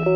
Ciao 0.00 0.08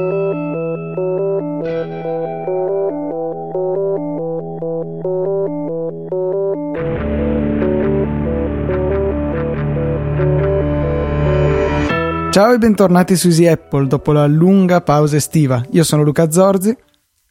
e 12.52 12.58
bentornati 12.58 13.16
su 13.16 13.28
Easy 13.28 13.46
Apple 13.46 13.86
dopo 13.86 14.12
la 14.12 14.26
lunga 14.26 14.80
pausa 14.80 15.16
estiva. 15.16 15.62
Io 15.72 15.84
sono 15.84 16.02
Luca 16.02 16.30
Zorzi. 16.30 16.74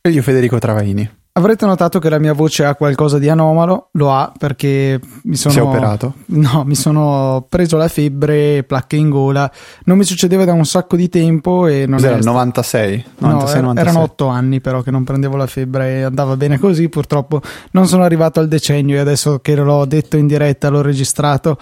E 0.02 0.10
io 0.10 0.22
Federico 0.22 0.60
Travaini. 0.60 1.23
Avrete 1.36 1.66
notato 1.66 1.98
che 1.98 2.10
la 2.10 2.20
mia 2.20 2.34
voce 2.34 2.64
ha 2.64 2.76
qualcosa 2.76 3.18
di 3.18 3.28
anomalo, 3.28 3.90
lo 3.94 4.14
ha 4.14 4.32
perché 4.38 5.00
mi 5.24 5.36
sono... 5.36 5.52
Si 5.52 5.60
è 5.60 5.64
operato? 5.64 6.14
No, 6.28 6.64
mi 6.64 6.76
sono 6.76 7.44
preso 7.50 7.76
la 7.76 7.88
febbre, 7.88 8.62
placche 8.62 8.98
in 8.98 9.10
gola, 9.10 9.52
non 9.86 9.98
mi 9.98 10.04
succedeva 10.04 10.46
da 10.46 10.54
un 10.54 10.64
sacco 10.64 10.96
di 10.96 11.10
tempo 11.10 11.66
e 11.66 11.88
non 11.88 11.96
Cos'era, 11.98 12.18
il 12.18 12.24
96? 12.24 13.06
96, 13.18 13.62
no, 13.62 13.68
96. 13.70 13.82
erano 13.82 14.04
otto 14.04 14.28
anni 14.28 14.62
però 14.62 14.84
che 14.84 14.92
non 14.92 15.04
prendevo 15.04 15.36
la 15.36 15.48
febbre 15.48 15.96
e 15.96 16.02
andava 16.04 16.38
bene 16.38 16.60
così, 16.60 16.88
purtroppo 16.88 17.42
non 17.72 17.88
sono 17.88 18.04
arrivato 18.04 18.40
al 18.40 18.48
decennio 18.48 18.98
e 18.98 19.00
adesso 19.00 19.40
che 19.40 19.56
l'ho 19.56 19.86
detto 19.86 20.18
in 20.18 20.28
diretta, 20.28 20.70
l'ho 20.70 20.84
registrato, 20.84 21.58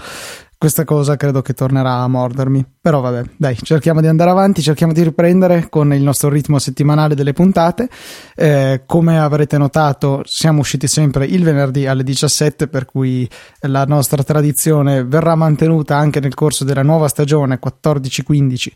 questa 0.62 0.86
cosa 0.86 1.18
credo 1.18 1.42
che 1.42 1.56
tornerà 1.56 1.96
a 1.96 2.08
mordermi. 2.08 2.64
Però 2.80 3.02
vabbè, 3.02 3.32
dai, 3.36 3.58
cerchiamo 3.60 4.00
di 4.00 4.06
andare 4.06 4.30
avanti, 4.30 4.62
cerchiamo 4.62 4.94
di 4.94 5.02
riprendere 5.02 5.70
con 5.70 5.92
il 5.92 6.04
nostro 6.04 6.30
ritmo 6.30 6.60
settimanale 6.60 7.16
delle 7.16 7.34
puntate. 7.34 7.90
Eh, 8.36 8.84
come 8.86 9.20
avrete 9.20 9.58
notato, 9.58 10.22
siamo 10.24 10.60
usciti 10.60 10.86
sempre 10.86 11.26
il 11.26 11.44
venerdì 11.44 11.88
alle 11.88 12.04
17, 12.04 12.68
per 12.68 12.86
cui 12.86 13.28
la 13.62 13.86
nostra 13.86 14.22
tradizione 14.22 15.04
verrà 15.04 15.34
mantenuta 15.34 15.98
anche 15.98 16.20
nel 16.20 16.36
corso 16.36 16.64
della 16.64 16.84
nuova 16.84 17.08
stagione 17.08 17.60
14-15 17.60 18.68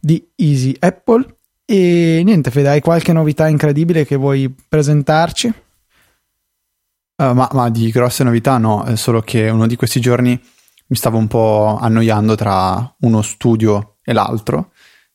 di 0.00 0.26
Easy 0.36 0.74
Apple. 0.78 1.26
E 1.66 2.22
niente, 2.24 2.50
Fede, 2.50 2.70
hai 2.70 2.80
qualche 2.80 3.12
novità 3.12 3.48
incredibile 3.48 4.06
che 4.06 4.16
vuoi 4.16 4.50
presentarci? 4.66 5.52
Uh, 7.16 7.32
ma, 7.32 7.50
ma, 7.52 7.68
di 7.68 7.90
grosse 7.90 8.24
novità 8.24 8.56
no, 8.56 8.82
è 8.84 8.96
solo 8.96 9.20
che 9.20 9.50
uno 9.50 9.66
di 9.66 9.76
questi 9.76 10.00
giorni 10.00 10.40
mi 10.94 11.00
stavo 11.00 11.18
un 11.18 11.26
po' 11.26 11.76
annoiando 11.80 12.36
tra 12.36 12.94
uno 13.00 13.20
studio 13.20 13.96
e 14.04 14.12
l'altro, 14.12 14.70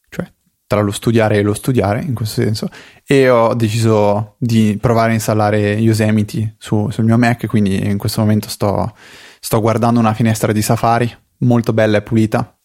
cioè 0.09 0.29
tra 0.67 0.81
lo 0.81 0.91
studiare 0.91 1.37
e 1.37 1.41
lo 1.41 1.53
studiare 1.53 2.01
in 2.01 2.13
questo 2.13 2.41
senso, 2.41 2.67
e 3.05 3.29
ho 3.29 3.53
deciso 3.53 4.35
di 4.39 4.77
provare 4.79 5.11
a 5.11 5.13
installare 5.13 5.75
Yosemite 5.75 6.55
su, 6.57 6.89
sul 6.89 7.05
mio 7.05 7.17
Mac, 7.17 7.47
quindi 7.47 7.81
in 7.87 7.97
questo 7.97 8.19
momento 8.19 8.49
sto, 8.49 8.93
sto 9.39 9.61
guardando 9.61 10.01
una 10.01 10.13
finestra 10.13 10.51
di 10.51 10.61
Safari 10.61 11.09
molto 11.37 11.71
bella 11.71 11.99
e 11.99 12.01
pulita, 12.01 12.59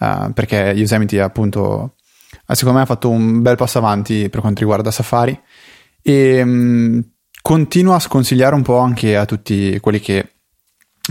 uh, 0.00 0.30
perché 0.34 0.74
Yosemite 0.76 1.22
appunto 1.22 1.94
secondo 2.48 2.76
me 2.76 2.84
ha 2.84 2.86
fatto 2.86 3.08
un 3.08 3.40
bel 3.40 3.56
passo 3.56 3.78
avanti 3.78 4.28
per 4.28 4.40
quanto 4.40 4.60
riguarda 4.60 4.90
Safari. 4.90 5.40
E 6.02 6.42
um, 6.42 7.02
continuo 7.40 7.94
a 7.94 7.98
sconsigliare 7.98 8.54
un 8.54 8.62
po' 8.62 8.76
anche 8.76 9.16
a 9.16 9.24
tutti 9.24 9.80
quelli 9.80 10.00
che 10.00 10.32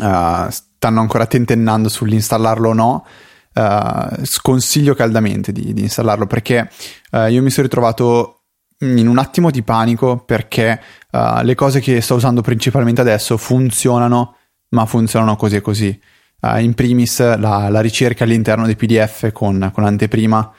uh, 0.01 0.47
stanno 0.81 1.01
ancora 1.01 1.27
tentennando 1.27 1.89
sull'installarlo 1.89 2.69
o 2.69 2.73
no, 2.73 3.05
uh, 3.53 4.25
sconsiglio 4.25 4.95
caldamente 4.95 5.51
di, 5.51 5.73
di 5.73 5.81
installarlo 5.81 6.25
perché 6.25 6.71
uh, 7.11 7.27
io 7.27 7.43
mi 7.43 7.51
sono 7.51 7.67
ritrovato 7.67 8.45
in 8.79 9.07
un 9.07 9.19
attimo 9.19 9.51
di 9.51 9.61
panico 9.61 10.17
perché 10.17 10.81
uh, 11.11 11.43
le 11.43 11.53
cose 11.53 11.81
che 11.81 12.01
sto 12.01 12.15
usando 12.15 12.41
principalmente 12.41 12.99
adesso 12.99 13.37
funzionano, 13.37 14.37
ma 14.69 14.87
funzionano 14.87 15.35
così 15.35 15.57
e 15.57 15.61
così. 15.61 16.01
in 16.57 16.73
primis 16.73 17.19
la, 17.19 17.69
la, 17.69 17.79
ricerca 17.79 18.23
all'interno 18.23 18.65
dei 18.65 18.75
PDF 18.75 19.31
con, 19.31 19.69
con 19.71 19.85
anteprima. 19.85 20.51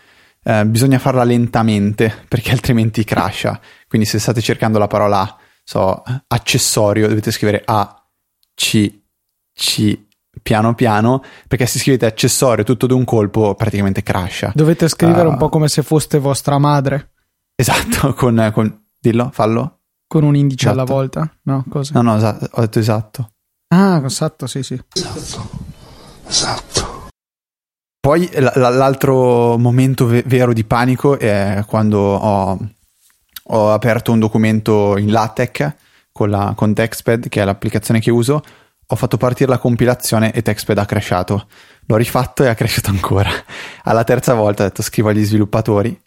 bisogna 0.67 1.01
farla 1.01 1.25
lentamente 1.25 2.15
perché 2.29 2.53
altrimenti 2.53 3.03
crasha. 3.03 3.61
Quindi, 3.89 4.07
se 4.07 4.21
state 4.21 4.41
cercando 4.41 4.79
la 4.79 4.87
parola 4.87 5.37
so, 5.65 6.01
accessorio, 6.29 7.09
dovete 7.09 7.33
scrivere 7.33 7.63
A, 7.65 8.07
C, 8.55 9.01
C, 9.53 10.11
piano 10.43 10.75
piano, 10.75 11.23
perché 11.49 11.67
se 11.67 11.79
scrivete 11.79 12.07
accessorio 12.07 12.65
tutto 12.65 12.87
d'un 12.87 13.05
colpo 13.05 13.55
praticamente 13.55 14.03
crasha. 14.03 14.53
Dovete 14.55 14.89
scrivere 14.89 15.29
uh, 15.29 15.31
un 15.31 15.37
po' 15.37 15.49
come 15.49 15.69
se 15.69 15.83
foste 15.83 16.19
vostra 16.19 16.59
madre. 16.59 17.13
Esatto, 17.55 18.13
con, 18.15 18.51
con 18.53 18.85
dillo, 19.01 19.31
fallo. 19.33 19.79
Con 20.07 20.25
un 20.25 20.37
indice 20.37 20.67
esatto. 20.67 20.81
alla 20.81 20.93
volta? 20.93 21.37
No, 21.43 21.65
cosa? 21.69 21.93
No, 21.95 22.03
no, 22.03 22.17
esatto, 22.17 22.49
ho 22.51 22.61
detto 22.61 22.79
esatto. 22.79 23.31
Ah, 23.69 24.03
esatto, 24.05 24.47
sì, 24.47 24.63
sì. 24.63 24.79
Esatto, 24.95 25.49
esatto. 26.27 27.09
Poi 27.99 28.29
l- 28.35 28.53
l'altro 28.57 29.57
momento 29.57 30.07
ve- 30.07 30.25
vero 30.27 30.53
di 30.53 30.65
panico 30.65 31.19
è 31.19 31.65
quando 31.67 31.99
ho, 32.01 32.59
ho 33.45 33.73
aperto 33.73 34.13
un 34.13 34.19
documento 34.19 34.99
in 34.99 35.13
LaTeX 35.13 35.75
con, 36.11 36.29
la, 36.29 36.53
con 36.55 36.75
TextPad, 36.75 37.29
che 37.29 37.41
è 37.41 37.45
l'applicazione 37.45 38.01
che 38.01 38.11
uso, 38.11 38.43
ho 38.93 38.97
fatto 38.97 39.17
partire 39.17 39.49
la 39.49 39.59
compilazione 39.59 40.33
e 40.33 40.43
TextPad 40.43 40.77
ha 40.77 40.85
crashato. 40.85 41.47
L'ho 41.87 41.97
rifatto 41.97 42.45
e 42.45 42.49
ha 42.49 42.55
crashato 42.55 42.91
ancora. 42.91 43.31
Alla 43.85 44.05
terza 44.05 44.35
volta 44.35 44.65
ho 44.65 44.67
detto 44.67 44.83
scrivo 44.83 45.09
agli 45.09 45.25
sviluppatori 45.25 45.99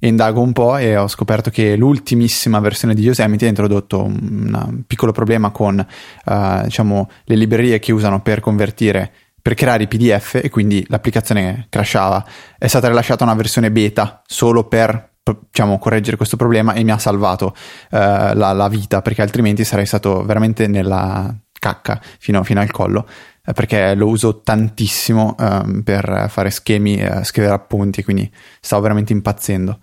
indago 0.00 0.42
un 0.42 0.52
po' 0.52 0.76
e 0.76 0.98
ho 0.98 1.08
scoperto 1.08 1.48
che 1.48 1.76
l'ultimissima 1.76 2.60
versione 2.60 2.94
di 2.94 3.00
Yosemite 3.00 3.46
ha 3.46 3.48
introdotto 3.48 4.02
un 4.02 4.82
piccolo 4.86 5.12
problema 5.12 5.50
con 5.50 5.78
uh, 5.78 6.62
diciamo, 6.64 7.08
le 7.24 7.36
librerie 7.36 7.78
che 7.78 7.92
usano 7.92 8.20
per 8.20 8.40
convertire 8.40 9.10
per 9.40 9.54
creare 9.54 9.84
i 9.84 9.88
PDF 9.88 10.40
e 10.42 10.50
quindi 10.50 10.84
l'applicazione 10.88 11.66
crashava. 11.70 12.22
È 12.58 12.66
stata 12.66 12.88
rilasciata 12.88 13.24
una 13.24 13.34
versione 13.34 13.70
beta 13.70 14.22
solo 14.26 14.64
per 14.64 15.12
diciamo, 15.50 15.78
correggere 15.78 16.18
questo 16.18 16.36
problema 16.36 16.74
e 16.74 16.82
mi 16.82 16.90
ha 16.90 16.98
salvato 16.98 17.46
uh, 17.46 17.54
la, 17.90 18.52
la, 18.52 18.68
vita 18.68 19.00
perché 19.00 19.22
altrimenti 19.22 19.64
sarei 19.64 19.86
stato 19.86 20.22
veramente 20.22 20.66
nella, 20.66 21.34
cacca 21.64 21.98
fino, 22.18 22.44
fino 22.44 22.60
al 22.60 22.70
collo 22.70 23.06
eh, 23.46 23.52
perché 23.52 23.94
lo 23.94 24.08
uso 24.08 24.40
tantissimo 24.40 25.34
um, 25.38 25.82
per 25.82 26.26
fare 26.28 26.50
schemi, 26.50 27.02
uh, 27.02 27.22
scrivere 27.24 27.54
appunti, 27.54 28.02
quindi 28.02 28.30
stavo 28.60 28.82
veramente 28.82 29.12
impazzendo. 29.12 29.78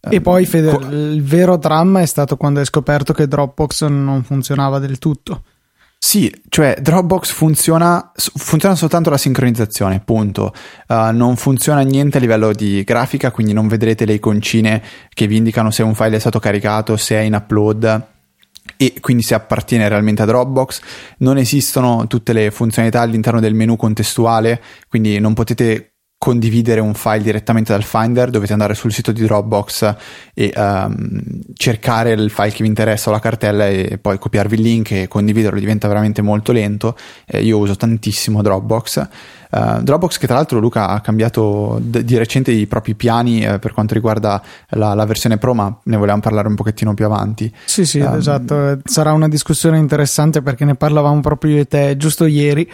E 0.00 0.16
um, 0.16 0.22
poi 0.22 0.46
Fede, 0.46 0.70
co- 0.70 0.86
il 0.88 1.22
vero 1.22 1.56
dramma 1.56 2.00
è 2.00 2.06
stato 2.06 2.36
quando 2.36 2.60
hai 2.60 2.66
scoperto 2.66 3.12
che 3.12 3.26
Dropbox 3.26 3.86
non 3.86 4.22
funzionava 4.22 4.78
del 4.78 4.98
tutto. 4.98 5.42
Sì, 6.02 6.32
cioè 6.48 6.78
Dropbox 6.80 7.30
funziona, 7.32 8.12
funziona 8.14 8.74
soltanto 8.74 9.10
la 9.10 9.18
sincronizzazione, 9.18 10.00
punto. 10.00 10.54
Uh, 10.86 11.10
non 11.12 11.36
funziona 11.36 11.80
niente 11.80 12.18
a 12.18 12.20
livello 12.20 12.52
di 12.52 12.84
grafica, 12.84 13.32
quindi 13.32 13.52
non 13.52 13.68
vedrete 13.68 14.04
le 14.04 14.14
iconcine 14.14 14.82
che 15.12 15.26
vi 15.26 15.36
indicano 15.36 15.70
se 15.70 15.82
un 15.82 15.94
file 15.94 16.16
è 16.16 16.20
stato 16.20 16.38
caricato, 16.38 16.96
se 16.96 17.16
è 17.16 17.20
in 17.20 17.34
upload 17.34 18.06
e 18.82 18.94
quindi 18.98 19.22
se 19.22 19.34
appartiene 19.34 19.86
realmente 19.90 20.22
a 20.22 20.24
Dropbox. 20.24 20.80
Non 21.18 21.36
esistono 21.36 22.06
tutte 22.06 22.32
le 22.32 22.50
funzionalità 22.50 23.02
all'interno 23.02 23.38
del 23.38 23.52
menu 23.52 23.76
contestuale, 23.76 24.58
quindi 24.88 25.20
non 25.20 25.34
potete 25.34 25.89
condividere 26.22 26.80
un 26.80 26.92
file 26.92 27.22
direttamente 27.22 27.72
dal 27.72 27.82
Finder, 27.82 28.28
dovete 28.28 28.52
andare 28.52 28.74
sul 28.74 28.92
sito 28.92 29.10
di 29.10 29.22
Dropbox 29.22 29.94
e 30.34 30.52
um, 30.54 31.22
cercare 31.54 32.12
il 32.12 32.28
file 32.28 32.50
che 32.50 32.62
vi 32.62 32.68
interessa 32.68 33.08
o 33.08 33.12
la 33.14 33.20
cartella 33.20 33.66
e 33.66 33.96
poi 33.98 34.18
copiarvi 34.18 34.54
il 34.54 34.60
link 34.60 34.90
e 34.90 35.08
condividerlo 35.08 35.58
diventa 35.58 35.88
veramente 35.88 36.20
molto 36.20 36.52
lento. 36.52 36.94
Eh, 37.24 37.40
io 37.40 37.56
uso 37.56 37.74
tantissimo 37.74 38.42
Dropbox. 38.42 39.08
Uh, 39.50 39.80
Dropbox 39.80 40.18
che 40.18 40.26
tra 40.26 40.36
l'altro 40.36 40.60
Luca 40.60 40.88
ha 40.88 41.00
cambiato 41.00 41.78
d- 41.82 42.02
di 42.02 42.18
recente 42.18 42.52
i 42.52 42.66
propri 42.66 42.94
piani 42.94 43.42
eh, 43.42 43.58
per 43.58 43.72
quanto 43.72 43.94
riguarda 43.94 44.40
la, 44.68 44.92
la, 44.92 45.06
versione 45.06 45.38
Pro, 45.38 45.54
ma 45.54 45.74
ne 45.84 45.96
volevamo 45.96 46.20
parlare 46.20 46.48
un 46.48 46.54
pochettino 46.54 46.92
più 46.92 47.06
avanti. 47.06 47.50
Sì, 47.64 47.86
sì, 47.86 47.98
um, 47.98 48.14
esatto. 48.14 48.78
Sarà 48.84 49.12
una 49.12 49.26
discussione 49.26 49.78
interessante 49.78 50.42
perché 50.42 50.66
ne 50.66 50.74
parlavamo 50.74 51.20
proprio 51.20 51.54
io 51.54 51.60
e 51.62 51.66
te 51.66 51.96
giusto 51.96 52.26
ieri 52.26 52.70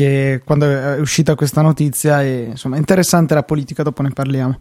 che 0.00 0.40
quando 0.42 0.64
è 0.64 0.98
uscita 0.98 1.34
questa 1.34 1.60
notizia 1.60 2.22
e 2.22 2.44
insomma 2.50 2.78
interessante 2.78 3.34
la 3.34 3.42
politica, 3.42 3.82
dopo 3.82 4.00
ne 4.00 4.10
parliamo. 4.10 4.58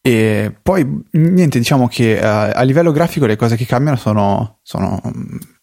E 0.00 0.52
poi 0.60 1.04
niente, 1.12 1.58
diciamo 1.58 1.86
che 1.86 2.18
uh, 2.20 2.50
a 2.52 2.62
livello 2.62 2.90
grafico 2.90 3.26
le 3.26 3.36
cose 3.36 3.54
che 3.56 3.64
cambiano 3.64 3.96
sono, 3.96 4.58
sono 4.62 5.00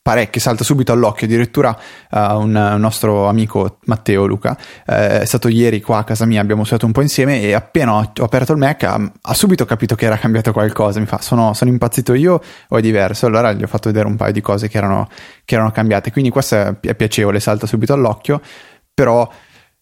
parecchie, 0.02 0.42
salta 0.42 0.64
subito 0.64 0.92
all'occhio. 0.92 1.28
Addirittura 1.28 1.78
uh, 2.12 2.18
un, 2.38 2.56
un, 2.56 2.80
nostro 2.80 3.28
amico 3.28 3.78
Matteo 3.86 4.26
Luca 4.26 4.58
uh, 4.58 4.92
è 4.92 5.26
stato 5.26 5.48
ieri 5.48 5.82
qua 5.82 6.00
a 6.00 6.04
casa 6.04 6.26
mia, 6.26 6.42
abbiamo 6.42 6.62
studiato 6.64 6.86
un 6.86 6.92
po' 6.92 7.02
insieme 7.02 7.42
e 7.42 7.54
appena 7.54 7.94
ho, 7.94 8.12
ho 8.18 8.24
aperto 8.24 8.52
il 8.54 8.58
Mac 8.58 8.84
ha, 8.84 9.12
ha, 9.22 9.34
subito 9.34 9.66
capito 9.66 9.96
che 9.96 10.06
era 10.06 10.18
cambiato 10.18 10.52
qualcosa. 10.52 11.00
Mi 11.00 11.06
fa: 11.06 11.22
sono, 11.22 11.54
sono, 11.54 11.70
impazzito 11.70 12.14
io 12.14 12.42
o 12.68 12.78
è 12.78 12.82
diverso? 12.82 13.26
Allora 13.26 13.52
gli 13.54 13.64
ho 13.64 13.68
fatto 13.68 13.90
vedere 13.90 14.08
un 14.08 14.16
paio 14.16 14.34
di 14.34 14.42
cose 14.42 14.68
che 14.68 14.78
erano, 14.78 15.08
che 15.46 15.56
erano 15.56 15.72
cambiate. 15.72 16.12
Quindi 16.12 16.32
questo 16.32 16.56
è, 16.56 16.80
è 16.80 16.96
piacevole, 16.96 17.40
salta 17.40 17.68
subito 17.68 17.94
all'occhio, 17.94 18.42
però 18.94 19.30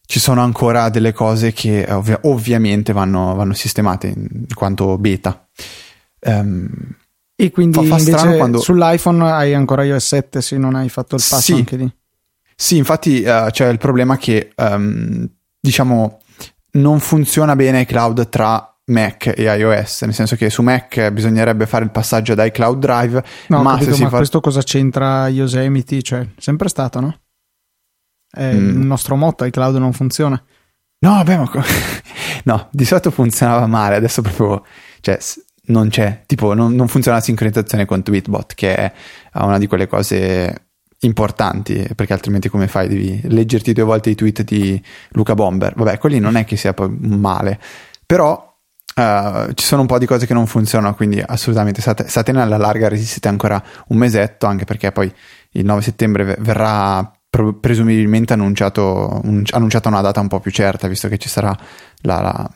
ci 0.06 0.20
sono 0.20 0.42
ancora 0.42 0.90
delle 0.90 1.14
cose 1.14 1.54
che 1.54 1.86
ovvi- 1.88 2.18
ovviamente 2.22 2.94
vanno, 2.94 3.36
vanno, 3.36 3.54
sistemate 3.54 4.08
in 4.08 4.48
quanto 4.56 4.98
beta. 4.98 5.48
Um, 6.22 6.98
e 7.42 7.52
quindi 7.52 7.86
fa, 7.86 7.98
fa 7.98 8.36
quando... 8.36 8.60
sull'iPhone 8.60 9.32
hai 9.32 9.54
ancora 9.54 9.86
iOS 9.86 10.08
7 10.08 10.42
se 10.42 10.58
non 10.58 10.76
hai 10.76 10.90
fatto 10.90 11.16
il 11.16 11.24
passo 11.28 11.42
sì. 11.42 11.54
anche 11.54 11.78
lì. 11.78 11.94
Sì, 12.54 12.76
infatti 12.76 13.24
uh, 13.26 13.50
c'è 13.50 13.70
il 13.70 13.78
problema 13.78 14.18
che 14.18 14.52
um, 14.58 15.26
diciamo 15.58 16.20
non 16.72 17.00
funziona 17.00 17.56
bene 17.56 17.82
iCloud 17.82 18.28
tra 18.28 18.78
Mac 18.88 19.28
e 19.28 19.44
iOS, 19.44 20.02
nel 20.02 20.14
senso 20.14 20.36
che 20.36 20.50
su 20.50 20.62
Mac 20.62 21.12
bisognerebbe 21.12 21.66
fare 21.66 21.86
il 21.86 21.92
passaggio 21.92 22.34
ad 22.34 22.40
iCloud 22.44 22.78
Drive, 22.78 23.24
No, 23.48 23.62
ma 23.62 23.78
capito, 23.78 23.98
ma 24.04 24.10
fa... 24.10 24.18
questo 24.18 24.42
cosa 24.42 24.62
c'entra 24.62 25.30
Yosemite? 25.30 26.02
Cioè, 26.02 26.28
sempre 26.38 26.68
stato, 26.68 27.00
no? 27.00 27.20
È 28.30 28.52
Mm. 28.54 28.82
il 28.82 28.86
nostro 28.86 29.16
motto, 29.16 29.46
iCloud 29.46 29.76
non 29.78 29.94
funziona. 29.94 30.42
No, 31.00 31.24
ma... 31.26 31.50
co- 31.50 31.64
no, 32.44 32.68
di 32.72 32.84
solito 32.84 33.12
funzionava 33.12 33.66
male, 33.66 33.96
adesso 33.96 34.22
proprio... 34.22 34.66
Cioè, 35.00 35.18
non 35.70 35.90
c'è, 35.90 36.24
tipo, 36.26 36.54
non, 36.54 36.76
non 36.76 36.88
funziona 36.88 37.18
la 37.18 37.24
sincronizzazione 37.24 37.86
con 37.86 38.04
Tweetbot, 38.04 38.54
che 38.54 38.76
è 38.76 38.92
una 39.34 39.58
di 39.58 39.68
quelle 39.68 39.88
cose 39.88 40.68
importanti, 41.00 41.88
perché 41.96 42.14
altrimenti 42.14 42.50
come 42.50 42.68
fai? 42.68 42.88
Devi 42.88 43.22
leggerti 43.26 43.74
due 43.74 43.84
volte 43.84 44.10
i 44.10 44.16
tweet 44.16 44.44
di 44.44 44.82
Luca 45.10 45.34
Bomber. 45.34 45.74
Vabbè, 45.76 45.98
quelli 45.98 46.20
non 46.20 46.36
è 46.36 46.46
che 46.46 46.58
sia 46.58 46.74
poi 46.74 46.90
male, 46.90 47.60
però 48.06 48.48
eh, 48.96 49.50
ci 49.54 49.66
sono 49.66 49.82
un 49.82 49.88
po' 49.88 49.98
di 49.98 50.06
cose 50.06 50.26
che 50.26 50.34
non 50.34 50.48
funzionano, 50.48 50.96
quindi 50.96 51.24
assolutamente 51.26 51.82
state, 51.82 52.08
statene 52.08 52.42
alla 52.42 52.58
larga, 52.58 52.90
resistete 52.90 53.28
ancora 53.28 53.64
un 53.88 53.98
mesetto, 53.98 54.46
anche 54.46 54.66
perché 54.66 54.92
poi 54.92 55.12
il 55.52 55.66
9 55.66 55.82
settembre 55.82 56.24
ve- 56.24 56.38
verrà 56.40 57.10
pro- 57.30 57.54
presumibilmente 57.54 58.34
un- 58.34 59.44
annunciata 59.52 59.88
una 59.90 60.02
data 60.02 60.20
un 60.20 60.28
po' 60.28 60.40
più 60.40 60.52
certa, 60.52 60.88
visto 60.88 61.08
che 61.08 61.18
ci 61.18 61.30
sarà 61.30 61.56
la, 62.02 62.22
la- 62.22 62.52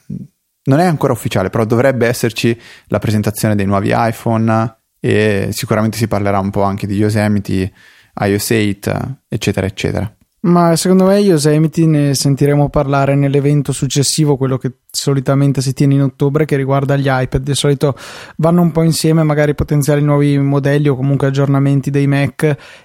non 0.65 0.79
è 0.79 0.85
ancora 0.85 1.13
ufficiale, 1.13 1.49
però 1.49 1.65
dovrebbe 1.65 2.07
esserci 2.07 2.57
la 2.87 2.99
presentazione 2.99 3.55
dei 3.55 3.65
nuovi 3.65 3.91
iPhone 3.93 4.77
e 4.99 5.49
sicuramente 5.51 5.97
si 5.97 6.07
parlerà 6.07 6.39
un 6.39 6.49
po' 6.49 6.63
anche 6.63 6.87
di 6.87 6.95
Yosemite, 6.95 7.71
iOS 8.15 8.49
8, 8.51 9.17
eccetera, 9.27 9.67
eccetera. 9.67 10.15
Ma 10.45 10.75
secondo 10.75 11.05
me 11.05 11.19
Yosemite 11.19 11.85
ne 11.85 12.13
sentiremo 12.13 12.69
parlare 12.69 13.15
nell'evento 13.15 13.71
successivo, 13.71 14.35
quello 14.35 14.57
che 14.57 14.73
solitamente 14.91 15.61
si 15.61 15.73
tiene 15.73 15.93
in 15.93 16.01
ottobre, 16.01 16.43
che 16.43 16.57
riguarda 16.57 16.97
gli 16.97 17.07
iPad. 17.07 17.41
Di 17.41 17.55
solito 17.55 17.95
vanno 18.37 18.61
un 18.61 18.71
po' 18.73 18.83
insieme, 18.83 19.23
magari 19.23 19.55
potenziali 19.55 20.01
nuovi 20.01 20.37
modelli 20.37 20.89
o 20.89 20.97
comunque 20.97 21.27
aggiornamenti 21.27 21.89
dei 21.91 22.07
Mac. 22.07 22.43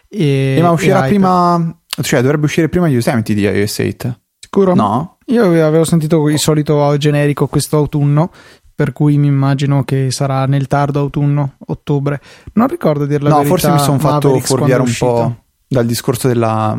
E, 0.09 0.55
Eh, 0.57 0.63
ma 0.63 0.71
uscirà 0.71 1.05
e 1.07 1.09
prima, 1.09 1.81
cioè 2.01 2.21
dovrebbe 2.21 2.45
uscire 2.45 2.69
prima 2.69 2.87
Yosemite 2.87 3.35
di 3.35 3.43
iOS 3.43 3.79
8? 3.79 4.21
Sicuro? 4.39 4.75
No? 4.77 5.18
Io 5.31 5.45
avevo 5.65 5.85
sentito 5.85 6.29
il 6.29 6.39
solito 6.39 6.97
generico 6.97 7.47
questo 7.49 7.77
autunno, 7.77 8.31
per 8.75 8.93
cui 8.93 9.19
mi 9.19 9.27
immagino 9.27 9.85
che 9.85 10.11
sarà 10.11 10.47
nel 10.47 10.67
tardo 10.67 11.01
autunno, 11.01 11.57
ottobre. 11.67 12.21
Non 12.55 12.67
ricordo 12.67 13.05
di 13.05 13.11
dir 13.11 13.23
la 13.23 13.31
no, 13.31 13.37
verità. 13.37 13.51
forse 13.51 13.71
mi 13.73 13.79
sono 13.79 13.99
fatto 13.99 14.39
fuorviare 14.41 14.83
un 14.83 14.95
po' 14.97 15.37
dal 15.67 15.85
discorso 15.85 16.29
della, 16.29 16.79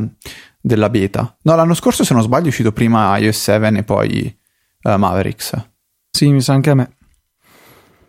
della 0.60 0.90
beta. 0.90 1.38
No, 1.44 1.56
l'anno 1.56 1.76
scorso, 1.76 2.04
se 2.04 2.14
non 2.14 2.24
sbaglio, 2.24 2.46
è 2.46 2.50
uscito 2.50 2.72
prima 2.72 3.16
iOS 3.18 3.40
7 3.40 3.78
e 3.78 3.84
poi 3.84 4.38
eh, 4.82 4.98
Mavericks. 4.98 5.70
Sì, 6.10 6.32
mi 6.32 6.42
sa 6.42 6.54
anche 6.54 6.70
a 6.72 6.76
me. 6.76 6.90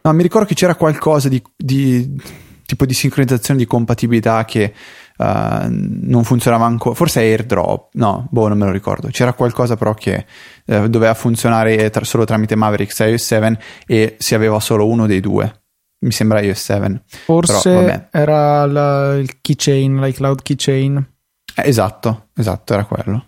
No, 0.03 0.13
mi 0.15 0.23
ricordo 0.23 0.47
che 0.47 0.55
c'era 0.55 0.75
qualcosa 0.75 1.29
di, 1.29 1.43
di- 1.55 2.19
tipo 2.65 2.87
di 2.87 2.95
sincronizzazione 2.95 3.59
di 3.59 3.67
compatibilità 3.67 4.45
che 4.47 4.73
eh, 5.21 5.67
non 5.69 6.25
funzionava 6.25 6.65
ancora. 6.65 6.95
Forse 6.95 7.21
AirDrop, 7.21 7.91
no, 7.95 8.27
boh, 8.31 8.49
non 8.49 8.59
me 8.59 8.65
lo 8.67 8.73
ricordo. 8.73 9.09
C'era 9.09 9.33
qualcosa 9.35 9.77
però 9.77 9.93
che 9.95 10.25
eh, 10.65 10.89
doveva 10.89 11.15
funzionare 11.15 11.91
tra- 11.91 12.05
solo 12.05 12.25
tramite 12.25 12.57
Mavericks 12.57 12.99
iOS 13.01 13.23
7 13.25 13.59
e 13.87 14.17
si 14.19 14.35
aveva 14.35 14.59
solo 14.61 14.87
uno 14.89 15.07
dei 15.07 15.21
due. 15.21 15.63
Mi 16.01 16.13
sembra 16.13 16.41
iOS 16.41 16.61
7. 16.63 17.03
Forse 17.25 17.71
Però, 17.71 18.03
era 18.11 18.65
la- 18.67 19.15
il 19.17 19.41
keychain, 19.41 20.01
l'iCloud 20.01 20.43
keychain. 20.43 20.97
Eh, 21.55 21.69
esatto, 21.69 22.29
esatto, 22.37 22.73
era 22.73 22.85
quello. 22.85 23.27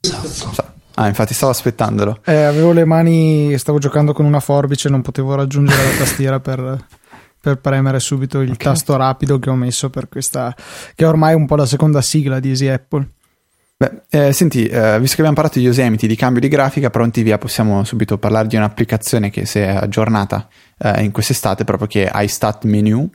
Esatto. 0.00 0.72
Ah, 0.96 1.08
infatti 1.08 1.34
stavo 1.34 1.50
aspettandolo. 1.50 2.20
Eh, 2.24 2.42
avevo 2.44 2.72
le 2.72 2.84
mani, 2.84 3.56
stavo 3.58 3.78
giocando 3.78 4.12
con 4.12 4.26
una 4.26 4.38
forbice, 4.40 4.88
non 4.88 5.02
potevo 5.02 5.34
raggiungere 5.34 5.82
la 5.82 5.96
tastiera 5.98 6.38
per, 6.40 6.86
per 7.44 7.58
premere 7.58 8.00
subito 8.00 8.40
il 8.40 8.52
Ok. 8.52 8.56
tasto 8.56 8.96
rapido 8.96 9.38
che 9.38 9.50
ho 9.50 9.54
messo 9.54 9.90
per 9.90 10.08
questa, 10.08 10.56
che 10.94 11.04
è 11.04 11.06
ormai 11.06 11.34
un 11.34 11.44
po' 11.44 11.56
la 11.56 11.66
seconda 11.66 12.00
sigla 12.00 12.40
di 12.40 12.48
Easy 12.48 12.68
Apple. 12.68 13.06
Beh, 13.76 14.02
eh, 14.08 14.32
senti, 14.32 14.64
eh, 14.66 14.98
visto 14.98 15.16
che 15.16 15.20
abbiamo 15.20 15.34
parlato 15.34 15.58
di 15.58 15.66
Yosemite, 15.66 16.06
di 16.06 16.16
cambio 16.16 16.40
di 16.40 16.48
grafica, 16.48 16.88
pronti 16.88 17.22
via, 17.22 17.36
possiamo 17.36 17.84
subito 17.84 18.16
parlare 18.16 18.48
di 18.48 18.56
un'applicazione 18.56 19.28
che 19.28 19.44
si 19.44 19.58
è 19.58 19.68
aggiornata 19.68 20.48
eh, 20.78 21.02
in 21.04 21.10
quest'estate, 21.10 21.64
proprio 21.64 21.86
che 21.86 22.08
è 22.08 22.22
iStat 22.22 22.64
Menu, 22.64 23.10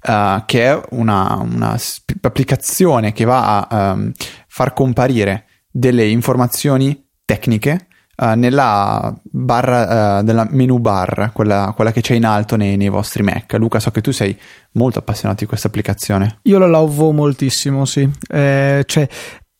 eh, 0.00 0.42
che 0.46 0.64
è 0.64 0.80
una, 0.90 1.34
una 1.42 1.76
sp- 1.76 2.24
applicazione 2.24 3.12
che 3.12 3.24
va 3.26 3.66
a 3.66 3.92
ehm, 3.92 4.12
far 4.46 4.72
comparire 4.72 5.44
delle 5.70 6.06
informazioni 6.06 7.06
tecniche 7.26 7.88
eh, 8.22 8.36
nella 8.36 9.12
barra 9.22 10.20
eh, 10.20 10.22
della 10.22 10.46
menu 10.48 10.78
bar, 10.78 11.32
quella, 11.32 11.72
quella 11.74 11.90
che 11.90 12.00
c'è 12.00 12.14
in 12.14 12.24
alto 12.24 12.54
nei, 12.54 12.76
nei 12.76 12.88
vostri 12.88 13.24
Mac. 13.24 13.52
Luca, 13.54 13.80
so 13.80 13.90
che 13.90 14.00
tu 14.00 14.12
sei 14.12 14.38
molto 14.72 15.00
appassionato 15.00 15.40
di 15.40 15.46
questa 15.46 15.66
applicazione. 15.66 16.38
Io 16.42 16.58
la 16.58 16.68
lavo 16.68 17.10
moltissimo, 17.10 17.84
sì. 17.84 18.08
Eh, 18.28 18.84
cioè, 18.86 19.08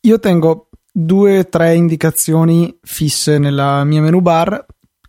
io 0.01 0.19
tengo 0.21 0.69
due 0.93 1.39
o 1.39 1.49
tre 1.49 1.75
indicazioni 1.75 2.79
fisse 2.83 3.39
nella 3.39 3.83
mia 3.83 4.01
menu 4.01 4.21
bar 4.21 4.65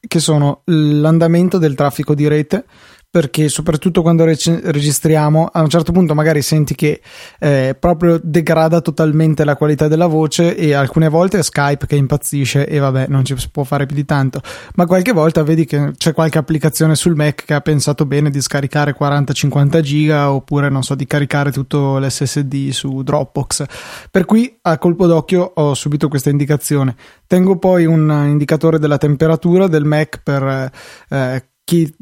che 0.06 0.20
sono 0.20 0.62
l'andamento 0.66 1.58
del 1.58 1.76
traffico 1.76 2.16
di 2.16 2.28
rete 2.28 2.66
perché 3.14 3.48
soprattutto 3.48 4.02
quando 4.02 4.26
rec- 4.26 4.62
registriamo 4.64 5.46
a 5.46 5.62
un 5.62 5.70
certo 5.70 5.92
punto 5.92 6.16
magari 6.16 6.42
senti 6.42 6.74
che 6.74 7.00
eh, 7.38 7.78
proprio 7.80 8.20
degrada 8.20 8.82
totalmente 8.82 9.46
la 9.46 9.56
qualità 9.56 9.88
della 9.88 10.08
voce 10.08 10.56
e 10.56 10.74
alcune 10.74 11.10
volte 11.10 11.38
è 11.38 11.44
Skype 11.44 11.86
che 11.86 11.96
impazzisce 11.96 12.66
e 12.66 12.80
vabbè 12.80 13.06
non 13.10 13.24
ci 13.24 13.38
si 13.38 13.50
può 13.52 13.66
fare 13.66 13.86
più 13.86 13.96
di 13.96 14.04
tanto. 14.04 14.42
Ma 14.74 14.88
qualche 14.88 15.12
volta 15.12 15.44
vedi 15.44 15.66
che 15.66 15.92
c'è 15.96 16.12
qualche 16.12 16.40
applicazione 16.40 16.96
sul 16.96 17.14
Mac 17.14 17.46
che 17.46 17.54
ha 17.54 17.62
pensato 17.62 18.08
bene 18.08 18.32
di 18.32 18.42
scaricare 18.42 18.96
40-50 19.00 19.80
giga 19.82 20.32
oppure 20.32 20.70
non 20.70 20.82
so 20.82 20.96
di 20.96 21.06
caricare 21.06 21.52
tutto 21.52 22.00
l'SSD 22.00 22.70
su 22.70 23.04
Dropbox. 23.04 23.66
Per 24.10 24.26
cui 24.26 24.58
a 24.60 24.80
colpo 24.80 25.06
d'occhio 25.06 25.52
ho 25.54 25.76
subito 25.76 26.08
questa 26.08 26.32
indicazione. 26.32 26.96
Tengo 27.28 27.60
poi 27.60 27.86
un 27.86 28.10
indicatore 28.26 28.80
della 28.80 28.98
temperatura 28.98 29.68
del 29.68 29.86
Mac 29.86 30.20
per 30.24 30.72
eh, 31.10 31.44
chi 31.64 31.96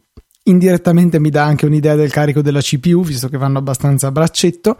indirettamente 0.43 1.19
mi 1.19 1.29
dà 1.29 1.43
anche 1.43 1.65
un'idea 1.65 1.95
del 1.95 2.11
carico 2.11 2.41
della 2.41 2.61
CPU 2.61 3.03
visto 3.03 3.29
che 3.29 3.37
vanno 3.37 3.59
abbastanza 3.59 4.07
a 4.07 4.11
braccetto 4.11 4.77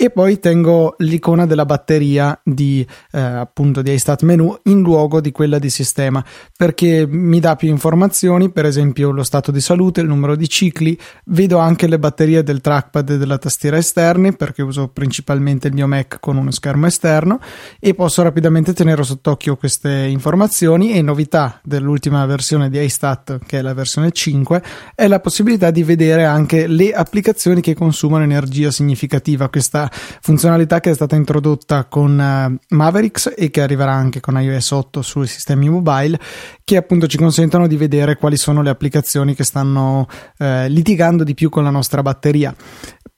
e 0.00 0.10
poi 0.10 0.38
tengo 0.38 0.94
l'icona 0.98 1.44
della 1.44 1.64
batteria 1.64 2.40
di 2.44 2.86
eh, 3.10 3.20
appunto 3.20 3.82
di 3.82 3.90
iStat 3.90 4.22
menu 4.22 4.56
in 4.66 4.80
luogo 4.80 5.20
di 5.20 5.32
quella 5.32 5.58
di 5.58 5.70
sistema 5.70 6.24
perché 6.56 7.04
mi 7.04 7.40
dà 7.40 7.56
più 7.56 7.68
informazioni 7.68 8.48
per 8.48 8.64
esempio 8.64 9.10
lo 9.10 9.24
stato 9.24 9.50
di 9.50 9.60
salute 9.60 10.00
il 10.00 10.06
numero 10.06 10.36
di 10.36 10.48
cicli 10.48 10.96
vedo 11.24 11.58
anche 11.58 11.88
le 11.88 11.98
batterie 11.98 12.44
del 12.44 12.60
trackpad 12.60 13.10
e 13.10 13.18
della 13.18 13.38
tastiera 13.38 13.76
esterni 13.76 14.36
perché 14.36 14.62
uso 14.62 14.86
principalmente 14.86 15.66
il 15.66 15.74
mio 15.74 15.88
Mac 15.88 16.18
con 16.20 16.36
uno 16.36 16.52
schermo 16.52 16.86
esterno 16.86 17.40
e 17.80 17.92
posso 17.94 18.22
rapidamente 18.22 18.72
tenere 18.74 19.02
sott'occhio 19.02 19.56
queste 19.56 19.90
informazioni 19.90 20.92
e 20.92 21.02
novità 21.02 21.58
dell'ultima 21.64 22.24
versione 22.24 22.70
di 22.70 22.78
iStat 22.78 23.40
che 23.44 23.58
è 23.58 23.62
la 23.62 23.74
versione 23.74 24.12
5 24.12 24.62
è 24.94 25.08
la 25.08 25.18
possibilità 25.18 25.72
di 25.72 25.82
vedere 25.82 26.24
anche 26.24 26.68
le 26.68 26.92
applicazioni 26.92 27.60
che 27.60 27.74
consumano 27.74 28.22
energia 28.22 28.70
significativa 28.70 29.48
questa 29.48 29.86
funzionalità 29.90 30.80
che 30.80 30.90
è 30.90 30.94
stata 30.94 31.16
introdotta 31.16 31.84
con 31.84 32.20
eh, 32.20 32.58
Mavericks 32.74 33.32
e 33.36 33.50
che 33.50 33.62
arriverà 33.62 33.92
anche 33.92 34.20
con 34.20 34.40
iOS 34.40 34.70
8 34.70 35.02
sui 35.02 35.26
sistemi 35.26 35.68
mobile 35.68 36.18
che 36.64 36.76
appunto 36.76 37.06
ci 37.06 37.16
consentono 37.16 37.66
di 37.66 37.76
vedere 37.76 38.16
quali 38.16 38.36
sono 38.36 38.62
le 38.62 38.70
applicazioni 38.70 39.34
che 39.34 39.44
stanno 39.44 40.06
eh, 40.38 40.68
litigando 40.68 41.24
di 41.24 41.34
più 41.34 41.48
con 41.48 41.64
la 41.64 41.70
nostra 41.70 42.02
batteria 42.02 42.54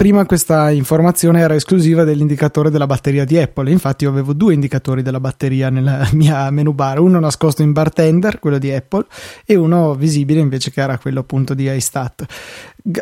prima 0.01 0.25
questa 0.25 0.71
informazione 0.71 1.41
era 1.41 1.55
esclusiva 1.55 2.05
dell'indicatore 2.05 2.71
della 2.71 2.87
batteria 2.87 3.27
di 3.27 3.37
Apple. 3.37 3.71
Infatti, 3.71 4.05
io 4.05 4.11
avevo 4.11 4.33
due 4.33 4.55
indicatori 4.55 5.03
della 5.03 5.21
batteria 5.21 5.69
nella 5.69 6.09
mia 6.15 6.49
menu 6.49 6.73
bar: 6.73 7.01
uno 7.01 7.21
nascosto 7.21 7.61
in 7.61 7.73
bartender, 7.73 8.39
quello 8.39 8.57
di 8.57 8.73
Apple, 8.73 9.05
e 9.45 9.57
uno 9.57 9.93
visibile 9.95 10.41
invece 10.41 10.71
che 10.71 10.81
era 10.81 10.97
quello 10.97 11.21
appunto 11.21 11.53
di 11.53 11.71
iStat. 11.71 12.25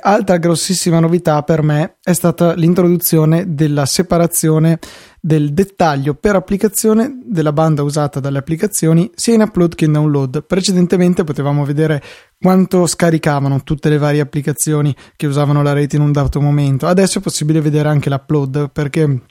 Altra 0.00 0.38
grossissima 0.38 0.98
novità 0.98 1.42
per 1.42 1.62
me 1.62 1.98
è 2.02 2.12
stata 2.12 2.54
l'introduzione 2.54 3.54
della 3.54 3.86
separazione 3.86 4.78
del 5.20 5.52
dettaglio 5.52 6.14
per 6.14 6.34
applicazione 6.34 7.20
della 7.24 7.52
banda 7.52 7.82
usata 7.82 8.18
dalle 8.18 8.38
applicazioni 8.38 9.10
sia 9.14 9.34
in 9.34 9.42
upload 9.42 9.74
che 9.74 9.84
in 9.84 9.92
download. 9.92 10.44
Precedentemente 10.44 11.24
potevamo 11.24 11.64
vedere 11.64 12.02
quanto 12.38 12.86
scaricavano 12.86 13.62
tutte 13.62 13.88
le 13.88 13.98
varie 13.98 14.20
applicazioni 14.20 14.94
che 15.16 15.26
usavano 15.26 15.62
la 15.62 15.72
rete 15.72 15.96
in 15.96 16.02
un 16.02 16.12
dato 16.12 16.40
momento. 16.40 16.86
Adesso 16.86 17.18
è 17.18 17.22
possibile 17.22 17.60
vedere 17.60 17.88
anche 17.88 18.10
l'upload 18.10 18.70
perché 18.70 19.22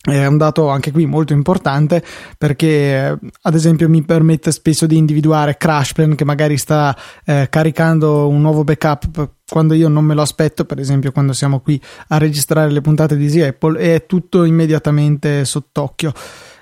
è 0.00 0.26
un 0.26 0.36
dato 0.36 0.68
anche 0.68 0.92
qui 0.92 1.06
molto 1.06 1.32
importante 1.32 2.04
perché 2.38 3.18
ad 3.42 3.54
esempio 3.54 3.88
mi 3.88 4.04
permette 4.04 4.52
spesso 4.52 4.86
di 4.86 4.96
individuare 4.96 5.56
CrashPlan 5.56 6.14
che 6.14 6.24
magari 6.24 6.56
sta 6.56 6.96
eh, 7.24 7.48
caricando 7.50 8.28
un 8.28 8.40
nuovo 8.40 8.62
backup 8.62 9.36
quando 9.48 9.74
io 9.74 9.88
non 9.88 10.04
me 10.04 10.14
lo 10.14 10.22
aspetto, 10.22 10.64
per 10.64 10.78
esempio 10.78 11.12
quando 11.12 11.32
siamo 11.32 11.60
qui 11.60 11.80
a 12.08 12.18
registrare 12.18 12.70
le 12.70 12.80
puntate 12.80 13.16
di 13.16 13.24
Easy 13.24 13.40
Apple 13.40 13.78
è 13.78 14.06
tutto 14.06 14.44
immediatamente 14.44 15.44
sott'occhio. 15.44 16.12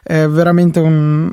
È 0.02 0.26
veramente 0.26 0.78
un- 0.78 1.32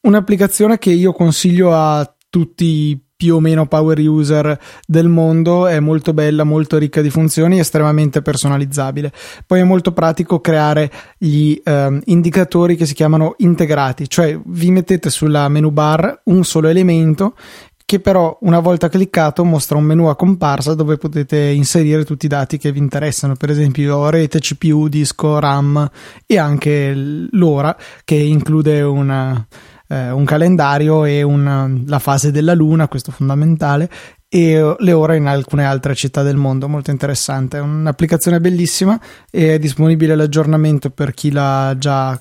un'applicazione 0.00 0.78
che 0.78 0.90
io 0.90 1.12
consiglio 1.12 1.74
a 1.74 2.10
tutti 2.30 2.98
più 3.16 3.36
o 3.36 3.40
meno 3.40 3.66
power 3.66 3.98
user 4.00 4.58
del 4.86 5.08
mondo, 5.08 5.66
è 5.66 5.78
molto 5.78 6.12
bella, 6.12 6.42
molto 6.44 6.78
ricca 6.78 7.00
di 7.00 7.10
funzioni, 7.10 7.58
estremamente 7.58 8.22
personalizzabile. 8.22 9.12
Poi 9.46 9.60
è 9.60 9.64
molto 9.64 9.92
pratico 9.92 10.40
creare 10.40 10.90
gli 11.16 11.58
eh, 11.62 12.00
indicatori 12.04 12.76
che 12.76 12.86
si 12.86 12.94
chiamano 12.94 13.34
integrati, 13.38 14.08
cioè 14.08 14.38
vi 14.44 14.70
mettete 14.70 15.10
sulla 15.10 15.48
menu 15.48 15.70
bar 15.70 16.22
un 16.24 16.44
solo 16.44 16.68
elemento 16.68 17.36
che 17.86 18.00
però 18.00 18.36
una 18.42 18.60
volta 18.60 18.88
cliccato 18.88 19.44
mostra 19.44 19.76
un 19.76 19.84
menu 19.84 20.06
a 20.06 20.16
comparsa 20.16 20.74
dove 20.74 20.96
potete 20.96 21.38
inserire 21.38 22.04
tutti 22.04 22.24
i 22.26 22.28
dati 22.28 22.56
che 22.56 22.72
vi 22.72 22.78
interessano, 22.78 23.34
per 23.36 23.50
esempio 23.50 24.08
rete, 24.08 24.38
CPU, 24.38 24.88
disco, 24.88 25.38
RAM 25.38 25.88
e 26.26 26.38
anche 26.38 26.92
l'ora 26.94 27.76
che 28.04 28.14
include 28.14 28.80
una, 28.80 29.46
eh, 29.88 30.10
un 30.10 30.24
calendario 30.24 31.04
e 31.04 31.22
una, 31.22 31.70
la 31.86 31.98
fase 31.98 32.30
della 32.30 32.54
luna, 32.54 32.88
questo 32.88 33.12
fondamentale, 33.12 33.90
e 34.28 34.76
le 34.78 34.92
ore 34.92 35.16
in 35.16 35.26
alcune 35.26 35.64
altre 35.64 35.94
città 35.94 36.22
del 36.22 36.36
mondo. 36.36 36.68
Molto 36.68 36.90
interessante. 36.90 37.58
È 37.58 37.60
un'applicazione 37.60 38.40
bellissima 38.40 39.00
e 39.30 39.54
è 39.54 39.58
disponibile 39.58 40.16
l'aggiornamento 40.16 40.90
per 40.90 41.14
chi 41.14 41.30
l'ha 41.30 41.74
già 41.78 42.20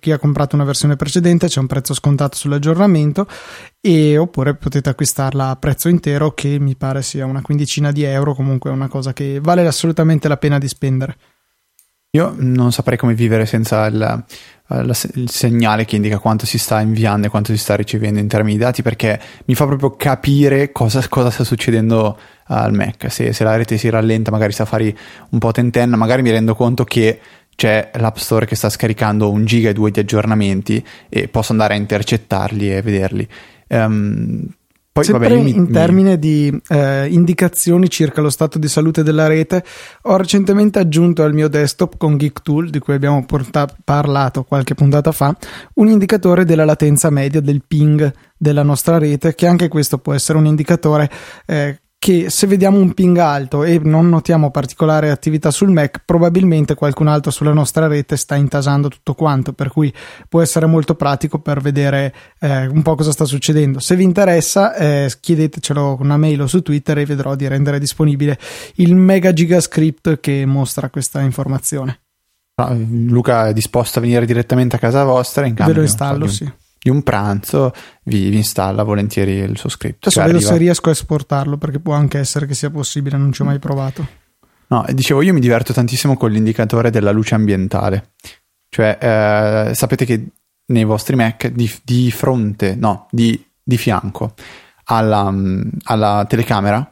chi 0.00 0.10
ha 0.10 0.18
comprato 0.18 0.56
una 0.56 0.64
versione 0.64 0.96
precedente. 0.96 1.46
C'è 1.46 1.60
un 1.60 1.66
prezzo 1.66 1.94
scontato 1.94 2.36
sull'aggiornamento 2.36 3.26
e 3.80 4.18
oppure 4.18 4.56
potete 4.56 4.88
acquistarla 4.88 5.50
a 5.50 5.56
prezzo 5.56 5.88
intero 5.88 6.32
che 6.32 6.58
mi 6.58 6.76
pare 6.76 7.02
sia 7.02 7.24
una 7.24 7.42
quindicina 7.42 7.92
di 7.92 8.02
euro. 8.02 8.34
Comunque 8.34 8.70
è 8.70 8.72
una 8.72 8.88
cosa 8.88 9.12
che 9.12 9.38
vale 9.40 9.66
assolutamente 9.66 10.28
la 10.28 10.36
pena 10.36 10.58
di 10.58 10.68
spendere. 10.68 11.16
Io 12.14 12.34
non 12.36 12.72
saprei 12.72 12.98
come 12.98 13.14
vivere 13.14 13.46
senza 13.46 13.86
il, 13.86 14.24
il 14.80 15.28
segnale 15.30 15.84
che 15.84 15.96
indica 15.96 16.18
quanto 16.18 16.46
si 16.46 16.58
sta 16.58 16.80
inviando 16.80 17.26
e 17.26 17.30
quanto 17.30 17.52
si 17.52 17.58
sta 17.58 17.74
ricevendo 17.74 18.18
in 18.18 18.28
termini 18.28 18.56
di 18.56 18.62
dati 18.62 18.82
perché 18.82 19.20
mi 19.46 19.54
fa 19.54 19.66
proprio 19.66 19.94
capire 19.96 20.72
cosa, 20.72 21.06
cosa 21.08 21.30
sta 21.30 21.44
succedendo 21.44 22.18
al 22.46 22.72
Mac. 22.72 23.10
Se, 23.10 23.32
se, 23.32 23.44
la 23.44 23.56
rete 23.56 23.76
si 23.76 23.88
rallenta, 23.88 24.30
magari 24.30 24.52
Safari 24.52 24.96
un 25.30 25.38
po' 25.38 25.52
tentenna, 25.52 25.96
magari 25.96 26.22
mi 26.22 26.30
rendo 26.30 26.54
conto 26.54 26.84
che 26.84 27.20
c'è 27.54 27.90
l'App 27.94 28.16
Store 28.16 28.46
che 28.46 28.56
sta 28.56 28.70
scaricando 28.70 29.30
un 29.30 29.44
giga 29.44 29.68
e 29.68 29.72
due 29.72 29.90
di 29.90 30.00
aggiornamenti 30.00 30.84
e 31.08 31.28
posso 31.28 31.52
andare 31.52 31.74
a 31.74 31.76
intercettarli 31.76 32.74
e 32.74 32.82
vederli. 32.82 33.28
Um, 33.68 34.46
poi, 34.92 35.04
Sempre 35.04 35.30
vabbè, 35.30 35.40
mi, 35.40 35.54
in 35.54 35.72
termini 35.72 36.10
mi... 36.10 36.18
di 36.18 36.60
eh, 36.68 37.06
indicazioni 37.08 37.88
circa 37.88 38.20
lo 38.20 38.28
stato 38.28 38.58
di 38.58 38.68
salute 38.68 39.02
della 39.02 39.26
rete, 39.26 39.64
ho 40.02 40.16
recentemente 40.18 40.78
aggiunto 40.78 41.22
al 41.22 41.32
mio 41.32 41.48
desktop 41.48 41.96
con 41.96 42.18
GeekTool, 42.18 42.68
di 42.68 42.78
cui 42.78 42.92
abbiamo 42.92 43.24
porta- 43.24 43.74
parlato 43.82 44.44
qualche 44.44 44.74
puntata 44.74 45.10
fa, 45.10 45.34
un 45.76 45.88
indicatore 45.88 46.44
della 46.44 46.66
latenza 46.66 47.08
media 47.08 47.40
del 47.40 47.62
ping 47.66 48.12
della 48.36 48.62
nostra 48.62 48.98
rete, 48.98 49.34
che 49.34 49.46
anche 49.46 49.68
questo 49.68 49.96
può 49.96 50.12
essere 50.12 50.36
un 50.36 50.44
indicatore 50.44 51.10
eh, 51.46 51.80
che 52.02 52.30
se 52.30 52.48
vediamo 52.48 52.78
un 52.78 52.94
ping 52.94 53.16
alto 53.18 53.62
e 53.62 53.78
non 53.78 54.08
notiamo 54.08 54.50
particolare 54.50 55.12
attività 55.12 55.52
sul 55.52 55.70
Mac, 55.70 56.02
probabilmente 56.04 56.74
qualcun 56.74 57.06
altro 57.06 57.30
sulla 57.30 57.52
nostra 57.52 57.86
rete 57.86 58.16
sta 58.16 58.34
intasando 58.34 58.88
tutto 58.88 59.14
quanto, 59.14 59.52
per 59.52 59.70
cui 59.70 59.94
può 60.28 60.42
essere 60.42 60.66
molto 60.66 60.96
pratico 60.96 61.38
per 61.38 61.60
vedere 61.60 62.12
eh, 62.40 62.66
un 62.66 62.82
po' 62.82 62.96
cosa 62.96 63.12
sta 63.12 63.24
succedendo. 63.24 63.78
Se 63.78 63.94
vi 63.94 64.02
interessa, 64.02 64.74
eh, 64.74 65.12
chiedetecelo 65.20 65.94
con 65.94 66.06
una 66.06 66.16
mail 66.16 66.40
o 66.40 66.48
su 66.48 66.60
Twitter 66.60 66.98
e 66.98 67.06
vedrò 67.06 67.36
di 67.36 67.46
rendere 67.46 67.78
disponibile 67.78 68.36
il 68.76 68.96
mega 68.96 69.32
giga 69.32 69.60
script 69.60 70.18
che 70.18 70.44
mostra 70.44 70.90
questa 70.90 71.20
informazione. 71.20 72.00
Ah, 72.56 72.74
Luca 72.74 73.46
è 73.46 73.52
disposto 73.52 74.00
a 74.00 74.02
venire 74.02 74.26
direttamente 74.26 74.74
a 74.74 74.80
casa 74.80 75.04
vostra 75.04 75.46
in 75.46 75.54
cambio 75.54 75.74
Ve 75.74 75.80
lo 75.82 75.86
installo, 75.86 76.26
so, 76.26 76.32
sì 76.32 76.52
di 76.82 76.90
un 76.90 77.02
pranzo 77.02 77.72
vi, 78.04 78.28
vi, 78.28 78.36
installa 78.36 78.82
volentieri 78.82 79.34
il 79.34 79.56
suo 79.56 79.68
script. 79.68 80.06
Adesso 80.06 80.22
vedo 80.24 80.40
se 80.40 80.56
riesco 80.56 80.88
a 80.88 80.92
esportarlo 80.92 81.56
perché 81.56 81.78
può 81.78 81.94
anche 81.94 82.18
essere 82.18 82.46
che 82.46 82.54
sia 82.54 82.70
possibile, 82.70 83.16
non 83.16 83.32
ci 83.32 83.42
ho 83.42 83.44
mai 83.44 83.60
provato. 83.60 84.20
No, 84.66 84.84
dicevo, 84.92 85.22
io 85.22 85.32
mi 85.32 85.40
diverto 85.40 85.72
tantissimo 85.72 86.16
con 86.16 86.30
l'indicatore 86.30 86.90
della 86.90 87.12
luce 87.12 87.34
ambientale. 87.34 88.14
Cioè, 88.68 88.98
eh, 89.00 89.74
sapete 89.74 90.04
che 90.04 90.26
nei 90.66 90.84
vostri 90.84 91.14
Mac 91.14 91.46
di, 91.48 91.70
di 91.84 92.10
fronte, 92.10 92.74
no, 92.74 93.06
di, 93.10 93.40
di 93.62 93.76
fianco 93.76 94.34
alla, 94.84 95.32
alla 95.84 96.24
telecamera 96.28 96.91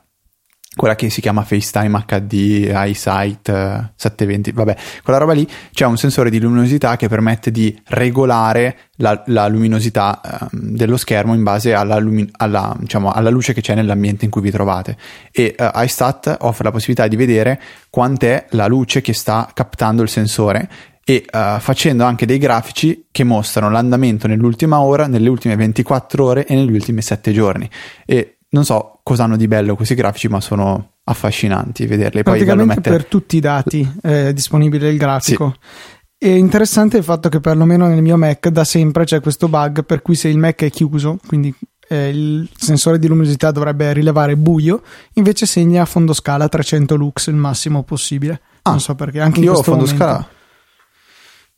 quella 0.77 0.95
che 0.95 1.11
si 1.11 1.21
chiama 1.21 1.43
FaceTime 1.43 2.05
HD 2.07 2.69
EyeSight 2.73 3.93
720, 3.97 4.53
vabbè, 4.53 4.77
quella 5.03 5.19
roba 5.19 5.33
lì 5.33 5.47
c'è 5.73 5.85
un 5.85 5.97
sensore 5.97 6.31
di 6.31 6.39
luminosità 6.39 6.97
che 6.97 7.09
permette 7.09 7.51
di 7.51 7.77
regolare 7.89 8.77
la, 8.97 9.21
la 9.27 9.49
luminosità 9.49 10.21
eh, 10.21 10.47
dello 10.53 10.97
schermo 10.97 11.35
in 11.35 11.43
base 11.43 11.75
alla, 11.75 11.99
lumi- 11.99 12.29
alla, 12.37 12.77
diciamo, 12.79 13.11
alla, 13.11 13.31
luce 13.31 13.53
che 13.53 13.63
c'è 13.63 13.75
nell'ambiente 13.75 14.25
in 14.25 14.31
cui 14.31 14.43
vi 14.43 14.53
trovate 14.53 14.97
e 15.33 15.57
eh, 15.59 15.71
iStat 15.75 16.37
offre 16.43 16.65
la 16.65 16.71
possibilità 16.71 17.09
di 17.09 17.17
vedere 17.17 17.61
quant'è 17.91 18.47
la 18.51 18.69
luce 18.69 19.01
che 19.01 19.13
sta 19.13 19.51
captando 19.53 20.03
il 20.03 20.09
sensore 20.09 20.69
e 21.03 21.25
uh, 21.33 21.59
facendo 21.59 22.05
anche 22.05 22.25
dei 22.25 22.39
grafici 22.39 23.07
che 23.11 23.25
mostrano 23.25 23.71
l'andamento 23.71 24.29
nell'ultima 24.29 24.81
ora, 24.81 25.09
nelle 25.09 25.29
ultime 25.29 25.57
24 25.57 26.25
ore 26.25 26.47
e 26.47 26.55
negli 26.55 26.73
ultimi 26.73 27.03
7 27.03 27.33
giorni. 27.33 27.69
E 28.07 28.37
non 28.51 28.65
so 28.65 29.01
cosa 29.03 29.25
hanno 29.25 29.37
di 29.37 29.49
bello 29.49 29.77
questi 29.77 29.95
grafici, 29.95 30.29
ma 30.29 30.41
sono 30.41 30.95
affascinanti 31.05 31.87
vederli. 31.87 32.23
Poi 32.23 32.35
Praticamente 32.35 32.75
mettere... 32.75 32.97
per 32.97 33.07
tutti 33.07 33.37
i 33.37 33.41
dati 33.41 33.99
è 34.01 34.33
disponibile 34.33 34.89
il 34.89 34.99
grafico. 34.99 35.57
Sì. 35.61 35.99
È 36.19 36.29
interessante 36.29 36.99
il 36.99 37.05
fatto 37.05 37.29
che 37.29 37.41
perlomeno 37.41 37.87
nel 37.87 38.03
mio 38.03 38.17
Mac 38.17 38.49
da 38.49 38.65
sempre 38.65 39.05
c'è 39.05 39.21
questo 39.21 39.49
bug 39.49 39.85
per 39.85 40.03
cui 40.03 40.15
se 40.15 40.29
il 40.29 40.37
Mac 40.37 40.63
è 40.63 40.71
chiuso, 40.71 41.19
quindi 41.27 41.55
eh, 41.89 42.09
il 42.11 42.49
sensore 42.55 42.99
di 42.99 43.09
luminosità 43.09 43.51
dovrebbe 43.51 43.93
rilevare 43.93 44.37
buio, 44.37 44.83
invece 45.15 45.47
segna 45.47 45.83
a 45.83 45.87
fondo 45.87 46.13
scala 46.13 46.49
300 46.49 46.95
lux 46.95 47.29
il 47.29 47.37
massimo 47.37 47.83
possibile. 47.85 48.41
Ah, 48.63 48.71
non 48.71 48.81
so 48.81 48.95
perché, 48.95 49.21
anche 49.21 49.39
in 49.39 49.45
io 49.47 49.53
questo 49.53 49.71
fondo 49.73 49.87
momento... 49.87 50.05
scala. 50.05 50.29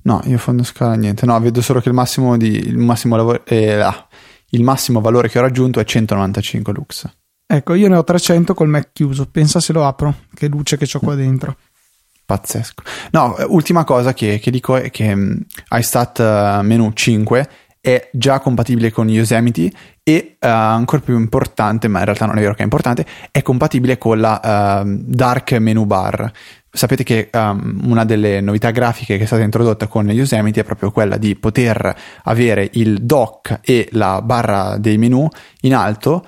No, 0.05 0.21
io 0.25 0.39
fondo 0.39 0.63
scala 0.63 0.95
niente. 0.95 1.27
No, 1.27 1.39
vedo 1.41 1.61
solo 1.61 1.81
che 1.81 1.89
il 1.89 1.95
massimo, 1.95 2.37
di, 2.37 2.57
il 2.57 2.79
massimo 2.79 3.17
lavoro... 3.17 3.45
Eh, 3.45 3.73
ah, 3.73 4.07
il 4.55 4.63
massimo 4.63 5.01
valore 5.01 5.29
che 5.29 5.39
ho 5.39 5.43
raggiunto 5.43 5.81
è 5.81 5.85
195 5.85 6.73
lux. 6.73 7.09
Ecco, 7.47 7.75
io 7.75 7.89
ne 7.89 7.97
ho 7.97 8.05
300 8.05 8.55
col 8.55 8.69
Mac 8.69 8.91
chiuso. 8.93 9.27
Pensa 9.27 9.61
se 9.61 9.73
lo 9.73 9.87
apro, 9.87 10.15
che 10.35 10.49
luce 10.49 10.77
che 10.77 10.89
ho 10.91 11.01
qua 11.01 11.15
dentro. 11.15 11.57
Pazzesco. 12.25 12.83
No, 13.11 13.37
ultima 13.49 13.85
cosa 13.85 14.15
che, 14.15 14.39
che 14.39 14.51
dico 14.51 14.77
è 14.77 14.91
che 14.91 15.13
um, 15.13 15.39
iStat 15.71 16.19
uh, 16.19 16.65
menu 16.65 16.93
5 16.93 17.49
è 17.81 18.09
già 18.13 18.39
compatibile 18.39 18.91
con 18.91 19.11
Yosemite 19.11 19.71
e 20.03 20.37
uh, 20.41 20.47
ancora 20.47 21.03
più 21.03 21.19
importante, 21.19 21.89
ma 21.89 21.99
in 21.99 22.05
realtà 22.05 22.27
non 22.27 22.39
è 22.39 22.41
vero 22.41 22.55
che 22.55 22.61
è 22.61 22.65
importante, 22.65 23.05
è 23.31 23.43
compatibile 23.43 23.99
con 23.99 24.21
la 24.21 24.83
uh, 24.83 24.97
Dark 25.05 25.53
Menu 25.53 25.85
Bar. 25.85 26.33
Sapete 26.75 27.05
che 27.05 27.29
um, 27.35 27.81
una 27.85 28.07
delle 28.07 28.41
novità 28.41 28.71
grafiche 28.71 29.19
che 29.19 29.25
è 29.25 29.27
stata 29.27 29.43
introdotta 29.43 29.89
con 29.89 30.09
Yosemite 30.09 30.61
è 30.61 30.65
proprio 30.65 30.91
quella 30.91 31.19
di 31.19 31.37
poter 31.37 31.95
avere 32.23 32.71
il 32.73 33.03
dock 33.03 33.61
e 33.63 33.89
la 33.93 34.23
barra 34.23 34.79
dei 34.79 34.97
menu 34.97 35.29
in 35.61 35.75
alto 35.75 36.27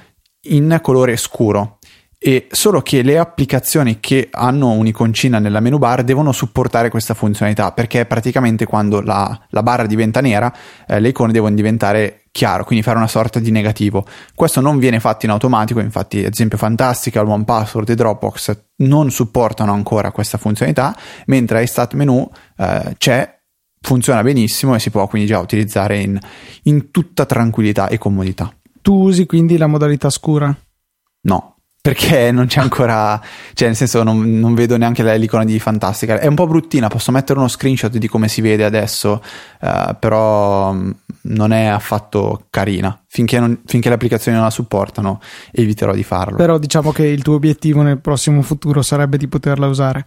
in 0.49 0.79
colore 0.83 1.17
scuro 1.17 1.79
e 2.27 2.47
solo 2.51 2.81
che 2.81 3.03
le 3.03 3.19
applicazioni 3.19 4.01
che 4.01 4.29
hanno 4.31 4.71
un'iconcina 4.71 5.39
nella 5.39 5.61
menu 5.61 5.77
bar 5.77 6.03
devono 6.05 6.33
supportare 6.33 6.89
questa 6.89 7.13
funzionalità 7.13 7.73
perché 7.73 8.07
praticamente 8.07 8.65
quando 8.65 9.03
la, 9.03 9.39
la 9.51 9.63
barra 9.63 9.85
diventa 9.85 10.23
nera 10.23 10.51
eh, 10.87 11.01
le 11.01 11.09
icone 11.09 11.33
devono 11.33 11.55
diventare 11.55 12.23
chiaro, 12.31 12.65
quindi 12.65 12.83
fare 12.83 12.97
una 12.97 13.09
sorta 13.09 13.41
di 13.41 13.51
negativo. 13.51 14.07
Questo 14.35 14.63
non 14.63 14.79
viene 14.79 15.01
fatto 15.01 15.27
in 15.27 15.33
automatico, 15.33 15.81
infatti 15.81 16.25
ad 16.25 16.33
esempio 16.33 16.57
Fantastica, 16.57 17.21
One 17.21 17.45
Password 17.45 17.91
e 17.91 17.95
Dropbox 17.95 18.59
non 18.77 19.11
supportano 19.11 19.75
ancora 19.75 20.11
questa 20.11 20.39
funzionalità, 20.39 20.97
mentre 21.27 21.63
iStat 21.63 21.93
Menu 21.93 22.27
eh, 22.57 22.95
c'è, 22.97 23.39
funziona 23.83 24.23
benissimo 24.23 24.75
e 24.75 24.79
si 24.79 24.89
può 24.89 25.07
quindi 25.09 25.29
già 25.29 25.41
utilizzare 25.41 26.01
in, 26.01 26.19
in 26.63 26.91
tutta 26.91 27.27
tranquillità 27.27 27.89
e 27.89 27.99
comodità. 27.99 28.51
Tu 28.81 28.95
usi 28.95 29.27
quindi 29.27 29.59
la 29.59 29.67
modalità 29.67 30.09
scura? 30.09 30.57
No, 31.27 31.54
perché 31.85 32.31
non 32.31 32.47
c'è 32.47 32.63
ancora, 32.63 33.21
cioè 33.53 33.69
nel 33.69 33.77
senso 33.77 34.03
non, 34.03 34.39
non, 34.39 34.55
vedo 34.55 34.79
neanche 34.79 35.03
l'icona 35.19 35.45
di 35.45 35.59
Fantastica. 35.59 36.19
È 36.19 36.27
un 36.27 36.35
po' 36.35 36.47
bruttina, 36.47 36.89
posso 36.89 37.13
mettere 37.13 37.39
uno 37.39 37.47
screenshot 37.47 37.95
di 37.95 38.09
come 38.09 38.27
si 38.27 38.41
vede 38.41 38.65
adesso, 38.65 39.23
uh, 39.61 39.95
però 39.99 40.73
mm, 40.73 40.91
non 41.25 41.53
è 41.53 41.67
affatto 41.67 42.47
carina. 42.49 42.99
Finché, 43.07 43.39
non, 43.39 43.61
finché, 43.67 43.91
le 43.91 43.97
applicazioni 43.97 44.35
non 44.35 44.47
la 44.47 44.51
supportano, 44.51 45.21
eviterò 45.53 45.93
di 45.93 46.03
farlo. 46.03 46.39
Però 46.39 46.57
diciamo 46.57 46.91
che 46.91 47.05
il 47.05 47.21
tuo 47.21 47.35
obiettivo 47.35 47.83
nel 47.83 48.01
prossimo 48.01 48.41
futuro 48.41 48.81
sarebbe 48.81 49.19
di 49.19 49.29
poterla 49.29 49.67
usare. 49.67 50.07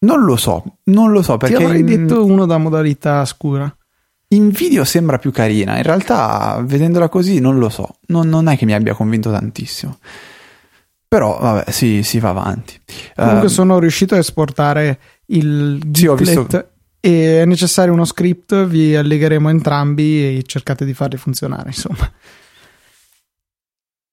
Non 0.00 0.24
lo 0.24 0.34
so, 0.34 0.64
non 0.86 1.12
lo 1.12 1.22
so 1.22 1.36
perché... 1.36 1.58
Ti 1.58 1.62
avrei 1.62 1.78
in... 1.78 1.86
detto 1.86 2.24
uno 2.24 2.44
da 2.44 2.58
modalità 2.58 3.24
scura. 3.24 3.72
In 4.30 4.48
video 4.48 4.82
sembra 4.82 5.18
più 5.18 5.30
carina, 5.30 5.76
in 5.76 5.84
realtà 5.84 6.60
vedendola 6.60 7.08
così 7.08 7.38
non 7.38 7.60
lo 7.60 7.68
so, 7.68 7.98
non, 8.06 8.28
non 8.28 8.48
è 8.48 8.56
che 8.56 8.64
mi 8.64 8.74
abbia 8.74 8.94
convinto 8.94 9.30
tantissimo. 9.30 9.98
Però 11.14 11.38
vabbè, 11.38 11.70
sì, 11.70 12.02
si 12.02 12.18
va 12.18 12.30
avanti. 12.30 12.76
Comunque 13.14 13.46
uh, 13.46 13.48
sono 13.50 13.78
riuscito 13.78 14.16
a 14.16 14.18
esportare 14.18 14.98
il 15.26 15.80
sì, 15.92 16.12
visto... 16.12 16.70
e 16.98 17.42
è 17.42 17.44
necessario 17.44 17.92
uno 17.92 18.04
script, 18.04 18.66
vi 18.66 18.96
allegheremo 18.96 19.48
entrambi 19.48 20.38
e 20.38 20.42
cercate 20.42 20.84
di 20.84 20.92
farli 20.92 21.16
funzionare, 21.16 21.68
insomma. 21.68 22.10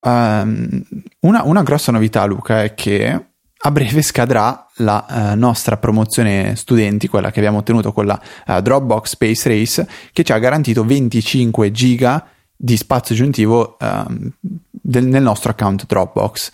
Um, 0.02 0.84
una, 1.22 1.42
una, 1.44 1.64
grossa 1.64 1.92
novità, 1.92 2.24
Luca, 2.26 2.62
è 2.62 2.76
che 2.76 3.26
a 3.58 3.72
breve 3.72 4.04
scadrà 4.04 4.68
la 4.76 5.34
uh, 5.34 5.40
nostra 5.40 5.78
promozione 5.78 6.56
studenti, 6.56 7.08
quella 7.08 7.32
che 7.32 7.40
abbiamo 7.40 7.58
ottenuto 7.58 7.92
con 7.94 8.06
la 8.06 8.22
uh, 8.46 8.62
Dropbox 8.62 9.10
Space 9.10 9.50
Race, 9.50 9.88
che 10.14 10.24
ci 10.24 10.32
ha 10.32 10.38
garantito 10.38 10.86
25 10.86 11.72
giga 11.72 12.28
di 12.56 12.78
spazio 12.78 13.16
aggiuntivo 13.16 13.76
uh, 13.80 14.32
del, 14.40 15.08
nel 15.08 15.24
nostro 15.24 15.50
account 15.50 15.88
Dropbox. 15.88 16.52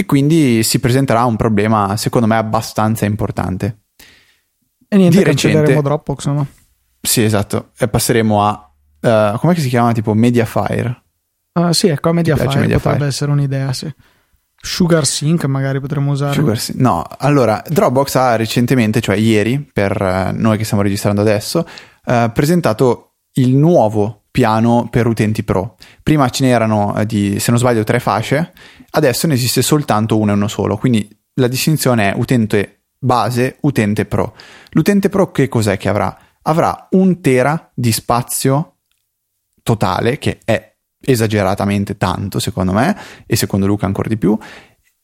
E 0.00 0.06
quindi 0.06 0.62
si 0.62 0.78
presenterà 0.78 1.26
un 1.26 1.36
problema, 1.36 1.94
secondo 1.98 2.26
me, 2.26 2.36
abbastanza 2.36 3.04
importante. 3.04 3.82
E 4.88 4.96
niente, 4.96 5.18
di 5.18 5.24
cancelleremo 5.24 5.82
Dropbox, 5.82 6.26
no? 6.28 6.46
Sì, 7.02 7.22
esatto. 7.22 7.72
E 7.78 7.86
passeremo 7.86 8.42
a... 8.42 8.72
Uh, 8.98 9.38
com'è 9.38 9.52
che 9.52 9.60
si 9.60 9.68
chiama? 9.68 9.92
Tipo 9.92 10.14
Mediafire. 10.14 11.02
Uh, 11.52 11.72
sì, 11.72 11.88
ecco, 11.88 12.14
Mediafire, 12.14 12.46
Mediafire 12.46 12.78
potrebbe 12.78 13.06
essere 13.08 13.30
un'idea, 13.30 13.74
sì. 13.74 13.94
Sugar 14.56 15.04
Sync 15.04 15.44
magari 15.44 15.80
potremmo 15.80 16.12
usare. 16.12 16.32
Sugar 16.32 16.58
Sync. 16.58 16.78
No, 16.78 17.04
allora, 17.18 17.62
Dropbox 17.68 18.14
ha 18.14 18.36
recentemente, 18.36 19.02
cioè 19.02 19.16
ieri, 19.16 19.60
per 19.70 20.00
uh, 20.00 20.34
noi 20.34 20.56
che 20.56 20.64
stiamo 20.64 20.82
registrando 20.82 21.20
adesso, 21.20 21.68
uh, 22.06 22.32
presentato 22.32 23.16
il 23.32 23.54
nuovo 23.54 24.19
piano 24.30 24.88
per 24.90 25.06
utenti 25.06 25.42
pro. 25.42 25.76
Prima 26.02 26.28
ce 26.28 26.44
n'erano, 26.44 26.94
uh, 26.96 27.04
di, 27.04 27.38
se 27.38 27.50
non 27.50 27.58
sbaglio, 27.58 27.84
tre 27.84 28.00
fasce, 28.00 28.52
adesso 28.90 29.26
ne 29.26 29.34
esiste 29.34 29.62
soltanto 29.62 30.18
uno 30.18 30.32
e 30.32 30.34
uno 30.34 30.48
solo. 30.48 30.76
Quindi 30.76 31.08
la 31.34 31.48
distinzione 31.48 32.12
è 32.12 32.16
utente 32.16 32.82
base, 32.98 33.56
utente 33.60 34.04
pro. 34.04 34.34
L'utente 34.70 35.08
pro 35.08 35.30
che 35.32 35.48
cos'è 35.48 35.76
che 35.76 35.88
avrà? 35.88 36.16
Avrà 36.42 36.88
un 36.90 37.20
tera 37.20 37.70
di 37.74 37.92
spazio 37.92 38.76
totale, 39.62 40.18
che 40.18 40.40
è 40.44 40.70
esageratamente 41.02 41.96
tanto 41.96 42.38
secondo 42.38 42.72
me 42.72 42.94
e 43.26 43.34
secondo 43.34 43.66
Luca 43.66 43.86
ancora 43.86 44.08
di 44.08 44.18
più 44.18 44.38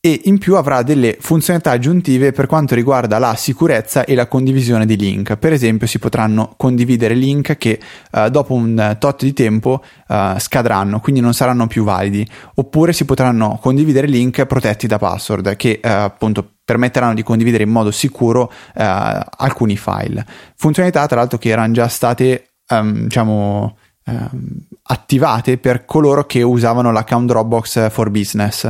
e 0.07 0.21
in 0.27 0.39
più 0.39 0.55
avrà 0.55 0.83
delle 0.83 1.17
funzionalità 1.19 1.73
aggiuntive 1.73 2.31
per 2.31 2.47
quanto 2.47 2.77
riguarda 2.77 3.19
la 3.19 3.35
sicurezza 3.35 4.05
e 4.05 4.15
la 4.15 4.29
condivisione 4.29 4.87
di 4.87 4.97
link. 4.97 5.35
Per 5.35 5.53
esempio, 5.53 5.89
si 5.89 5.99
potranno 5.99 6.55
condividere 6.57 7.15
link 7.15 7.57
che 7.57 7.81
uh, 8.13 8.29
dopo 8.29 8.55
un 8.55 8.97
tot 9.01 9.25
di 9.25 9.33
tempo 9.33 9.83
uh, 10.07 10.39
scadranno, 10.39 11.01
quindi 11.01 11.21
non 11.21 11.35
saranno 11.35 11.67
più 11.67 11.83
validi, 11.83 12.25
oppure 12.55 12.93
si 12.93 13.05
potranno 13.05 13.59
condividere 13.61 14.07
link 14.07 14.47
protetti 14.47 14.87
da 14.87 14.99
password 14.99 15.57
che 15.57 15.81
uh, 15.83 15.89
appunto 15.89 16.53
permetteranno 16.65 17.15
di 17.15 17.25
condividere 17.25 17.65
in 17.65 17.71
modo 17.71 17.91
sicuro 17.91 18.51
alcuni 18.75 19.77
file. 19.77 20.25
Funzionalità 20.57 21.07
tra 21.07 21.17
l'altro 21.17 21.39
che 21.39 21.49
erano 21.49 21.73
già 21.73 21.87
state 21.87 22.55
um, 22.71 23.05
diciamo 23.05 23.77
ehm, 24.05 24.67
attivate 24.83 25.59
per 25.59 25.85
coloro 25.85 26.27
che 26.27 26.43
usavano 26.43 26.91
l'account 26.91 27.29
Dropbox 27.29 27.91
for 27.91 28.11
Business. 28.11 28.69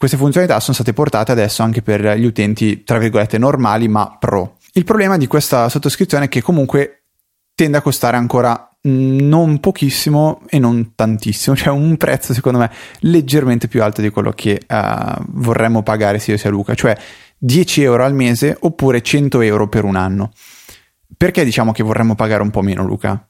Queste 0.00 0.16
funzionalità 0.16 0.60
sono 0.60 0.72
state 0.72 0.94
portate 0.94 1.30
adesso 1.30 1.62
anche 1.62 1.82
per 1.82 2.16
gli 2.16 2.24
utenti, 2.24 2.84
tra 2.84 2.96
virgolette, 2.96 3.36
normali 3.36 3.86
ma 3.86 4.16
pro. 4.18 4.56
Il 4.72 4.84
problema 4.84 5.18
di 5.18 5.26
questa 5.26 5.68
sottoscrizione 5.68 6.24
è 6.24 6.28
che 6.30 6.40
comunque 6.40 7.02
tende 7.54 7.76
a 7.76 7.82
costare 7.82 8.16
ancora 8.16 8.74
non 8.84 9.60
pochissimo 9.60 10.40
e 10.48 10.58
non 10.58 10.94
tantissimo, 10.94 11.52
cioè 11.54 11.68
un 11.68 11.98
prezzo 11.98 12.32
secondo 12.32 12.60
me 12.60 12.70
leggermente 13.00 13.68
più 13.68 13.82
alto 13.82 14.00
di 14.00 14.08
quello 14.08 14.30
che 14.30 14.62
uh, 14.66 15.22
vorremmo 15.32 15.82
pagare 15.82 16.18
sia 16.18 16.32
io 16.32 16.38
sia 16.38 16.48
Luca, 16.48 16.74
cioè 16.74 16.96
10 17.36 17.82
euro 17.82 18.02
al 18.02 18.14
mese 18.14 18.56
oppure 18.58 19.02
100 19.02 19.42
euro 19.42 19.68
per 19.68 19.84
un 19.84 19.96
anno. 19.96 20.30
Perché 21.14 21.44
diciamo 21.44 21.72
che 21.72 21.82
vorremmo 21.82 22.14
pagare 22.14 22.40
un 22.40 22.48
po' 22.48 22.62
meno 22.62 22.86
Luca? 22.86 23.29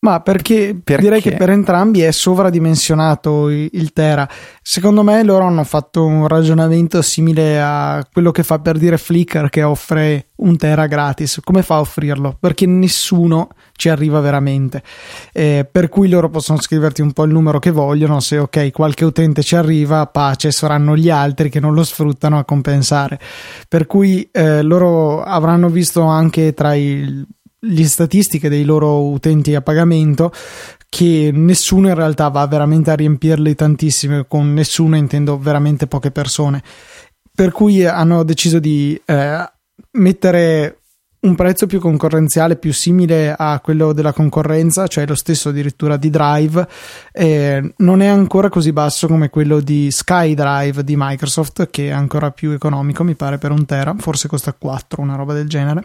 Ma 0.00 0.20
perché, 0.20 0.80
perché, 0.82 1.02
direi 1.02 1.20
che 1.20 1.34
per 1.34 1.50
entrambi 1.50 2.02
è 2.02 2.12
sovradimensionato 2.12 3.48
il 3.48 3.92
Tera. 3.92 4.28
Secondo 4.62 5.02
me 5.02 5.24
loro 5.24 5.44
hanno 5.44 5.64
fatto 5.64 6.04
un 6.04 6.28
ragionamento 6.28 7.02
simile 7.02 7.60
a 7.60 8.06
quello 8.12 8.30
che 8.30 8.44
fa 8.44 8.60
per 8.60 8.78
dire 8.78 8.96
Flickr 8.96 9.48
che 9.48 9.64
offre 9.64 10.28
un 10.36 10.56
Tera 10.56 10.86
gratis. 10.86 11.40
Come 11.42 11.62
fa 11.62 11.76
a 11.76 11.80
offrirlo? 11.80 12.36
Perché 12.38 12.64
nessuno 12.64 13.48
ci 13.72 13.88
arriva 13.88 14.20
veramente. 14.20 14.84
Eh, 15.32 15.66
per 15.68 15.88
cui 15.88 16.08
loro 16.08 16.30
possono 16.30 16.60
scriverti 16.60 17.02
un 17.02 17.12
po' 17.12 17.24
il 17.24 17.32
numero 17.32 17.58
che 17.58 17.72
vogliono. 17.72 18.20
Se 18.20 18.38
ok, 18.38 18.70
qualche 18.70 19.04
utente 19.04 19.42
ci 19.42 19.56
arriva, 19.56 20.06
pace, 20.06 20.52
saranno 20.52 20.96
gli 20.96 21.10
altri 21.10 21.50
che 21.50 21.58
non 21.58 21.74
lo 21.74 21.82
sfruttano 21.82 22.38
a 22.38 22.44
compensare. 22.44 23.18
Per 23.66 23.86
cui 23.86 24.28
eh, 24.30 24.62
loro 24.62 25.24
avranno 25.24 25.68
visto 25.68 26.02
anche 26.02 26.54
tra 26.54 26.74
i 26.74 27.26
le 27.60 27.86
statistiche 27.86 28.48
dei 28.48 28.64
loro 28.64 29.08
utenti 29.08 29.54
a 29.54 29.62
pagamento 29.62 30.32
che 30.88 31.30
nessuno 31.32 31.88
in 31.88 31.94
realtà 31.94 32.28
va 32.28 32.46
veramente 32.46 32.90
a 32.90 32.94
riempirli 32.94 33.54
tantissime 33.54 34.26
con 34.26 34.52
nessuno 34.54 34.96
intendo 34.96 35.38
veramente 35.38 35.86
poche 35.86 36.10
persone 36.10 36.62
per 37.38 37.52
cui 37.52 37.84
hanno 37.84 38.24
deciso 38.24 38.58
di 38.58 39.00
eh, 39.04 39.52
mettere 39.92 40.78
un 41.20 41.36
prezzo 41.36 41.66
più 41.66 41.78
concorrenziale, 41.78 42.56
più 42.56 42.72
simile 42.72 43.32
a 43.36 43.60
quello 43.60 43.92
della 43.92 44.12
concorrenza, 44.12 44.88
cioè 44.88 45.06
lo 45.06 45.14
stesso 45.14 45.50
addirittura 45.50 45.96
di 45.96 46.10
Drive, 46.10 46.66
eh, 47.12 47.74
non 47.76 48.02
è 48.02 48.06
ancora 48.06 48.48
così 48.48 48.72
basso 48.72 49.06
come 49.06 49.30
quello 49.30 49.60
di 49.60 49.88
SkyDrive 49.88 50.82
di 50.82 50.94
Microsoft, 50.96 51.70
che 51.70 51.88
è 51.88 51.90
ancora 51.92 52.32
più 52.32 52.50
economico, 52.50 53.04
mi 53.04 53.14
pare 53.14 53.38
per 53.38 53.52
un 53.52 53.64
tera, 53.66 53.94
forse 53.98 54.26
costa 54.26 54.52
4, 54.52 55.00
una 55.00 55.14
roba 55.14 55.32
del 55.32 55.48
genere. 55.48 55.84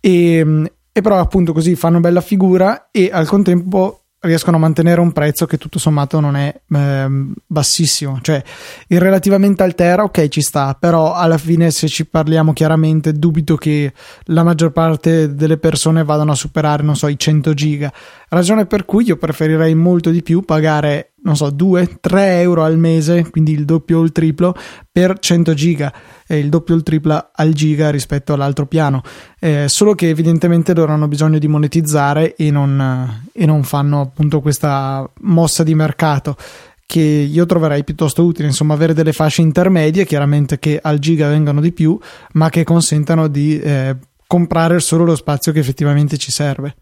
E, 0.00 0.70
e 0.98 1.00
però 1.00 1.18
appunto 1.18 1.52
così 1.52 1.76
fanno 1.76 2.00
bella 2.00 2.20
figura 2.20 2.88
e 2.90 3.10
al 3.12 3.26
contempo 3.26 4.02
riescono 4.20 4.56
a 4.56 4.60
mantenere 4.60 5.00
un 5.00 5.12
prezzo 5.12 5.46
che 5.46 5.58
tutto 5.58 5.78
sommato 5.78 6.18
non 6.18 6.34
è 6.34 6.52
eh, 6.70 7.06
bassissimo. 7.46 8.18
Cioè 8.20 8.42
il 8.88 8.98
relativamente 8.98 9.62
al 9.62 9.76
Tera 9.76 10.02
ok 10.02 10.26
ci 10.28 10.40
sta 10.40 10.76
però 10.78 11.14
alla 11.14 11.38
fine 11.38 11.70
se 11.70 11.86
ci 11.86 12.04
parliamo 12.04 12.52
chiaramente 12.52 13.12
dubito 13.12 13.56
che 13.56 13.92
la 14.24 14.42
maggior 14.42 14.72
parte 14.72 15.34
delle 15.34 15.56
persone 15.56 16.02
vadano 16.02 16.32
a 16.32 16.36
superare 16.36 16.82
non 16.82 16.96
so 16.96 17.06
i 17.06 17.18
100 17.18 17.54
giga. 17.54 17.92
Ragione 18.28 18.66
per 18.66 18.84
cui 18.84 19.04
io 19.04 19.16
preferirei 19.16 19.74
molto 19.74 20.10
di 20.10 20.22
più 20.22 20.42
pagare 20.42 21.12
non 21.28 21.36
so 21.36 21.48
2-3 21.48 21.98
euro 22.40 22.64
al 22.64 22.78
mese 22.78 23.28
quindi 23.30 23.52
il 23.52 23.64
doppio 23.64 23.98
o 23.98 24.02
il 24.02 24.12
triplo 24.12 24.54
per 24.90 25.18
100 25.18 25.54
giga 25.54 25.92
è 26.26 26.34
il 26.34 26.48
doppio 26.48 26.74
o 26.74 26.76
il 26.76 26.82
triplo 26.82 27.30
al 27.32 27.52
giga 27.52 27.90
rispetto 27.90 28.34
all'altro 28.34 28.66
piano. 28.66 29.02
Eh, 29.38 29.66
solo 29.68 29.94
che 29.94 30.08
evidentemente 30.10 30.74
loro 30.74 30.92
hanno 30.92 31.08
bisogno 31.08 31.38
di 31.38 31.48
monetizzare 31.48 32.34
e 32.36 32.50
non, 32.50 33.22
e 33.32 33.46
non 33.46 33.62
fanno 33.62 34.02
appunto 34.02 34.40
questa 34.40 35.08
mossa 35.20 35.62
di 35.62 35.74
mercato 35.74 36.36
che 36.84 37.00
io 37.00 37.46
troverei 37.46 37.84
piuttosto 37.84 38.24
utile, 38.24 38.48
insomma, 38.48 38.72
avere 38.72 38.94
delle 38.94 39.12
fasce 39.12 39.42
intermedie, 39.42 40.06
chiaramente 40.06 40.58
che 40.58 40.78
al 40.82 40.98
giga 40.98 41.28
vengano 41.28 41.60
di 41.60 41.72
più, 41.72 41.98
ma 42.32 42.48
che 42.48 42.64
consentano 42.64 43.28
di 43.28 43.58
eh, 43.60 43.94
comprare 44.26 44.80
solo 44.80 45.04
lo 45.04 45.14
spazio 45.14 45.52
che 45.52 45.58
effettivamente 45.58 46.16
ci 46.16 46.30
serve. 46.30 46.76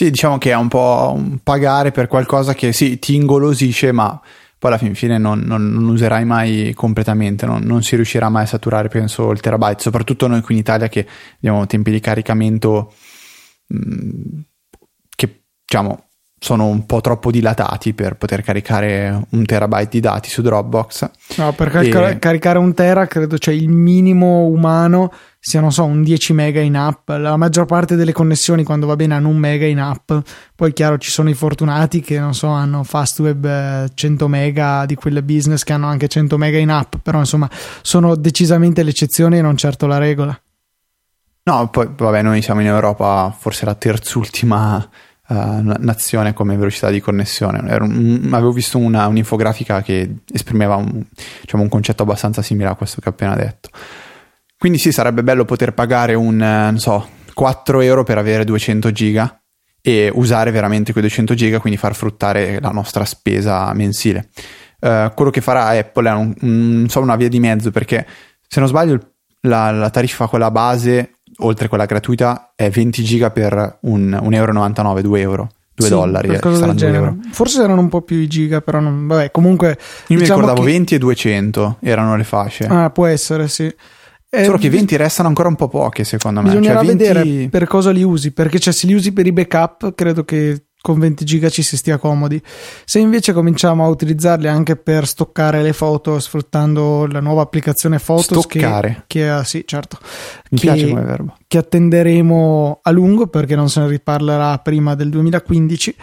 Sì, 0.00 0.08
diciamo 0.08 0.38
che 0.38 0.52
è 0.52 0.56
un 0.56 0.68
po' 0.68 1.12
un 1.14 1.40
pagare 1.42 1.90
per 1.90 2.06
qualcosa 2.06 2.54
che 2.54 2.72
sì, 2.72 2.98
ti 2.98 3.16
ingolosisce, 3.16 3.92
ma 3.92 4.18
poi 4.58 4.70
alla 4.70 4.78
fin 4.78 4.94
fine 4.94 5.18
non, 5.18 5.40
non, 5.40 5.68
non 5.68 5.88
userai 5.88 6.24
mai 6.24 6.72
completamente, 6.74 7.44
non, 7.44 7.60
non, 7.64 7.82
si 7.82 7.96
riuscirà 7.96 8.30
mai 8.30 8.44
a 8.44 8.46
saturare, 8.46 8.88
penso, 8.88 9.30
il 9.30 9.40
terabyte, 9.40 9.82
soprattutto 9.82 10.26
noi 10.26 10.40
qui 10.40 10.54
in 10.54 10.60
Italia 10.60 10.88
che 10.88 11.06
abbiamo 11.34 11.66
tempi 11.66 11.90
di 11.90 12.00
caricamento 12.00 12.94
mh, 13.66 13.76
mm, 13.76 14.40
che 15.14 15.42
diciamo 15.66 16.04
sono 16.42 16.64
un 16.64 16.86
po' 16.86 17.02
troppo 17.02 17.30
dilatati 17.30 17.92
per 17.92 18.16
poter 18.16 18.40
caricare 18.40 19.26
un 19.28 19.44
terabyte 19.44 19.90
di 19.90 20.00
dati 20.00 20.30
su 20.30 20.40
Dropbox. 20.40 21.10
No, 21.36 21.52
per 21.52 21.76
e... 21.76 22.18
caricare 22.18 22.58
un 22.58 22.72
tera 22.72 23.06
credo 23.06 23.36
c'è 23.36 23.52
il 23.52 23.68
minimo 23.68 24.46
umano 24.46 25.12
sia 25.42 25.62
non 25.62 25.72
so 25.72 25.84
un 25.84 26.02
10 26.02 26.34
mega 26.34 26.60
in 26.60 26.76
app 26.76 27.08
la 27.08 27.38
maggior 27.38 27.64
parte 27.64 27.96
delle 27.96 28.12
connessioni 28.12 28.62
quando 28.62 28.86
va 28.86 28.94
bene 28.94 29.14
hanno 29.14 29.30
un 29.30 29.38
mega 29.38 29.64
in 29.64 29.80
app 29.80 30.12
poi 30.54 30.74
chiaro 30.74 30.98
ci 30.98 31.10
sono 31.10 31.30
i 31.30 31.34
fortunati 31.34 32.02
che 32.02 32.20
non 32.20 32.34
so 32.34 32.48
hanno 32.48 32.84
Fastweb 32.84 33.88
100 33.94 34.24
eh, 34.24 34.28
mega 34.28 34.84
di 34.84 34.96
quelle 34.96 35.22
business 35.22 35.62
che 35.62 35.72
hanno 35.72 35.86
anche 35.86 36.08
100 36.08 36.36
mega 36.36 36.58
in 36.58 36.68
app 36.68 36.96
però 37.02 37.18
insomma 37.20 37.48
sono 37.80 38.16
decisamente 38.16 38.82
l'eccezione 38.82 39.38
e 39.38 39.40
non 39.40 39.56
certo 39.56 39.86
la 39.86 39.96
regola 39.96 40.38
no 41.44 41.68
poi 41.70 41.88
vabbè 41.96 42.20
noi 42.20 42.42
siamo 42.42 42.60
in 42.60 42.66
Europa 42.66 43.34
forse 43.36 43.64
la 43.64 43.74
terzultima 43.74 44.88
Uh, 45.30 45.62
nazione 45.62 46.32
come 46.32 46.56
velocità 46.56 46.90
di 46.90 46.98
connessione. 46.98 47.60
Un, 47.60 48.30
avevo 48.32 48.50
visto 48.50 48.78
una, 48.78 49.06
un'infografica 49.06 49.80
che 49.80 50.16
esprimeva 50.32 50.74
un, 50.74 51.04
diciamo, 51.42 51.62
un 51.62 51.68
concetto 51.68 52.02
abbastanza 52.02 52.42
simile 52.42 52.68
a 52.68 52.74
questo 52.74 53.00
che 53.00 53.10
ho 53.10 53.12
appena 53.12 53.36
detto. 53.36 53.68
Quindi 54.60 54.76
sì, 54.76 54.92
sarebbe 54.92 55.22
bello 55.22 55.46
poter 55.46 55.72
pagare 55.72 56.12
un, 56.12 56.38
eh, 56.38 56.64
non 56.70 56.78
so, 56.78 57.08
4 57.32 57.80
euro 57.80 58.04
per 58.04 58.18
avere 58.18 58.44
200 58.44 58.92
giga 58.92 59.40
e 59.80 60.10
usare 60.12 60.50
veramente 60.50 60.92
quei 60.92 61.02
200 61.02 61.32
giga, 61.32 61.60
quindi 61.60 61.78
far 61.78 61.94
fruttare 61.94 62.60
la 62.60 62.68
nostra 62.68 63.06
spesa 63.06 63.72
mensile. 63.72 64.28
Uh, 64.78 65.14
quello 65.14 65.30
che 65.30 65.40
farà 65.40 65.68
Apple 65.68 66.10
è 66.10 66.12
un, 66.12 66.34
un, 66.42 66.86
so, 66.90 67.00
una 67.00 67.16
via 67.16 67.30
di 67.30 67.40
mezzo 67.40 67.70
perché 67.70 68.06
se 68.46 68.60
non 68.60 68.68
sbaglio 68.68 69.00
la, 69.42 69.70
la, 69.70 69.88
tariffa 69.88 70.26
quella 70.26 70.50
base 70.50 71.20
oltre 71.38 71.68
quella 71.68 71.86
gratuita 71.86 72.52
è 72.54 72.68
20 72.68 73.02
giga 73.02 73.30
per 73.30 73.78
un, 73.82 74.10
1,99 74.10 74.30
euro 74.30 75.00
2 75.00 75.20
euro 75.20 75.48
2 75.74 75.86
Sì, 75.86 75.94
dollari. 75.94 76.28
eh. 76.34 76.38
Forse 77.30 77.62
erano 77.62 77.80
un 77.80 77.88
po' 77.88 78.02
più 78.02 78.18
i 78.18 78.26
giga, 78.26 78.60
però 78.60 78.80
non, 78.80 79.06
vabbè, 79.06 79.30
comunque 79.30 79.78
Io 80.08 80.16
mi 80.16 80.20
diciamo 80.20 80.40
ricordavo 80.40 80.66
che- 80.66 80.72
20 80.72 80.94
e 80.96 80.98
200 80.98 81.76
erano 81.80 82.16
le 82.16 82.24
fasce. 82.24 82.66
Ah, 82.66 82.90
può 82.90 83.06
essere, 83.06 83.48
sì. 83.48 83.74
Eh, 84.32 84.44
Solo 84.44 84.58
che 84.58 84.70
20 84.70 84.96
restano 84.96 85.28
ancora 85.28 85.48
un 85.48 85.56
po' 85.56 85.66
poche, 85.68 86.04
secondo 86.04 86.40
me. 86.40 86.48
Bisognerà 86.50 86.78
Cioè, 86.84 86.86
20 86.86 87.02
vedere 87.04 87.48
per 87.48 87.66
cosa 87.66 87.90
li 87.90 88.04
usi, 88.04 88.32
perché 88.32 88.60
cioè, 88.60 88.72
se 88.72 88.86
li 88.86 88.94
usi 88.94 89.12
per 89.12 89.26
i 89.26 89.32
backup, 89.32 89.92
credo 89.94 90.24
che 90.24 90.66
con 90.80 90.98
20 90.98 91.24
giga 91.24 91.48
ci 91.50 91.62
si 91.62 91.76
stia 91.76 91.98
comodi. 91.98 92.40
Se 92.84 93.00
invece 93.00 93.32
cominciamo 93.32 93.84
a 93.84 93.88
utilizzarli 93.88 94.46
anche 94.48 94.76
per 94.76 95.06
stoccare 95.06 95.62
le 95.62 95.72
foto 95.72 96.18
sfruttando 96.20 97.06
la 97.06 97.20
nuova 97.20 97.42
applicazione 97.42 97.98
Photos 97.98 98.46
che, 98.46 98.60
Stoccare. 98.60 99.04
che 99.08 99.28
ah, 99.28 99.42
sì, 99.44 99.64
certo, 99.66 99.98
Mi 100.52 100.58
che- 100.58 100.66
piace 100.66 100.88
come 100.88 101.02
verbo. 101.02 101.36
che 101.48 101.58
attenderemo 101.58 102.78
a 102.82 102.90
lungo 102.92 103.26
perché 103.26 103.56
non 103.56 103.68
se 103.68 103.80
ne 103.80 103.88
riparlerà 103.88 104.56
prima 104.58 104.94
del 104.94 105.10
2015 105.10 105.94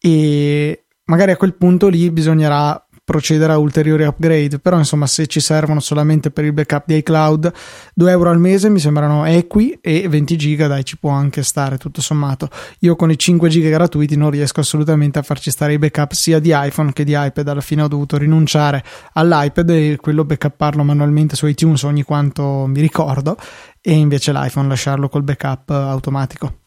e 0.00 0.84
magari 1.04 1.30
a 1.32 1.36
quel 1.36 1.54
punto 1.54 1.88
lì 1.88 2.10
bisognerà 2.10 2.83
procedere 3.04 3.52
a 3.52 3.58
ulteriori 3.58 4.04
upgrade 4.04 4.58
però 4.58 4.78
insomma 4.78 5.06
se 5.06 5.26
ci 5.26 5.40
servono 5.40 5.80
solamente 5.80 6.30
per 6.30 6.44
il 6.44 6.54
backup 6.54 6.84
di 6.86 6.96
iCloud 6.96 7.52
2 7.94 8.10
euro 8.10 8.30
al 8.30 8.38
mese 8.40 8.70
mi 8.70 8.78
sembrano 8.78 9.24
equi 9.26 9.78
e 9.80 10.08
20 10.08 10.36
giga 10.36 10.66
dai 10.66 10.84
ci 10.84 10.96
può 10.96 11.10
anche 11.10 11.42
stare 11.42 11.78
tutto 11.78 12.00
sommato. 12.00 12.48
Io 12.80 12.96
con 12.96 13.10
i 13.10 13.18
5 13.18 13.48
giga 13.48 13.68
gratuiti 13.68 14.16
non 14.16 14.30
riesco 14.30 14.60
assolutamente 14.60 15.18
a 15.18 15.22
farci 15.22 15.50
stare 15.50 15.74
i 15.74 15.78
backup 15.78 16.12
sia 16.12 16.38
di 16.38 16.50
iPhone 16.54 16.92
che 16.92 17.04
di 17.04 17.14
iPad. 17.16 17.48
Alla 17.48 17.60
fine 17.60 17.82
ho 17.82 17.88
dovuto 17.88 18.16
rinunciare 18.16 18.84
all'iPad 19.12 19.70
e 19.70 19.98
quello 20.00 20.24
backupparlo 20.24 20.82
manualmente 20.82 21.36
su 21.36 21.46
iTunes 21.46 21.82
ogni 21.82 22.02
quanto 22.02 22.66
mi 22.66 22.80
ricordo 22.80 23.36
e 23.80 23.92
invece 23.92 24.32
l'iPhone 24.32 24.68
lasciarlo 24.68 25.08
col 25.08 25.22
backup 25.22 25.70
automatico. 25.70 26.58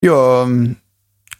Io 0.00 0.46
mh, 0.46 0.76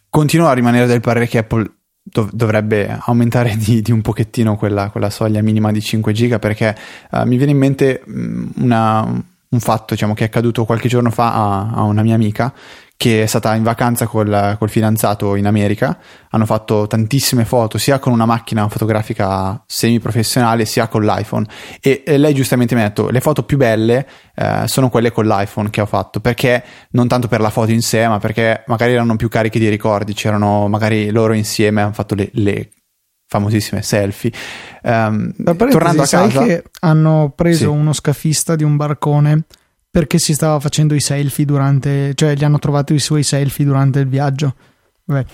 continuo 0.09 0.47
a 0.49 0.53
rimanere 0.53 0.87
del 0.87 1.01
parere 1.01 1.27
che 1.27 1.39
Apple 1.39 1.71
dov- 2.14 2.31
dovrebbe 2.33 2.96
aumentare 3.07 3.57
di, 3.57 3.83
di 3.83 3.90
un 3.90 4.00
pochettino 4.00 4.55
quella, 4.57 4.88
quella 4.90 5.11
soglia 5.11 5.42
minima 5.42 5.72
di 5.72 5.81
5 5.81 6.12
giga 6.12 6.38
perché 6.38 6.77
eh, 7.11 7.27
mi 7.27 7.37
viene 7.37 7.50
in 7.50 7.59
mente 7.59 8.03
mh, 8.07 8.44
una- 8.59 9.22
un 9.55 9.61
fatto 9.61 9.94
diciamo, 9.94 10.14
che 10.14 10.24
è 10.24 10.27
accaduto 10.27 10.64
qualche 10.64 10.88
giorno 10.88 11.11
fa 11.11 11.33
a, 11.33 11.70
a 11.74 11.83
una 11.83 12.03
mia 12.03 12.14
amica 12.14 12.53
che 12.96 13.24
è 13.24 13.26
stata 13.26 13.54
in 13.54 13.62
vacanza 13.62 14.07
col, 14.07 14.57
col 14.59 14.70
fidanzato 14.70 15.35
in 15.35 15.46
America, 15.46 15.98
hanno 16.30 16.46
fatto 16.46 16.87
tantissime 16.87 17.44
foto 17.44 17.76
sia 17.76 17.98
con 17.98 18.12
una 18.12 18.24
macchina 18.24 18.68
fotografica 18.68 19.62
semi-professionale 19.66 20.64
sia 20.64 20.88
con 20.88 21.04
l'iPhone. 21.04 21.46
E, 21.80 22.02
e 22.07 22.16
lei 22.18 22.35
giustamente 22.35 22.74
mi 22.74 22.83
ha 22.83 22.85
detto 22.85 23.11
le 23.11 23.20
foto 23.20 23.42
più 23.42 23.57
belle 23.57 24.07
eh, 24.35 24.62
sono 24.66 24.90
quelle 24.90 25.11
con 25.12 25.26
l'iPhone 25.26 25.70
che 25.70 25.80
ho 25.80 25.87
fatto 25.87 26.20
perché 26.20 26.62
non 26.90 27.09
tanto 27.09 27.28
per 27.28 27.40
la 27.40 27.50
foto 27.50 27.72
in 27.72 27.83
sé 27.83 28.07
ma 28.09 28.18
perché 28.18 28.62
magari 28.66 28.92
erano 28.92 29.16
più 29.16 29.28
cariche 29.28 29.59
di 29.59 29.68
ricordi 29.68 30.14
c'erano 30.14 30.68
magari 30.68 31.11
loro 31.11 31.33
insieme 31.33 31.83
hanno 31.83 31.92
fatto 31.92 32.14
le, 32.14 32.30
le 32.35 32.70
famosissime 33.26 33.83
selfie. 33.83 34.30
Parentesi, 35.42 35.70
tornando 35.70 36.02
a 36.02 36.07
sai 36.07 36.28
casa 36.28 36.44
che 36.44 36.64
hanno 36.80 37.33
preso 37.35 37.59
Sì. 37.59 37.64
uno 37.66 37.92
scafista 37.92 38.54
di 38.54 38.62
un 38.62 38.76
barcone 38.76 39.44
perché 39.94 40.18
si 40.18 40.35
stava 40.35 40.59
facendo 40.59 40.92
i 40.96 40.98
selfie 41.00 41.44
durante, 41.44 42.14
cioè 42.16 42.35
gli 42.35 42.42
hanno 42.42 42.59
trovato 42.59 42.92
i 42.94 42.98
suoi 42.98 43.22
selfie 43.22 43.64
durante 43.64 44.00
il 44.00 44.09
viaggio. 44.09 44.57
Vabbè, 45.04 45.24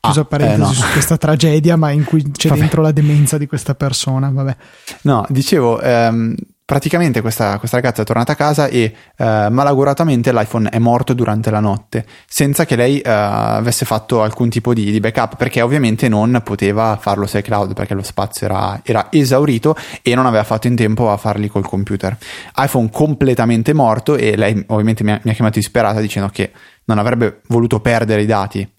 chiusa 0.00 0.20
Ah, 0.22 0.24
parentesi 0.24 0.60
eh, 0.60 0.64
no. 0.64 0.72
su 0.72 0.90
questa 0.90 1.16
tragedia, 1.16 1.76
ma 1.76 1.90
in 1.92 2.02
cui 2.02 2.28
c'è 2.28 2.48
Vabbè. 2.48 2.60
dentro 2.60 2.82
la 2.82 2.90
demenza 2.90 3.38
di 3.38 3.46
questa 3.46 3.76
persona. 3.76 4.30
Vabbè. 4.30 4.56
No, 5.02 5.24
dicevo, 5.28 5.80
ehm, 5.80 6.34
praticamente 6.68 7.22
questa, 7.22 7.58
questa 7.58 7.78
ragazza 7.78 8.02
è 8.02 8.04
tornata 8.04 8.32
a 8.32 8.34
casa 8.34 8.66
e 8.66 8.94
eh, 9.16 9.48
malauguratamente 9.50 10.34
l'iPhone 10.34 10.68
è 10.68 10.78
morto 10.78 11.14
durante 11.14 11.50
la 11.50 11.60
notte, 11.60 12.04
senza 12.26 12.66
che 12.66 12.76
lei 12.76 13.00
eh, 13.00 13.08
avesse 13.08 13.86
fatto 13.86 14.20
alcun 14.20 14.50
tipo 14.50 14.74
di, 14.74 14.90
di 14.90 15.00
backup, 15.00 15.36
perché 15.36 15.62
ovviamente 15.62 16.10
non 16.10 16.42
poteva 16.44 16.98
farlo 17.00 17.24
su 17.26 17.38
iCloud, 17.38 17.72
perché 17.72 17.94
lo 17.94 18.02
spazio 18.02 18.44
era, 18.44 18.82
era 18.84 19.06
esaurito 19.10 19.74
e 20.02 20.14
non 20.14 20.26
aveva 20.26 20.44
fatto 20.44 20.66
in 20.66 20.76
tempo 20.76 21.10
a 21.10 21.16
farli 21.16 21.48
col 21.48 21.66
computer. 21.66 22.14
iPhone 22.56 22.90
completamente 22.90 23.72
morto 23.72 24.14
e 24.16 24.36
lei 24.36 24.62
ovviamente 24.66 25.02
mi 25.04 25.12
ha, 25.12 25.20
mi 25.22 25.30
ha 25.30 25.34
chiamato 25.34 25.58
disperata 25.58 26.00
dicendo 26.00 26.28
che 26.28 26.52
non 26.84 26.98
avrebbe 26.98 27.40
voluto 27.46 27.80
perdere 27.80 28.20
i 28.20 28.26
dati 28.26 28.70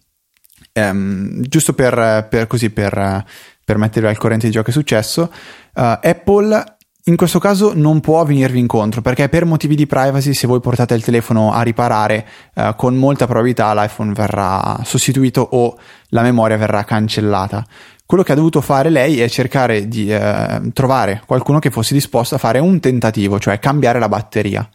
Ehm, 0.74 1.42
giusto 1.42 1.74
per, 1.74 2.28
per 2.30 2.46
così 2.46 2.70
per, 2.70 3.26
per 3.66 3.78
mettervi 3.78 4.08
al 4.08 4.18
corrente 4.18 4.46
di 4.46 4.54
ciò 4.54 4.62
che 4.62 4.70
è 4.70 4.74
successo, 4.74 5.32
eh, 5.74 6.00
Apple 6.04 6.78
in 7.10 7.16
questo 7.16 7.40
caso 7.40 7.74
non 7.74 8.02
può 8.02 8.24
venirvi 8.24 8.60
incontro 8.60 9.02
perché 9.02 9.30
per 9.30 9.44
motivi 9.44 9.76
di 9.76 9.88
privacy 9.88 10.34
se 10.36 10.46
voi 10.46 10.60
portate 10.60 10.94
il 10.94 11.04
telefono 11.04 11.52
a 11.52 11.64
riparare 11.64 12.26
eh, 12.54 12.74
con 12.78 12.96
molta 12.96 13.26
probabilità 13.26 13.74
l'iPhone 13.74 14.14
verrà 14.14 14.80
sostituito 14.84 15.42
o 15.42 15.76
la 16.10 16.22
memoria 16.22 16.56
verrà 16.56 16.84
cancellata. 16.84 17.66
Quello 18.06 18.24
che 18.24 18.32
ha 18.32 18.36
dovuto 18.36 18.62
fare 18.62 18.90
lei 18.90 19.22
è 19.22 19.28
cercare 19.28 19.88
di 19.88 20.12
eh, 20.12 20.62
trovare 20.74 21.24
qualcuno 21.26 21.58
che 21.58 21.72
fosse 21.72 21.96
disposto 21.96 22.36
a 22.36 22.38
fare 22.38 22.60
un 22.60 22.80
tentativo, 22.80 23.40
cioè 23.40 23.60
cambiare 23.60 24.00
la 24.00 24.08
batteria. 24.08 24.68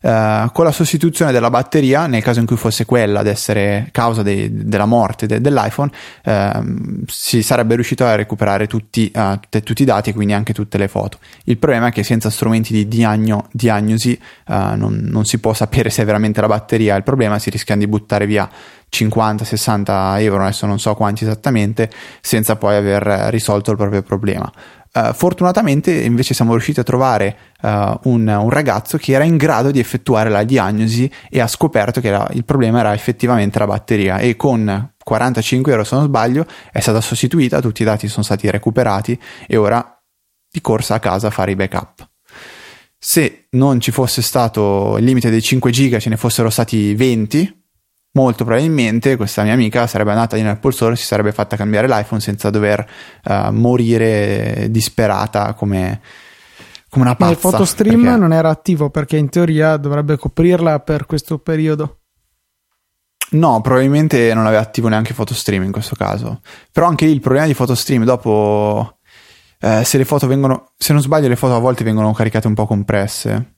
Eh, 0.00 0.50
con 0.52 0.64
la 0.64 0.72
sostituzione 0.72 1.32
della 1.32 1.50
batteria, 1.50 2.06
nel 2.06 2.22
caso 2.22 2.40
in 2.40 2.46
cui 2.46 2.56
fosse 2.56 2.84
quella 2.84 3.20
ad 3.20 3.26
essere 3.26 3.88
causa 3.92 4.22
dei- 4.22 4.50
della 4.52 4.84
morte 4.84 5.26
de- 5.26 5.40
dell'iPhone, 5.40 5.90
ehm, 6.24 7.04
si 7.06 7.42
sarebbe 7.42 7.74
riuscito 7.74 8.04
a 8.04 8.14
recuperare 8.14 8.66
tutti, 8.66 9.10
eh, 9.10 9.38
tutte- 9.40 9.62
tutti 9.62 9.82
i 9.82 9.84
dati 9.86 10.10
e 10.10 10.12
quindi 10.12 10.32
anche 10.34 10.52
tutte 10.52 10.78
le 10.78 10.88
foto. 10.88 11.18
Il 11.44 11.58
problema 11.58 11.88
è 11.88 11.92
che 11.92 12.02
senza 12.02 12.30
strumenti 12.30 12.72
di 12.72 12.86
diagno- 12.88 13.48
diagnosi 13.52 14.12
eh, 14.48 14.72
non, 14.76 15.06
non 15.10 15.24
si 15.24 15.38
può 15.38 15.52
sapere 15.54 15.90
se 15.90 16.02
è 16.02 16.04
veramente 16.04 16.40
la 16.40 16.46
batteria 16.46 16.94
il 16.94 17.02
problema, 17.02 17.38
si 17.38 17.50
rischiano 17.50 17.80
di 17.80 17.86
buttare 17.88 18.26
via 18.26 18.48
50-60 18.88 20.16
euro, 20.20 20.42
adesso 20.42 20.66
non 20.66 20.78
so 20.78 20.94
quanti 20.94 21.24
esattamente, 21.24 21.90
senza 22.20 22.56
poi 22.56 22.76
aver 22.76 23.02
risolto 23.30 23.70
il 23.70 23.76
proprio 23.76 24.02
problema. 24.02 24.50
Eh, 24.96 25.12
fortunatamente 25.12 25.92
invece 25.92 26.32
siamo 26.32 26.52
riusciti 26.52 26.80
a 26.80 26.82
trovare 26.82 27.36
eh, 27.60 27.98
un, 28.04 28.26
un 28.26 28.48
ragazzo 28.48 28.96
che 28.96 29.12
era 29.12 29.24
in 29.24 29.36
grado 29.36 29.70
di 29.70 29.78
effettuare 29.78 30.30
la 30.30 30.42
diagnosi 30.42 31.10
e 31.28 31.38
ha 31.38 31.46
scoperto 31.46 32.00
che 32.00 32.10
la- 32.10 32.30
il 32.32 32.46
problema 32.46 32.80
era 32.80 32.94
effettivamente 32.94 33.58
la 33.58 33.66
batteria 33.66 34.16
e 34.16 34.36
con 34.36 34.94
45 35.04 35.70
euro 35.70 35.84
se 35.84 35.96
non 35.96 36.06
sbaglio 36.06 36.46
è 36.72 36.80
stata 36.80 37.02
sostituita, 37.02 37.60
tutti 37.60 37.82
i 37.82 37.84
dati 37.84 38.08
sono 38.08 38.24
stati 38.24 38.50
recuperati 38.50 39.18
e 39.46 39.56
ora 39.58 40.00
di 40.50 40.60
corsa 40.62 40.94
a 40.94 40.98
casa 40.98 41.26
a 41.26 41.30
fare 41.30 41.50
i 41.50 41.56
backup. 41.56 42.08
Se 42.98 43.48
non 43.50 43.78
ci 43.80 43.90
fosse 43.90 44.22
stato 44.22 44.96
il 44.96 45.04
limite 45.04 45.28
dei 45.28 45.42
5 45.42 45.70
giga, 45.70 45.98
ce 45.98 46.08
ne 46.08 46.16
fossero 46.16 46.48
stati 46.48 46.94
20, 46.94 47.65
molto 48.16 48.44
probabilmente 48.44 49.16
questa 49.16 49.42
mia 49.42 49.52
amica 49.52 49.86
sarebbe 49.86 50.10
andata 50.12 50.38
in 50.38 50.46
Apple 50.46 50.72
Store 50.72 50.94
e 50.94 50.96
si 50.96 51.04
sarebbe 51.04 51.32
fatta 51.32 51.54
cambiare 51.54 51.86
l'iPhone 51.86 52.18
senza 52.20 52.48
dover 52.48 52.84
eh, 53.22 53.50
morire 53.50 54.68
disperata 54.70 55.52
come, 55.52 56.00
come 56.88 57.04
una 57.04 57.10
Ma 57.10 57.16
pazza. 57.16 57.30
il 57.32 57.36
photostream 57.38 58.02
perché- 58.02 58.18
non 58.18 58.32
era 58.32 58.48
attivo 58.48 58.88
perché 58.88 59.18
in 59.18 59.28
teoria 59.28 59.76
dovrebbe 59.76 60.16
coprirla 60.16 60.80
per 60.80 61.04
questo 61.04 61.38
periodo. 61.38 61.98
No, 63.32 63.60
probabilmente 63.60 64.32
non 64.34 64.46
aveva 64.46 64.62
attivo 64.62 64.88
neanche 64.88 65.12
photostream 65.12 65.64
in 65.64 65.72
questo 65.72 65.94
caso. 65.96 66.40
Però 66.72 66.86
anche 66.86 67.04
lì 67.06 67.12
il 67.12 67.20
problema 67.20 67.46
di 67.46 67.54
photostream 67.54 68.04
dopo 68.04 68.98
eh, 69.60 69.84
se 69.84 69.98
le 69.98 70.04
foto 70.04 70.26
vengono 70.26 70.72
se 70.76 70.92
non 70.92 71.02
sbaglio 71.02 71.28
le 71.28 71.36
foto 71.36 71.54
a 71.54 71.58
volte 71.58 71.82
vengono 71.84 72.12
caricate 72.12 72.46
un 72.46 72.54
po' 72.54 72.66
compresse. 72.66 73.56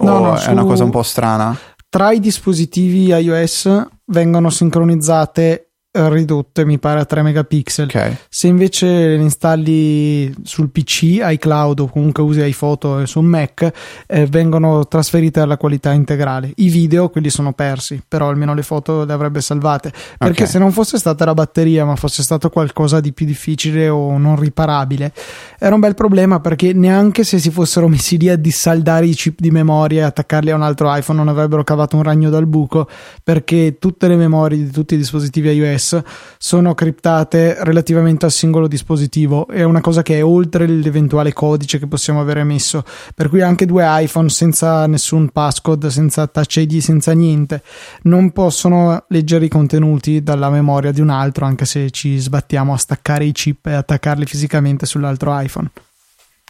No, 0.00 0.12
o 0.12 0.18
no, 0.20 0.34
è 0.36 0.38
su- 0.38 0.50
una 0.52 0.62
cosa 0.64 0.84
un 0.84 0.90
po' 0.90 1.02
strana. 1.02 1.56
Tra 1.90 2.12
i 2.12 2.20
dispositivi 2.20 3.06
iOS 3.06 3.86
vengono 4.06 4.50
sincronizzate 4.50 5.67
ridotte, 5.90 6.64
mi 6.64 6.78
pare 6.78 7.00
a 7.00 7.04
3 7.04 7.22
megapixel. 7.22 7.86
Ok. 7.86 8.16
Se 8.28 8.46
invece 8.46 8.86
le 8.86 9.22
installi 9.22 10.32
sul 10.42 10.70
PC, 10.70 11.20
iCloud 11.22 11.80
o 11.80 11.86
comunque 11.88 12.22
usi 12.22 12.40
iPhoto 12.44 13.04
su 13.06 13.18
un 13.20 13.26
Mac, 13.26 13.72
eh, 14.06 14.26
vengono 14.26 14.86
trasferite 14.86 15.40
alla 15.40 15.56
qualità 15.56 15.92
integrale. 15.92 16.52
I 16.56 16.68
video, 16.68 17.08
quelli 17.08 17.30
sono 17.30 17.52
persi, 17.52 18.00
però 18.06 18.28
almeno 18.28 18.54
le 18.54 18.62
foto 18.62 19.04
le 19.04 19.12
avrebbe 19.12 19.40
salvate. 19.40 19.92
Perché 20.16 20.44
Ok. 20.44 20.48
se 20.48 20.58
non 20.58 20.72
fosse 20.72 20.98
stata 20.98 21.24
la 21.24 21.34
batteria, 21.34 21.84
ma 21.84 21.96
fosse 21.96 22.22
stato 22.22 22.48
qualcosa 22.50 23.00
di 23.00 23.12
più 23.12 23.26
difficile 23.26 23.88
o 23.88 24.16
non 24.18 24.38
riparabile, 24.38 25.12
era 25.58 25.74
un 25.74 25.80
bel 25.80 25.94
problema 25.94 26.38
perché 26.40 26.72
neanche 26.72 27.24
se 27.24 27.38
si 27.38 27.50
fossero 27.50 27.88
messi 27.88 28.18
lì 28.18 28.28
a 28.28 28.36
dissaldare 28.36 29.06
i 29.06 29.14
chip 29.14 29.40
di 29.40 29.50
memoria 29.50 30.02
e 30.02 30.04
attaccarli 30.04 30.50
a 30.50 30.54
un 30.54 30.62
altro 30.62 30.94
iPhone 30.94 31.18
non 31.18 31.28
avrebbero 31.28 31.64
cavato 31.64 31.96
un 31.96 32.02
ragno 32.02 32.30
dal 32.30 32.46
buco 32.46 32.88
perché 33.24 33.76
tutte 33.78 34.06
le 34.06 34.16
memorie 34.16 34.58
di 34.58 34.70
tutti 34.70 34.94
i 34.94 34.96
dispositivi 34.96 35.50
iOS 35.50 35.77
sono 35.78 36.74
criptate 36.74 37.56
relativamente 37.60 38.24
al 38.24 38.32
singolo 38.32 38.66
dispositivo 38.66 39.48
è 39.48 39.62
una 39.62 39.80
cosa 39.80 40.02
che 40.02 40.18
è 40.18 40.24
oltre 40.24 40.66
l'eventuale 40.66 41.32
codice 41.32 41.78
che 41.78 41.86
possiamo 41.86 42.20
avere 42.20 42.44
messo 42.44 42.84
per 43.14 43.28
cui 43.28 43.40
anche 43.40 43.66
due 43.66 43.84
iPhone 43.86 44.28
senza 44.28 44.86
nessun 44.86 45.28
passcode 45.30 45.90
senza 45.90 46.26
touch 46.26 46.56
ID 46.56 46.78
senza 46.78 47.12
niente 47.12 47.62
non 48.02 48.32
possono 48.32 49.04
leggere 49.08 49.44
i 49.44 49.48
contenuti 49.48 50.22
dalla 50.22 50.50
memoria 50.50 50.92
di 50.92 51.00
un 51.00 51.10
altro 51.10 51.44
anche 51.44 51.64
se 51.64 51.90
ci 51.90 52.18
sbattiamo 52.18 52.72
a 52.72 52.76
staccare 52.76 53.24
i 53.24 53.32
chip 53.32 53.66
e 53.66 53.72
attaccarli 53.72 54.26
fisicamente 54.26 54.86
sull'altro 54.86 55.38
iPhone 55.38 55.70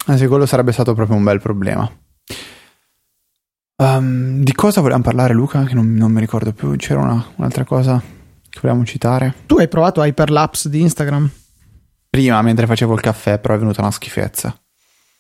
Anzi, 0.07 0.27
quello 0.27 0.47
sarebbe 0.47 0.73
stato 0.73 0.95
proprio 0.95 1.17
un 1.17 1.25
bel 1.25 1.41
problema. 1.41 1.91
Ehm, 3.77 4.43
di 4.43 4.53
cosa 4.55 4.81
volevamo 4.81 5.05
parlare, 5.05 5.35
Luca? 5.35 5.65
Che 5.65 5.75
non, 5.75 5.95
non 5.95 6.11
mi 6.11 6.21
ricordo 6.21 6.53
più. 6.53 6.75
C'era 6.77 7.01
una- 7.01 7.27
un'altra 7.37 7.65
cosa 7.65 8.03
che 8.59 8.67
volevamo 8.67 8.85
citare? 8.85 9.35
Tu 9.47 9.57
hai 9.59 9.69
provato 9.69 10.03
Hyperlapse 10.03 10.69
di 10.69 10.81
Instagram? 10.81 11.31
Prima, 12.11 12.43
mentre 12.43 12.67
facevo 12.67 12.95
il 12.95 13.01
caffè, 13.01 13.39
però 13.39 13.55
è 13.55 13.59
venuta 13.59 13.81
una 13.81 13.91
schifezza. 13.91 14.59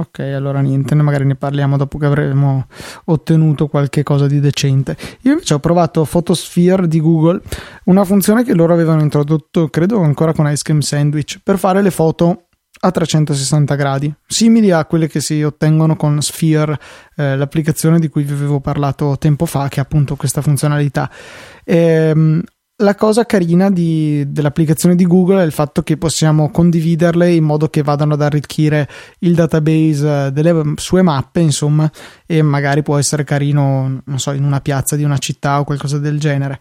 Ok, 0.00 0.20
allora 0.20 0.60
niente, 0.60 0.94
magari 0.94 1.24
ne 1.24 1.34
parliamo 1.34 1.76
dopo 1.76 1.98
che 1.98 2.06
avremo 2.06 2.68
ottenuto 3.06 3.66
qualche 3.66 4.04
cosa 4.04 4.28
di 4.28 4.38
decente. 4.38 4.96
Io 5.22 5.32
invece 5.32 5.54
ho 5.54 5.58
provato 5.58 6.04
Photosphere 6.04 6.86
di 6.86 7.00
Google, 7.00 7.40
una 7.86 8.04
funzione 8.04 8.44
che 8.44 8.54
loro 8.54 8.72
avevano 8.72 9.02
introdotto, 9.02 9.68
credo 9.68 10.00
ancora 10.00 10.32
con 10.32 10.48
Ice 10.50 10.62
Cream 10.62 10.80
Sandwich, 10.80 11.40
per 11.42 11.58
fare 11.58 11.82
le 11.82 11.90
foto 11.90 12.44
a 12.80 12.90
360 12.92 13.74
gradi, 13.74 14.14
simili 14.24 14.70
a 14.70 14.84
quelle 14.84 15.08
che 15.08 15.20
si 15.20 15.42
ottengono 15.42 15.96
con 15.96 16.22
Sphere, 16.22 16.78
eh, 17.16 17.36
l'applicazione 17.36 17.98
di 17.98 18.08
cui 18.08 18.22
vi 18.22 18.34
avevo 18.34 18.60
parlato 18.60 19.18
tempo 19.18 19.46
fa, 19.46 19.68
che 19.68 19.80
ha 19.80 19.82
appunto 19.82 20.14
questa 20.14 20.42
funzionalità. 20.42 21.10
Ehm, 21.64 22.40
la 22.80 22.94
cosa 22.94 23.24
carina 23.24 23.70
di, 23.70 24.24
dell'applicazione 24.28 24.94
di 24.94 25.04
Google 25.04 25.42
è 25.42 25.44
il 25.44 25.52
fatto 25.52 25.82
che 25.82 25.96
possiamo 25.96 26.50
condividerle 26.50 27.32
in 27.32 27.42
modo 27.42 27.68
che 27.68 27.82
vadano 27.82 28.14
ad 28.14 28.22
arricchire 28.22 28.88
il 29.20 29.34
database 29.34 30.26
eh, 30.26 30.32
delle 30.32 30.74
sue 30.76 31.02
mappe, 31.02 31.40
insomma, 31.40 31.90
e 32.24 32.40
magari 32.42 32.82
può 32.82 32.96
essere 32.96 33.24
carino, 33.24 34.00
non 34.04 34.18
so, 34.20 34.30
in 34.30 34.44
una 34.44 34.60
piazza 34.60 34.94
di 34.94 35.02
una 35.02 35.18
città 35.18 35.58
o 35.58 35.64
qualcosa 35.64 35.98
del 35.98 36.20
genere. 36.20 36.60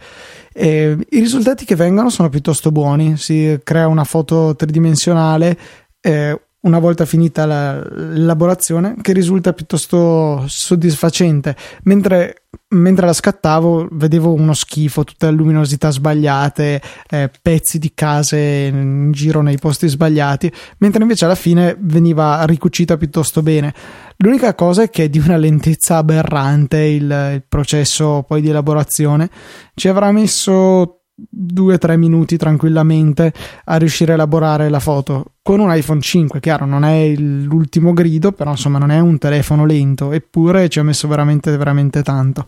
E 0.53 0.97
I 1.07 1.19
risultati 1.19 1.65
che 1.65 1.75
vengono 1.75 2.09
sono 2.09 2.29
piuttosto 2.29 2.71
buoni, 2.71 3.15
si 3.17 3.59
crea 3.63 3.87
una 3.87 4.03
foto 4.03 4.55
tridimensionale. 4.55 5.57
Eh, 6.01 6.39
una 6.67 6.79
volta 6.79 7.05
finita 7.05 7.45
la, 7.45 7.81
l'elaborazione 7.89 8.95
che 9.01 9.13
risulta 9.13 9.53
piuttosto 9.53 10.43
soddisfacente. 10.47 11.55
Mentre, 11.83 12.43
mentre, 12.69 13.05
la 13.05 13.13
scattavo 13.13 13.87
vedevo 13.91 14.33
uno 14.33 14.53
schifo 14.53 15.03
tutte 15.03 15.31
luminosità 15.31 15.89
sbagliate 15.89 16.81
eh, 17.09 17.31
pezzi 17.41 17.79
di 17.79 17.91
case 17.95 18.37
in 18.37 19.11
giro 19.11 19.41
nei 19.41 19.57
posti 19.57 19.87
sbagliati 19.87 20.51
mentre 20.79 21.01
invece 21.01 21.25
alla 21.25 21.35
fine 21.35 21.75
veniva 21.79 22.43
ricucita 22.45 22.97
piuttosto 22.97 23.41
bene. 23.41 23.73
L'unica 24.17 24.53
cosa 24.55 24.83
è 24.83 24.89
che 24.89 25.05
è 25.05 25.09
di 25.09 25.19
una 25.19 25.37
lentezza 25.37 25.97
aberrante 25.97 26.77
il, 26.79 27.03
il 27.33 27.43
processo 27.47 28.23
poi 28.27 28.41
di 28.41 28.49
elaborazione. 28.49 29.29
Ci 29.73 29.87
avrà 29.87 30.11
messo 30.11 30.96
2-3 31.35 31.97
minuti 31.97 32.37
tranquillamente 32.37 33.33
a 33.65 33.77
riuscire 33.77 34.11
a 34.11 34.15
elaborare 34.15 34.69
la 34.69 34.79
foto 34.79 35.33
con 35.41 35.59
un 35.59 35.73
iPhone 35.73 36.01
5 36.01 36.39
chiaro 36.39 36.65
non 36.65 36.83
è 36.83 37.15
l'ultimo 37.15 37.93
grido 37.93 38.31
però 38.33 38.51
insomma 38.51 38.77
non 38.77 38.91
è 38.91 38.99
un 38.99 39.17
telefono 39.17 39.65
lento 39.65 40.11
eppure 40.11 40.69
ci 40.69 40.79
ha 40.79 40.83
messo 40.83 41.07
veramente 41.07 41.55
veramente 41.57 42.03
tanto. 42.03 42.45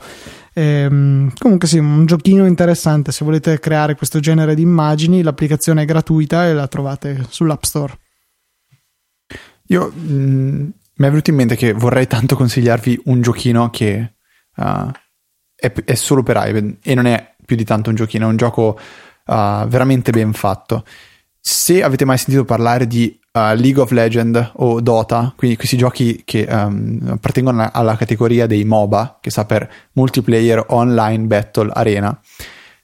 Ehm, 0.53 1.32
comunque 1.38 1.67
sì 1.67 1.77
un 1.77 2.05
giochino 2.05 2.45
interessante. 2.45 3.12
Se 3.12 3.23
volete 3.23 3.60
creare 3.60 3.95
questo 3.95 4.19
genere 4.19 4.55
di 4.55 4.62
immagini 4.62 5.21
l'applicazione 5.21 5.84
è 5.84 5.86
gratuita 5.86 6.47
e 6.47 6.53
la 6.53 6.67
trovate 6.67 7.25
sull'App 7.29 7.63
Store. 7.63 7.97
Io 9.67 9.91
mh, 9.93 10.12
mm, 10.12 10.69
mi 10.95 11.05
è 11.05 11.10
venuto 11.10 11.29
in 11.29 11.36
mente 11.36 11.55
che 11.55 11.73
vorrei 11.73 12.08
tanto 12.08 12.36
consigliarvi 12.36 13.01
un 13.05 13.21
giochino 13.21 13.69
che 13.69 14.15
uh, 14.58 14.91
è, 15.55 15.71
è 15.71 15.95
solo 15.95 16.23
per 16.23 16.38
iPad 16.38 16.77
e 16.82 16.95
non 16.95 17.05
è 17.05 17.36
più 17.49 17.57
di 17.57 17.65
tanto 17.65 17.89
un 17.89 17.95
giochino, 17.95 18.27
è 18.27 18.29
un 18.29 18.38
gioco 18.38 18.77
uh, 19.25 19.65
veramente 19.67 20.12
ben 20.12 20.33
fatto. 20.33 20.85
Se 21.39 21.81
avete 21.81 22.05
mai 22.05 22.19
sentito 22.19 22.45
parlare 22.45 22.85
di 22.85 23.19
uh, 23.31 23.55
League 23.55 23.81
of 23.81 23.89
Legends 23.89 24.51
o 24.57 24.79
Dota, 24.81 25.33
quindi 25.35 25.57
questi 25.57 25.77
giochi 25.77 26.21
che 26.23 26.45
um, 26.47 26.99
appartengono 27.09 27.67
alla 27.73 27.97
categoria 27.97 28.45
dei 28.45 28.65
MOBA, 28.65 29.17
che 29.19 29.31
sta 29.31 29.45
per 29.45 29.67
Multiplayer 29.93 30.63
Online 30.67 31.25
Battle 31.25 31.71
Arena, 31.73 32.21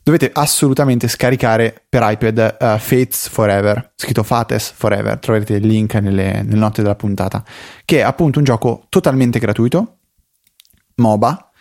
dovete 0.02 0.32
assolutamente 0.34 1.08
scaricare 1.08 1.86
per 1.88 2.02
iPad 2.04 2.58
uh, 2.60 2.78
Fates 2.80 3.30
Forever, 3.30 3.92
scritto 3.96 4.24
Fates 4.24 4.72
Forever, 4.72 5.20
troverete 5.20 5.54
il 5.54 5.68
link 5.68 5.94
nelle, 5.96 6.42
nelle 6.42 6.56
note 6.56 6.82
della 6.82 6.96
puntata, 6.96 7.44
che 7.86 8.00
è 8.00 8.02
appunto 8.02 8.40
un 8.40 8.46
gioco 8.46 8.88
totalmente 8.90 9.38
gratuito, 9.38 9.98
MOBA, 10.96 11.52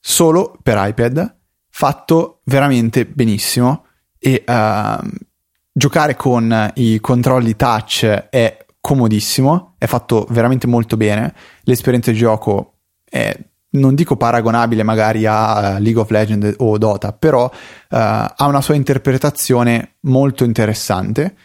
solo 0.00 0.56
per 0.62 0.78
iPad, 0.78 1.36
fatto 1.78 2.40
veramente 2.46 3.06
benissimo 3.06 3.84
e 4.18 4.42
uh, 4.44 5.08
giocare 5.72 6.16
con 6.16 6.72
i 6.74 6.98
controlli 6.98 7.54
touch 7.54 8.04
è 8.04 8.66
comodissimo, 8.80 9.76
è 9.78 9.86
fatto 9.86 10.26
veramente 10.30 10.66
molto 10.66 10.96
bene, 10.96 11.32
l'esperienza 11.62 12.10
di 12.10 12.16
gioco 12.16 12.78
è 13.08 13.32
non 13.70 13.94
dico 13.94 14.16
paragonabile 14.16 14.82
magari 14.82 15.24
a 15.24 15.76
uh, 15.76 15.80
League 15.80 16.00
of 16.00 16.10
Legends 16.10 16.56
o 16.58 16.78
Dota, 16.78 17.12
però 17.12 17.44
uh, 17.44 17.50
ha 17.90 18.46
una 18.46 18.60
sua 18.60 18.74
interpretazione 18.74 19.98
molto 20.00 20.42
interessante 20.42 21.36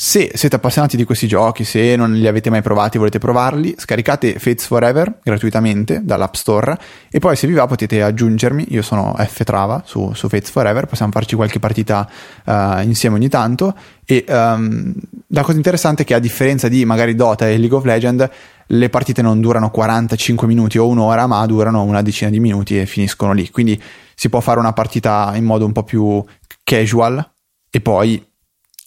se 0.00 0.30
siete 0.32 0.54
appassionati 0.54 0.96
di 0.96 1.02
questi 1.02 1.26
giochi, 1.26 1.64
se 1.64 1.96
non 1.96 2.12
li 2.12 2.28
avete 2.28 2.50
mai 2.50 2.62
provati 2.62 2.94
e 2.94 2.98
volete 3.00 3.18
provarli, 3.18 3.74
scaricate 3.76 4.38
Fates 4.38 4.64
Forever 4.64 5.18
gratuitamente 5.24 6.02
dall'App 6.04 6.34
Store 6.34 6.78
e 7.10 7.18
poi 7.18 7.34
se 7.34 7.48
vi 7.48 7.54
va 7.54 7.66
potete 7.66 8.00
aggiungermi, 8.00 8.66
io 8.68 8.82
sono 8.82 9.16
F 9.18 9.42
Trava 9.42 9.82
su, 9.84 10.12
su 10.14 10.28
Fates 10.28 10.50
Forever, 10.50 10.86
possiamo 10.86 11.10
farci 11.10 11.34
qualche 11.34 11.58
partita 11.58 12.08
uh, 12.44 12.80
insieme 12.82 13.16
ogni 13.16 13.28
tanto. 13.28 13.74
E 14.04 14.24
um, 14.28 14.94
la 15.30 15.42
cosa 15.42 15.56
interessante 15.56 16.02
è 16.02 16.06
che 16.06 16.14
a 16.14 16.20
differenza 16.20 16.68
di 16.68 16.84
magari 16.84 17.16
Dota 17.16 17.48
e 17.48 17.58
League 17.58 17.76
of 17.76 17.84
Legends 17.84 18.28
le 18.68 18.88
partite 18.90 19.20
non 19.20 19.40
durano 19.40 19.68
45 19.68 20.46
minuti 20.46 20.78
o 20.78 20.86
un'ora 20.86 21.26
ma 21.26 21.44
durano 21.44 21.82
una 21.82 22.02
decina 22.02 22.30
di 22.30 22.38
minuti 22.38 22.78
e 22.78 22.86
finiscono 22.86 23.32
lì, 23.32 23.50
quindi 23.50 23.82
si 24.14 24.28
può 24.28 24.38
fare 24.38 24.60
una 24.60 24.72
partita 24.72 25.32
in 25.34 25.42
modo 25.42 25.66
un 25.66 25.72
po' 25.72 25.82
più 25.82 26.24
casual 26.62 27.32
e 27.68 27.80
poi 27.80 28.24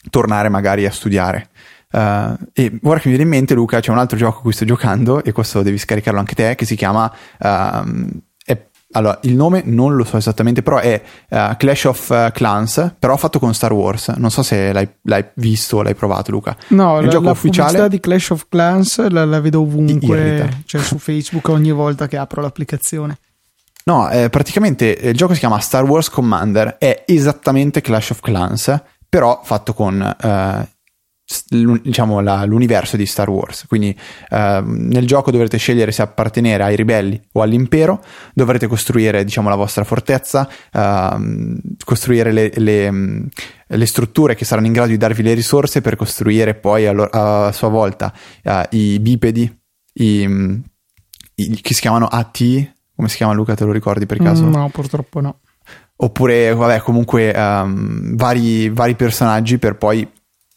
tornare 0.09 0.49
magari 0.49 0.85
a 0.85 0.91
studiare. 0.91 1.49
Uh, 1.91 2.37
e 2.53 2.79
ora 2.83 2.99
che 2.99 3.09
mi 3.09 3.15
viene 3.15 3.23
in 3.23 3.29
mente, 3.29 3.53
Luca, 3.53 3.81
c'è 3.81 3.91
un 3.91 3.97
altro 3.97 4.17
gioco 4.17 4.39
a 4.39 4.41
cui 4.41 4.53
sto 4.53 4.63
giocando, 4.63 5.23
e 5.23 5.33
questo 5.33 5.61
devi 5.61 5.77
scaricarlo 5.77 6.19
anche 6.19 6.35
te, 6.35 6.55
che 6.55 6.65
si 6.65 6.75
chiama. 6.75 7.11
Uh, 7.37 8.07
è, 8.45 8.65
allora, 8.93 9.19
il 9.23 9.35
nome 9.35 9.61
non 9.65 9.95
lo 9.95 10.05
so 10.05 10.15
esattamente, 10.15 10.63
però 10.63 10.77
è 10.77 11.01
uh, 11.29 11.55
Clash 11.57 11.83
of 11.83 12.31
Clans, 12.31 12.95
però 12.97 13.17
fatto 13.17 13.39
con 13.39 13.53
Star 13.53 13.73
Wars. 13.73 14.07
Non 14.07 14.31
so 14.31 14.41
se 14.41 14.71
l'hai, 14.71 14.89
l'hai 15.03 15.25
visto 15.35 15.77
o 15.77 15.81
l'hai 15.81 15.95
provato, 15.95 16.31
Luca. 16.31 16.55
No, 16.69 16.99
il 16.99 17.05
la, 17.05 17.11
gioco 17.11 17.25
la 17.25 17.31
ufficiale 17.31 17.89
di 17.89 17.99
Clash 17.99 18.29
of 18.29 18.45
Clans 18.47 19.09
la, 19.09 19.25
la 19.25 19.41
vedo 19.41 19.59
ovunque, 19.61 20.61
cioè 20.65 20.81
su 20.81 20.97
Facebook 20.97 21.49
ogni 21.49 21.71
volta 21.71 22.07
che 22.07 22.15
apro 22.15 22.41
l'applicazione. 22.41 23.17
No, 23.83 24.09
eh, 24.09 24.29
praticamente 24.29 24.85
il 24.85 25.15
gioco 25.15 25.33
si 25.33 25.39
chiama 25.39 25.59
Star 25.59 25.83
Wars 25.83 26.09
Commander, 26.09 26.77
è 26.77 27.03
esattamente 27.05 27.81
Clash 27.81 28.11
of 28.11 28.19
Clans, 28.19 28.81
però 29.11 29.41
fatto 29.43 29.73
con 29.73 30.01
eh, 30.01 30.69
diciamo 31.81 32.21
la, 32.21 32.45
l'universo 32.45 32.95
di 32.95 33.05
Star 33.05 33.29
Wars. 33.29 33.65
Quindi 33.67 33.93
eh, 34.29 34.63
nel 34.63 35.05
gioco 35.05 35.31
dovrete 35.31 35.57
scegliere 35.57 35.91
se 35.91 36.01
appartenere 36.01 36.63
ai 36.63 36.77
ribelli 36.77 37.21
o 37.33 37.41
all'impero, 37.41 38.01
dovrete 38.33 38.67
costruire 38.67 39.25
diciamo 39.25 39.49
la 39.49 39.55
vostra 39.55 39.83
fortezza, 39.83 40.49
eh, 40.71 41.59
costruire 41.83 42.31
le, 42.31 42.53
le, 42.55 43.27
le, 43.67 43.85
strutture 43.85 44.33
che 44.33 44.45
saranno 44.45 44.67
in 44.67 44.73
grado 44.73 44.91
di 44.91 44.97
darvi 44.97 45.23
le 45.23 45.33
risorse 45.33 45.81
per 45.81 45.97
costruire 45.97 46.55
poi 46.55 46.87
a, 46.87 46.93
a 46.93 47.51
sua 47.51 47.67
volta 47.67 48.13
eh, 48.41 48.67
i 48.71 48.99
bipedi, 49.01 49.59
i, 49.95 50.63
i, 51.35 51.61
che 51.61 51.73
si 51.73 51.81
chiamano 51.81 52.05
AT, 52.05 52.37
come 52.95 53.09
si 53.09 53.17
chiama 53.17 53.33
Luca, 53.33 53.55
te 53.55 53.65
lo 53.65 53.73
ricordi 53.73 54.05
per 54.05 54.19
caso? 54.19 54.45
No, 54.45 54.69
purtroppo 54.69 55.19
no 55.19 55.39
oppure 56.03 56.53
vabbè 56.53 56.81
comunque 56.81 57.31
um, 57.35 58.15
vari, 58.15 58.69
vari, 58.69 58.95
personaggi 58.95 59.57
per 59.57 59.75
poi 59.77 60.09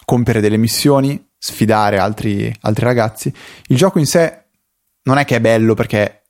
compiere 0.04 0.40
delle 0.40 0.57
missioni, 0.57 1.22
sfidare 1.38 1.98
altri, 1.98 2.54
altri, 2.62 2.85
ragazzi. 2.85 3.33
Il 3.68 3.76
gioco 3.76 3.98
in 3.98 4.07
sé 4.07 4.44
non 5.02 5.18
è 5.18 5.24
che 5.24 5.37
è 5.37 5.40
bello 5.40 5.74
perché 5.74 6.22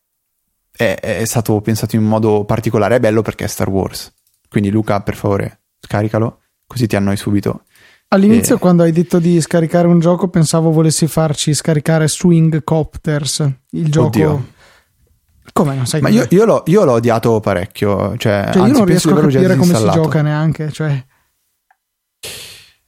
è, 0.77 0.99
è, 1.01 1.25
stato 1.25 1.61
pensato 1.61 1.97
in 1.97 2.03
modo 2.03 2.45
particolare, 2.45 2.97
è 2.97 3.01
bello 3.01 3.23
perché 3.23 3.45
è 3.45 3.49
Star 3.49 3.69
Wars. 3.69 4.13
Quindi 4.49 4.71
Luca, 4.71 5.01
per 5.01 5.15
favore, 5.15 5.63
scaricalo, 5.81 6.41
così 6.67 6.87
ti 6.87 6.97
annoi 6.97 7.17
subito. 7.17 7.63
All'inizio, 8.09 8.57
e... 8.57 8.59
quando 8.59 8.83
hai 8.83 8.93
detto 8.93 9.19
di 9.19 9.41
scaricare 9.41 9.87
un 9.87 10.01
gioco, 10.01 10.29
pensavo 10.29 10.71
volessi 10.71 11.07
farci 11.07 11.55
scaricare 11.55 12.09
Swing 12.09 12.65
Copters, 12.65 13.49
il 13.71 13.91
gioco 13.91 14.07
Oddio. 14.07 14.47
Come 15.55 15.77
non 15.77 15.87
sai 15.87 16.01
Ma 16.01 16.09
io, 16.09 16.27
io, 16.31 16.45
l'ho, 16.45 16.65
io, 16.67 16.83
l'ho, 16.83 16.95
odiato 16.95 17.39
parecchio. 17.39 18.17
Cioè, 18.17 18.51
cioè 18.51 18.63
anzi, 18.63 18.73
io 18.73 18.73
non 18.73 18.85
riesco 18.85 19.11
a 19.11 19.21
capire 19.21 19.55
come 19.55 19.73
si 19.73 19.89
gioca 19.93 20.21
neanche. 20.21 20.73
Cioè. 20.73 21.05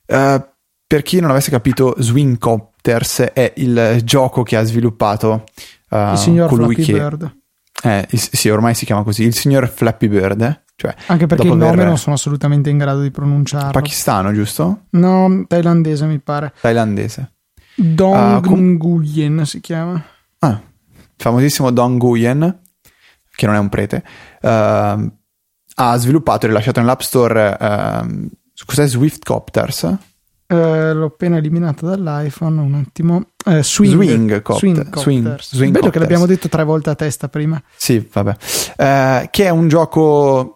Uh, 0.06 0.44
per 0.84 1.02
chi 1.02 1.20
non 1.20 1.30
avesse 1.30 1.52
capito, 1.52 1.94
Swingcopters 1.96 3.20
è 3.32 3.52
il 3.58 4.00
gioco 4.02 4.42
che 4.42 4.56
ha 4.56 4.64
sviluppato 4.64 5.44
uh, 5.90 6.10
il 6.10 6.18
signor 6.18 6.52
Flappy 6.52 6.74
che, 6.74 6.92
Bird. 6.92 7.36
Eh, 7.84 8.04
il, 8.10 8.18
sì, 8.18 8.48
ormai 8.48 8.74
si 8.74 8.84
chiama 8.84 9.04
così, 9.04 9.22
il 9.22 9.36
signor 9.36 9.68
Flappy 9.68 10.08
Bird. 10.08 10.40
Eh? 10.40 10.60
Cioè, 10.74 10.92
Anche 11.06 11.26
perché 11.26 11.46
il 11.46 11.56
nome 11.56 11.70
aver... 11.70 11.86
non 11.86 11.98
sono 11.98 12.16
assolutamente 12.16 12.68
in 12.68 12.78
grado 12.78 13.00
di 13.00 13.12
pronunciarlo. 13.12 13.70
Pakistano, 13.70 14.32
giusto? 14.32 14.86
No, 14.90 15.44
thailandese 15.46 16.04
mi 16.06 16.18
pare. 16.18 16.52
Thailandese. 16.60 17.30
Dong 17.76 18.44
uh, 18.44 18.48
com- 18.48 18.72
Nguyen 18.72 19.46
si 19.46 19.60
chiama. 19.60 20.04
Ah, 20.40 20.60
famosissimo 21.16 21.70
Don 21.70 21.94
Nguyen, 21.94 22.60
che 23.34 23.46
non 23.46 23.54
è 23.54 23.58
un 23.58 23.68
prete, 23.68 24.04
uh, 24.42 24.48
ha 25.78 25.96
sviluppato 25.96 26.46
e 26.46 26.48
rilasciato 26.48 26.80
nell'App 26.80 27.00
Store 27.00 27.56
uh, 27.60 28.28
cos'è 28.64 28.86
Swiftcopters? 28.86 29.96
Eh, 30.48 30.92
l'ho 30.92 31.06
appena 31.06 31.38
eliminato 31.38 31.86
dall'iPhone, 31.86 32.60
un 32.60 32.74
attimo. 32.74 33.30
Eh, 33.44 33.64
swing, 33.64 33.94
Swing 33.94 34.42
Copter. 34.42 34.58
Swing 34.58 34.96
Swing- 34.96 35.24
Copters. 35.24 35.54
Swing 35.54 35.72
Bello 35.72 35.90
che 35.90 35.98
l'abbiamo 35.98 36.26
detto 36.26 36.48
tre 36.48 36.62
volte 36.62 36.90
a 36.90 36.94
testa 36.94 37.28
prima. 37.28 37.60
Sì, 37.74 38.08
vabbè. 38.12 38.36
Eh, 38.76 39.28
che 39.30 39.44
è 39.44 39.48
un 39.50 39.66
gioco 39.66 40.55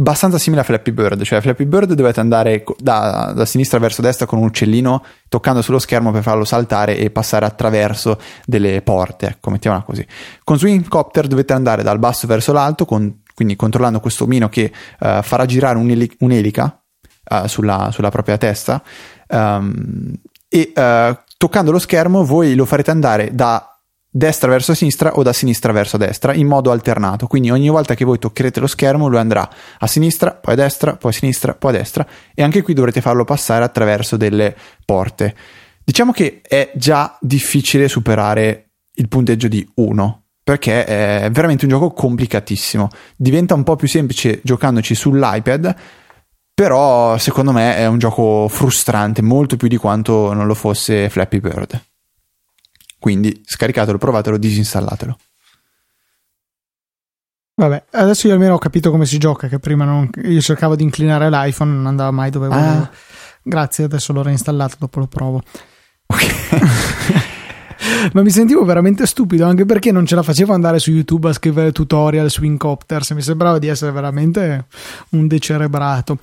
abbastanza 0.00 0.38
simile 0.38 0.62
a 0.62 0.64
Flappy 0.64 0.92
Bird. 0.92 1.22
Cioè, 1.22 1.40
Flappy 1.40 1.66
Bird 1.66 1.92
dovete 1.92 2.20
andare 2.20 2.64
da, 2.78 3.32
da 3.34 3.44
sinistra 3.44 3.78
verso 3.78 4.00
destra 4.00 4.26
con 4.26 4.38
un 4.38 4.46
uccellino, 4.46 5.04
toccando 5.28 5.60
sullo 5.60 5.78
schermo 5.78 6.10
per 6.10 6.22
farlo 6.22 6.44
saltare 6.44 6.96
e 6.96 7.10
passare 7.10 7.44
attraverso 7.44 8.18
delle 8.46 8.80
porte. 8.82 9.26
Ecco, 9.28 9.50
mettiamola 9.50 9.82
così. 9.84 10.04
Con 10.42 10.58
Swing 10.58 10.88
Copter 10.88 11.26
dovete 11.26 11.52
andare 11.52 11.82
dal 11.82 11.98
basso 11.98 12.26
verso 12.26 12.52
l'alto, 12.52 12.86
con- 12.86 13.20
quindi 13.34 13.56
controllando 13.56 14.00
questo 14.00 14.24
omino 14.24 14.48
che 14.48 14.72
eh, 14.98 15.20
farà 15.22 15.44
girare 15.44 15.76
un'eli- 15.78 16.16
un'elica 16.20 16.82
eh, 17.24 17.46
sulla, 17.46 17.90
sulla 17.92 18.10
propria 18.10 18.38
testa. 18.38 18.82
ehm, 19.28 20.14
e 20.52 20.72
eh, 20.74 21.18
toccando 21.36 21.70
lo 21.70 21.78
schermo 21.78 22.24
voi 22.24 22.56
lo 22.56 22.64
farete 22.64 22.90
andare 22.90 23.30
da 23.32 23.69
destra 24.10 24.50
verso 24.50 24.74
sinistra 24.74 25.14
o 25.14 25.22
da 25.22 25.32
sinistra 25.32 25.72
verso 25.72 25.96
destra 25.96 26.34
in 26.34 26.46
modo 26.46 26.70
alternato. 26.70 27.26
Quindi 27.26 27.50
ogni 27.50 27.68
volta 27.68 27.94
che 27.94 28.04
voi 28.04 28.18
toccherete 28.18 28.60
lo 28.60 28.66
schermo 28.66 29.08
lui 29.08 29.18
andrà 29.18 29.48
a 29.78 29.86
sinistra, 29.86 30.32
poi 30.32 30.54
a 30.54 30.56
destra, 30.56 30.96
poi 30.96 31.10
a 31.12 31.14
sinistra, 31.14 31.54
poi 31.54 31.74
a 31.74 31.78
destra 31.78 32.06
e 32.34 32.42
anche 32.42 32.62
qui 32.62 32.74
dovrete 32.74 33.00
farlo 33.00 33.24
passare 33.24 33.64
attraverso 33.64 34.16
delle 34.16 34.54
porte. 34.84 35.34
Diciamo 35.84 36.12
che 36.12 36.40
è 36.42 36.70
già 36.74 37.16
difficile 37.20 37.88
superare 37.88 38.70
il 38.94 39.08
punteggio 39.08 39.48
di 39.48 39.66
1 39.76 40.22
perché 40.42 40.84
è 40.84 41.30
veramente 41.30 41.64
un 41.64 41.70
gioco 41.70 41.92
complicatissimo. 41.92 42.88
Diventa 43.16 43.54
un 43.54 43.62
po' 43.62 43.76
più 43.76 43.86
semplice 43.86 44.40
giocandoci 44.42 44.96
sull'iPad, 44.96 45.76
però 46.52 47.16
secondo 47.18 47.52
me 47.52 47.76
è 47.76 47.86
un 47.86 47.98
gioco 47.98 48.48
frustrante 48.48 49.22
molto 49.22 49.56
più 49.56 49.68
di 49.68 49.76
quanto 49.76 50.32
non 50.32 50.46
lo 50.46 50.54
fosse 50.54 51.08
Flappy 51.08 51.38
Bird. 51.40 51.89
Quindi 53.00 53.42
scaricatelo, 53.44 53.98
provatelo, 53.98 54.36
disinstallatelo. 54.36 55.16
Vabbè, 57.54 57.84
adesso 57.92 58.26
io 58.26 58.34
almeno 58.34 58.54
ho 58.54 58.58
capito 58.58 58.90
come 58.90 59.06
si 59.06 59.18
gioca, 59.18 59.48
che 59.48 59.58
prima 59.58 59.84
non- 59.84 60.08
io 60.22 60.40
cercavo 60.40 60.76
di 60.76 60.82
inclinare 60.82 61.28
l'iPhone, 61.30 61.72
non 61.72 61.86
andava 61.86 62.10
mai 62.10 62.30
dove 62.30 62.48
volevo. 62.48 62.82
Ah. 62.82 62.90
Grazie, 63.42 63.84
adesso 63.84 64.12
l'ho 64.12 64.22
reinstallato, 64.22 64.76
dopo 64.78 64.98
lo 65.00 65.06
provo. 65.06 65.42
Ma 68.12 68.22
mi 68.22 68.30
sentivo 68.30 68.64
veramente 68.64 69.06
stupido 69.06 69.46
anche 69.46 69.64
perché 69.64 69.92
non 69.92 70.04
ce 70.06 70.14
la 70.14 70.22
facevo 70.22 70.52
andare 70.52 70.78
su 70.78 70.90
YouTube 70.90 71.30
a 71.30 71.32
scrivere 71.32 71.72
tutorial 71.72 72.30
su 72.30 72.44
Incopters. 72.44 73.10
Mi 73.12 73.22
sembrava 73.22 73.58
di 73.58 73.68
essere 73.68 73.90
veramente 73.92 74.66
un 75.10 75.26
decerebrato. 75.26 76.18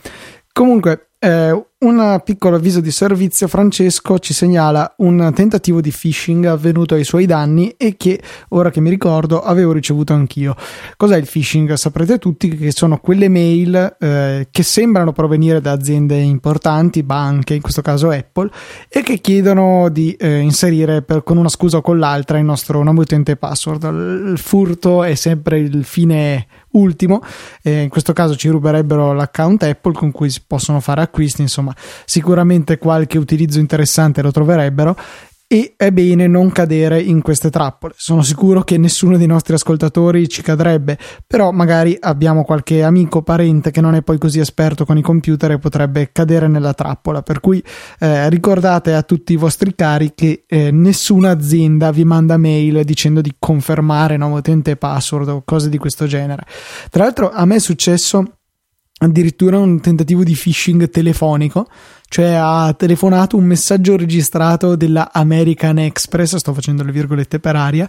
Comunque, 0.51 1.06
eh, 1.19 1.65
un 1.79 2.21
piccolo 2.23 2.55
avviso 2.55 2.79
di 2.79 2.91
servizio: 2.91 3.47
Francesco 3.47 4.17
ci 4.19 4.33
segnala 4.33 4.95
un 4.97 5.31
tentativo 5.33 5.79
di 5.79 5.91
phishing 5.91 6.45
avvenuto 6.45 6.95
ai 6.95 7.03
suoi 7.03 7.25
danni 7.25 7.69
e 7.77 7.95
che 7.97 8.19
ora 8.49 8.71
che 8.71 8.81
mi 8.81 8.89
ricordo 8.89 9.41
avevo 9.41 9.71
ricevuto 9.71 10.13
anch'io. 10.13 10.55
Cos'è 10.95 11.17
il 11.17 11.27
phishing? 11.29 11.73
Saprete 11.73 12.17
tutti 12.17 12.49
che 12.49 12.71
sono 12.71 12.97
quelle 12.99 13.29
mail 13.29 13.95
eh, 13.99 14.47
che 14.49 14.63
sembrano 14.63 15.11
provenire 15.11 15.61
da 15.61 15.71
aziende 15.71 16.17
importanti, 16.17 17.03
banche, 17.03 17.53
in 17.53 17.61
questo 17.61 17.81
caso 17.81 18.09
Apple, 18.09 18.49
e 18.89 19.01
che 19.01 19.19
chiedono 19.19 19.89
di 19.89 20.13
eh, 20.13 20.39
inserire 20.39 21.03
per- 21.03 21.23
con 21.23 21.37
una 21.37 21.49
scusa 21.49 21.77
o 21.77 21.81
con 21.81 21.99
l'altra 21.99 22.39
il 22.39 22.45
nostro 22.45 22.81
nome 22.81 23.01
utente 23.01 23.35
password. 23.35 23.83
Il 23.83 24.39
furto 24.39 25.03
è 25.03 25.15
sempre 25.15 25.59
il 25.59 25.83
fine 25.83 26.47
ultimo, 26.71 27.21
eh, 27.61 27.81
in 27.81 27.89
questo 27.89 28.13
caso 28.13 28.35
ci 28.35 28.49
ruberebbero 28.49 29.13
l'account 29.13 29.63
Apple 29.63 29.93
con 29.93 30.11
cui 30.11 30.29
si 30.29 30.41
possono 30.45 30.79
fare 30.79 31.01
acquisti, 31.01 31.41
insomma, 31.41 31.73
sicuramente 32.05 32.77
qualche 32.77 33.17
utilizzo 33.17 33.59
interessante 33.59 34.21
lo 34.21 34.31
troverebbero. 34.31 34.95
E 35.49 35.75
è 35.77 35.91
bene 35.91 36.27
non 36.27 36.51
cadere 36.51 37.01
in 37.01 37.21
queste 37.21 37.49
trappole. 37.49 37.93
Sono 37.95 38.21
sicuro 38.21 38.63
che 38.63 38.77
nessuno 38.77 39.15
dei 39.15 39.27
nostri 39.27 39.53
ascoltatori 39.53 40.27
ci 40.27 40.41
cadrebbe, 40.41 40.97
però 41.25 41.51
magari 41.51 41.95
abbiamo 41.97 42.43
qualche 42.43 42.83
amico, 42.83 43.21
parente 43.21 43.71
che 43.71 43.79
non 43.79 43.95
è 43.95 44.01
poi 44.01 44.17
così 44.17 44.41
esperto 44.41 44.83
con 44.85 44.97
i 44.97 45.01
computer 45.01 45.51
e 45.51 45.57
potrebbe 45.57 46.09
cadere 46.11 46.49
nella 46.49 46.73
trappola. 46.73 47.21
Per 47.21 47.39
cui 47.39 47.63
eh, 47.99 48.27
ricordate 48.27 48.93
a 48.93 49.03
tutti 49.03 49.31
i 49.31 49.37
vostri 49.37 49.73
cari 49.73 50.11
che 50.13 50.43
eh, 50.45 50.69
nessuna 50.71 51.29
azienda 51.29 51.91
vi 51.91 52.03
manda 52.03 52.35
mail 52.35 52.83
dicendo 52.83 53.21
di 53.21 53.33
confermare 53.39 54.17
nome 54.17 54.39
utente 54.39 54.71
e 54.71 54.75
password 54.75 55.29
o 55.29 55.43
cose 55.45 55.69
di 55.69 55.77
questo 55.77 56.07
genere. 56.07 56.43
Tra 56.89 57.05
l'altro, 57.05 57.31
a 57.31 57.45
me 57.45 57.55
è 57.55 57.59
successo 57.59 58.37
addirittura 58.99 59.59
un 59.59 59.79
tentativo 59.79 60.23
di 60.23 60.33
phishing 60.33 60.89
telefonico, 60.89 61.67
cioè 62.09 62.33
ha 62.33 62.73
telefonato 62.73 63.37
un 63.37 63.43
messaggio 63.43 63.95
registrato 63.95 64.75
della 64.75 65.11
American 65.13 65.77
Express, 65.77 66.35
sto 66.37 66.53
facendo 66.53 66.83
le 66.83 66.91
virgolette 66.91 67.39
per 67.39 67.55
aria, 67.55 67.87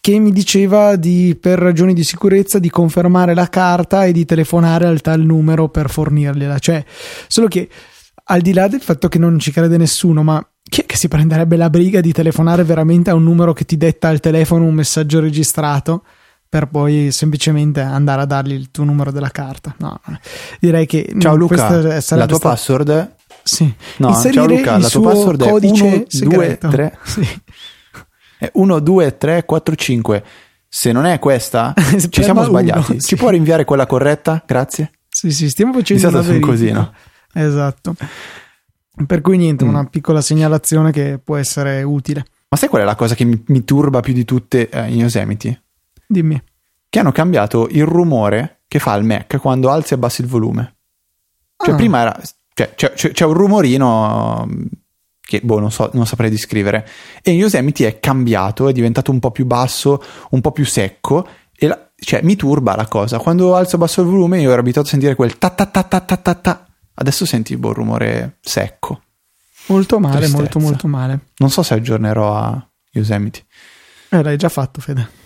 che 0.00 0.18
mi 0.18 0.32
diceva 0.32 0.96
di 0.96 1.36
per 1.38 1.58
ragioni 1.58 1.92
di 1.92 2.04
sicurezza 2.04 2.58
di 2.58 2.70
confermare 2.70 3.34
la 3.34 3.48
carta 3.48 4.06
e 4.06 4.12
di 4.12 4.24
telefonare 4.24 4.86
al 4.86 5.00
tal 5.02 5.20
numero 5.20 5.68
per 5.68 5.90
fornirgliela, 5.90 6.58
cioè 6.58 6.82
solo 7.26 7.48
che 7.48 7.68
al 8.28 8.40
di 8.40 8.52
là 8.52 8.66
del 8.66 8.80
fatto 8.80 9.08
che 9.08 9.18
non 9.18 9.38
ci 9.38 9.52
crede 9.52 9.76
nessuno, 9.76 10.22
ma 10.22 10.44
chi 10.62 10.80
è 10.80 10.86
che 10.86 10.96
si 10.96 11.06
prenderebbe 11.06 11.56
la 11.56 11.70
briga 11.70 12.00
di 12.00 12.12
telefonare 12.12 12.64
veramente 12.64 13.10
a 13.10 13.14
un 13.14 13.22
numero 13.22 13.52
che 13.52 13.64
ti 13.64 13.76
detta 13.76 14.08
al 14.08 14.20
telefono 14.20 14.64
un 14.64 14.74
messaggio 14.74 15.20
registrato? 15.20 16.02
Per 16.56 16.68
poi 16.68 17.12
semplicemente 17.12 17.82
andare 17.82 18.22
a 18.22 18.24
dargli 18.24 18.52
il 18.52 18.70
tuo 18.70 18.84
numero 18.84 19.12
della 19.12 19.28
carta. 19.28 19.74
No, 19.80 20.00
direi 20.58 20.86
che 20.86 21.14
Ciao 21.18 21.34
mm, 21.34 21.38
Luca, 21.38 21.66
questa 21.66 22.16
la 22.16 22.24
tua 22.26 22.36
stata- 22.38 22.38
password 22.38 23.14
sì. 23.42 23.70
No, 23.98 24.08
inserire 24.08 24.32
ciao 24.32 24.46
Luca, 24.46 24.74
il 24.76 24.82
la 24.82 24.88
tua 24.88 25.10
password 25.10 25.42
è 25.44 25.50
codice 25.50 25.84
1, 25.84 25.90
2, 25.96 26.04
segreto. 26.08 26.68
3. 26.68 26.98
Sì. 27.04 27.28
è 28.38 28.50
1, 28.54 28.78
2, 28.80 29.16
3, 29.18 29.44
4, 29.44 29.74
5. 29.74 30.24
Se 30.66 30.92
non 30.92 31.04
è 31.04 31.18
questa, 31.18 31.74
ci 32.08 32.22
siamo 32.22 32.40
uno, 32.40 32.48
sbagliati. 32.48 33.00
sì. 33.00 33.08
Ci 33.08 33.16
può 33.16 33.28
rinviare 33.28 33.66
quella 33.66 33.84
corretta? 33.84 34.42
Grazie. 34.46 34.92
sì, 35.08 35.30
sì, 35.32 35.50
stiamo 35.50 35.74
facendo 35.74 36.08
una 36.08 36.22
sono 36.22 36.40
così, 36.40 36.64
verifica. 36.64 36.80
no? 36.80 36.92
Esatto. 37.34 37.94
Per 39.06 39.20
cui 39.20 39.36
niente, 39.36 39.66
Mm. 39.66 39.68
una 39.68 39.84
piccola 39.84 40.22
segnalazione 40.22 40.90
che 40.90 41.20
può 41.22 41.36
essere 41.36 41.82
utile. 41.82 42.24
Ma 42.48 42.56
sai 42.56 42.70
qual 42.70 42.80
è 42.80 42.84
la 42.86 42.94
cosa 42.94 43.14
che 43.14 43.24
mi, 43.24 43.42
mi 43.48 43.62
turba 43.62 44.00
più 44.00 44.14
di 44.14 44.24
tutte 44.24 44.70
eh, 44.70 44.88
in 44.88 45.00
Yosemite? 45.00 45.60
Dimmi. 46.06 46.42
Che 46.88 46.98
hanno 46.98 47.12
cambiato 47.12 47.66
il 47.70 47.84
rumore 47.84 48.60
che 48.68 48.78
fa 48.78 48.94
il 48.94 49.04
Mac 49.04 49.38
quando 49.38 49.70
alzi 49.70 49.92
e 49.92 49.96
abbassi 49.96 50.20
il 50.22 50.26
volume. 50.28 50.76
Cioè, 51.56 51.72
Ah. 51.74 51.76
prima 51.76 52.00
era. 52.00 52.20
Cioè, 52.54 52.74
c'è, 52.74 52.92
c'è- 52.92 53.12
c'è 53.12 53.24
un 53.24 53.32
rumorino 53.34 54.46
mm, 54.50 54.62
che, 55.20 55.40
boh, 55.42 55.58
non, 55.60 55.70
so, 55.70 55.90
non 55.94 56.06
saprei 56.06 56.30
descrivere. 56.30 56.86
E 57.22 57.32
in 57.32 57.38
Yosemite 57.38 57.86
è 57.86 58.00
cambiato, 58.00 58.68
è 58.68 58.72
diventato 58.72 59.10
un 59.10 59.18
po' 59.18 59.30
più 59.30 59.44
basso, 59.46 60.02
un 60.30 60.40
po' 60.40 60.52
più 60.52 60.64
secco. 60.64 61.26
E 61.54 61.66
la- 61.66 61.90
cioè, 61.98 62.22
mi 62.22 62.36
turba 62.36 62.74
la 62.76 62.86
cosa. 62.86 63.18
Quando 63.18 63.54
alzo 63.56 63.72
e 63.72 63.74
abbasso 63.76 64.00
il 64.02 64.08
volume, 64.08 64.40
io 64.40 64.50
ero 64.52 64.60
abituato 64.60 64.86
a 64.88 64.90
sentire 64.90 65.14
quel 65.14 65.38
ta 65.38 65.50
ta 65.50 65.66
ta 65.66 65.82
ta 65.82 66.00
ta 66.00 66.16
ta 66.16 66.34
ta. 66.34 66.66
Adesso 66.94 67.24
senti 67.26 67.56
boh, 67.56 67.70
il 67.70 67.74
rumore 67.74 68.38
secco. 68.40 69.02
Molto 69.66 69.98
male, 69.98 70.16
Tristezza. 70.16 70.38
molto 70.40 70.58
molto 70.60 70.86
male. 70.88 71.18
Non 71.38 71.50
so 71.50 71.62
se 71.62 71.74
aggiornerò 71.74 72.36
a 72.36 72.68
Yosemite. 72.92 73.44
Eh, 74.10 74.22
l'hai 74.22 74.36
già 74.36 74.48
fatto, 74.48 74.80
Fede. 74.80 75.24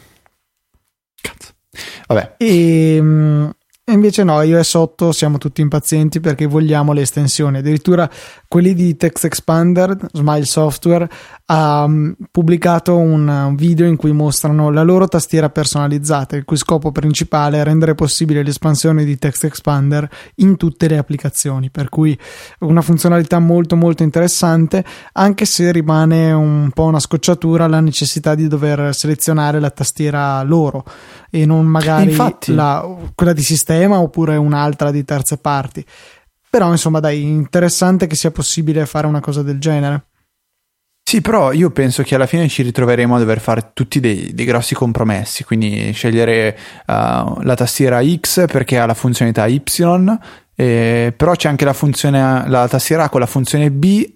Vabbè, 2.07 2.35
E 2.39 2.99
mm, 3.01 3.51
e 3.91 3.95
invece 3.95 4.23
no, 4.23 4.41
iOS 4.41 4.75
8 4.75 5.11
siamo 5.11 5.39
tutti 5.39 5.63
impazienti 5.63 6.21
perché 6.21 6.47
vogliamo 6.47 6.93
le 6.93 7.01
estensioni. 7.01 7.59
Addirittura 7.59 8.09
quelli 8.47 8.73
di 8.73 8.97
Text 8.97 9.25
Expander, 9.25 9.97
Smile 10.13 10.45
Software, 10.45 11.09
ha 11.53 11.87
mm, 11.87 12.13
pubblicato 12.31 12.97
un, 12.97 13.55
video 13.57 13.87
in 13.87 13.97
cui 13.97 14.13
mostrano 14.13 14.71
la 14.71 14.83
loro 14.83 15.09
tastiera 15.09 15.51
personalizzata, 15.51 16.37
il 16.37 16.45
cui 16.45 16.57
scopo 16.57 16.93
principale 16.93 17.61
è 17.61 17.65
rendere 17.65 17.97
possibile 17.97 18.45
l'espansione 18.45 19.05
di 19.05 19.19
Text 19.19 19.45
Expander 19.45 20.09
in 20.37 20.57
tutte 20.57 20.87
le 20.87 20.97
applicazioni. 20.97 21.69
Per 21.71 21.89
cui 21.89 22.17
una 22.61 22.83
funzionalità 22.83 23.41
molto 23.41 23.75
molto 23.75 24.05
interessante, 24.05 24.85
anche 25.13 25.45
se 25.45 25.73
rimane 25.73 26.31
un 26.31 26.71
po' 26.73 26.85
una 26.85 27.01
scocciatura 27.01 27.67
la 27.67 27.81
necessità 27.81 28.37
di 28.37 28.47
dover 28.47 28.95
selezionare 28.95 29.59
la 29.59 29.71
tastiera 29.71 30.41
loro 30.45 30.85
e 31.31 31.47
non 31.47 31.67
magari 31.67 32.15
la- 32.47 32.87
quella 33.13 33.33
di 33.33 33.43
sistema 33.43 33.99
oppure 33.99 34.37
un'altra 34.37 34.93
di 34.93 35.05
terze 35.05 35.37
parti. 35.39 35.85
Però 36.49 36.71
insomma 36.71 37.01
dai, 37.01 37.23
interessante 37.23 38.07
che 38.07 38.15
sia 38.15 38.31
possibile 38.31 38.87
fare 38.87 39.09
una 39.09 39.21
cosa 39.21 39.43
del 39.43 39.59
genere. 39.59 40.10
Sì, 41.11 41.23
però 41.23 41.51
io 41.51 41.71
penso 41.71 42.05
che 42.05 42.15
alla 42.15 42.27
fine 42.27 42.47
ci 42.47 42.63
ritroveremo 42.63 43.17
a 43.17 43.19
dover 43.19 43.41
fare 43.41 43.73
tutti 43.73 43.99
dei, 43.99 44.33
dei 44.33 44.45
grossi 44.45 44.77
compromessi, 44.77 45.43
quindi 45.43 45.91
scegliere 45.91 46.57
uh, 46.87 47.43
la 47.43 47.55
tastiera 47.57 48.01
X 48.01 48.47
perché 48.47 48.79
ha 48.79 48.87
la 48.87 48.95
funzionalità 48.95 49.45
Y, 49.47 49.61
eh, 50.55 51.13
però 51.17 51.35
c'è 51.35 51.49
anche 51.49 51.65
la, 51.65 51.73
funzione, 51.73 52.49
la 52.49 52.69
tastiera 52.69 53.03
A 53.03 53.09
con 53.09 53.19
la 53.19 53.27
funzione 53.27 53.73
B, 53.73 54.09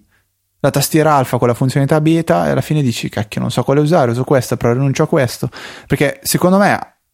la 0.61 0.71
tastiera 0.71 1.15
alfa 1.15 1.37
con 1.37 1.49
la 1.49 1.53
funzionalità 1.53 1.99
beta 1.99 2.47
e 2.47 2.51
alla 2.51 2.61
fine 2.61 2.81
dici 2.81 3.09
cacchio 3.09 3.41
non 3.41 3.51
so 3.51 3.61
quale 3.63 3.81
usare, 3.81 4.11
uso 4.11 4.23
questa 4.23 4.55
però 4.55 4.71
rinuncio 4.71 5.03
a 5.03 5.07
questo, 5.07 5.49
perché 5.87 6.21
secondo 6.23 6.57
me 6.57 6.69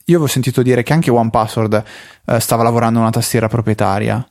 io 0.05 0.15
avevo 0.15 0.27
sentito 0.27 0.61
dire 0.61 0.83
che 0.83 0.93
anche 0.93 1.09
OnePassword 1.09 1.83
eh, 2.27 2.39
stava 2.39 2.61
lavorando 2.61 2.99
una 2.99 3.09
tastiera 3.09 3.47
proprietaria 3.47 4.30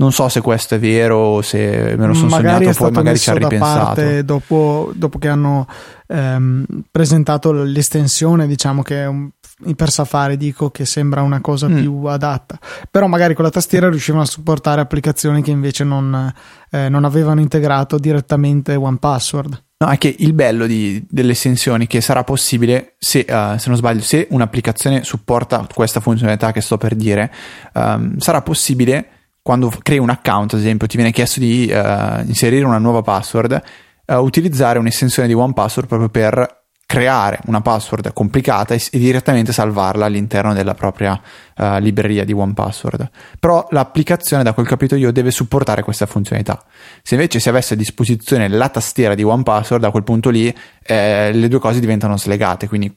Non 0.00 0.12
so 0.12 0.30
se 0.30 0.40
questo 0.40 0.76
è 0.76 0.78
vero 0.78 1.18
o 1.18 1.42
se 1.42 1.94
me 1.98 2.06
lo 2.06 2.14
sono 2.14 2.30
magari 2.30 2.64
sognato, 2.64 2.78
poi 2.78 2.90
magari 2.90 3.18
ci 3.18 3.28
ha 3.28 3.34
ripensato. 3.34 4.22
Dopo, 4.22 4.92
dopo, 4.94 5.18
che 5.18 5.28
hanno 5.28 5.66
ehm, 6.08 6.64
presentato 6.90 7.52
l'estensione, 7.52 8.46
diciamo 8.46 8.80
che 8.80 9.02
è 9.02 9.06
un, 9.06 9.28
per 9.76 9.90
Safari 9.90 10.38
dico 10.38 10.70
che 10.70 10.86
sembra 10.86 11.20
una 11.20 11.42
cosa 11.42 11.68
mm. 11.68 11.76
più 11.76 12.04
adatta. 12.04 12.58
Però 12.90 13.08
magari 13.08 13.34
con 13.34 13.44
la 13.44 13.50
tastiera 13.50 13.90
riuscivano 13.90 14.22
a 14.22 14.26
supportare 14.26 14.80
applicazioni 14.80 15.42
che 15.42 15.50
invece 15.50 15.84
non, 15.84 16.32
eh, 16.70 16.88
non 16.88 17.04
avevano 17.04 17.40
integrato 17.40 17.98
direttamente 17.98 18.74
One 18.76 18.96
Password. 18.98 19.64
No, 19.84 19.90
è 19.90 19.98
che 19.98 20.16
il 20.18 20.32
bello 20.32 20.66
di, 20.66 21.04
delle 21.10 21.32
estensioni 21.32 21.86
che 21.86 22.00
sarà 22.00 22.24
possibile 22.24 22.94
se, 22.98 23.26
uh, 23.28 23.58
se 23.58 23.68
non 23.68 23.76
sbaglio, 23.76 24.00
se 24.00 24.28
un'applicazione 24.30 25.04
supporta 25.04 25.66
questa 25.74 26.00
funzionalità 26.00 26.52
che 26.52 26.62
sto 26.62 26.78
per 26.78 26.94
dire, 26.94 27.30
um, 27.74 28.16
sarà 28.16 28.40
possibile 28.40 29.19
quando 29.50 29.68
crei 29.82 29.98
un 29.98 30.10
account, 30.10 30.54
ad 30.54 30.60
esempio, 30.60 30.86
ti 30.86 30.94
viene 30.94 31.10
chiesto 31.10 31.40
di 31.40 31.68
uh, 31.74 32.20
inserire 32.24 32.64
una 32.64 32.78
nuova 32.78 33.02
password, 33.02 33.60
uh, 34.06 34.14
utilizzare 34.14 34.78
un'estensione 34.78 35.26
di 35.26 35.34
OnePassword 35.34 35.88
proprio 35.88 36.08
per 36.08 36.66
creare 36.86 37.40
una 37.46 37.60
password 37.60 38.12
complicata 38.12 38.74
e, 38.74 38.82
e 38.92 38.98
direttamente 39.00 39.52
salvarla 39.52 40.06
all'interno 40.06 40.54
della 40.54 40.74
propria 40.74 41.20
uh, 41.56 41.78
libreria 41.78 42.24
di 42.24 42.32
OnePassword. 42.32 43.10
Però 43.40 43.66
l'applicazione, 43.70 44.44
da 44.44 44.52
quel 44.52 44.68
capito 44.68 44.94
io, 44.94 45.10
deve 45.10 45.32
supportare 45.32 45.82
questa 45.82 46.06
funzionalità. 46.06 46.64
Se 47.02 47.16
invece 47.16 47.40
si 47.40 47.48
avesse 47.48 47.74
a 47.74 47.76
disposizione 47.76 48.46
la 48.46 48.68
tastiera 48.68 49.16
di 49.16 49.24
OnePassword, 49.24 49.82
a 49.82 49.90
quel 49.90 50.04
punto 50.04 50.30
lì 50.30 50.56
eh, 50.84 51.32
le 51.32 51.48
due 51.48 51.58
cose 51.58 51.80
diventano 51.80 52.16
slegate, 52.16 52.68
quindi 52.68 52.96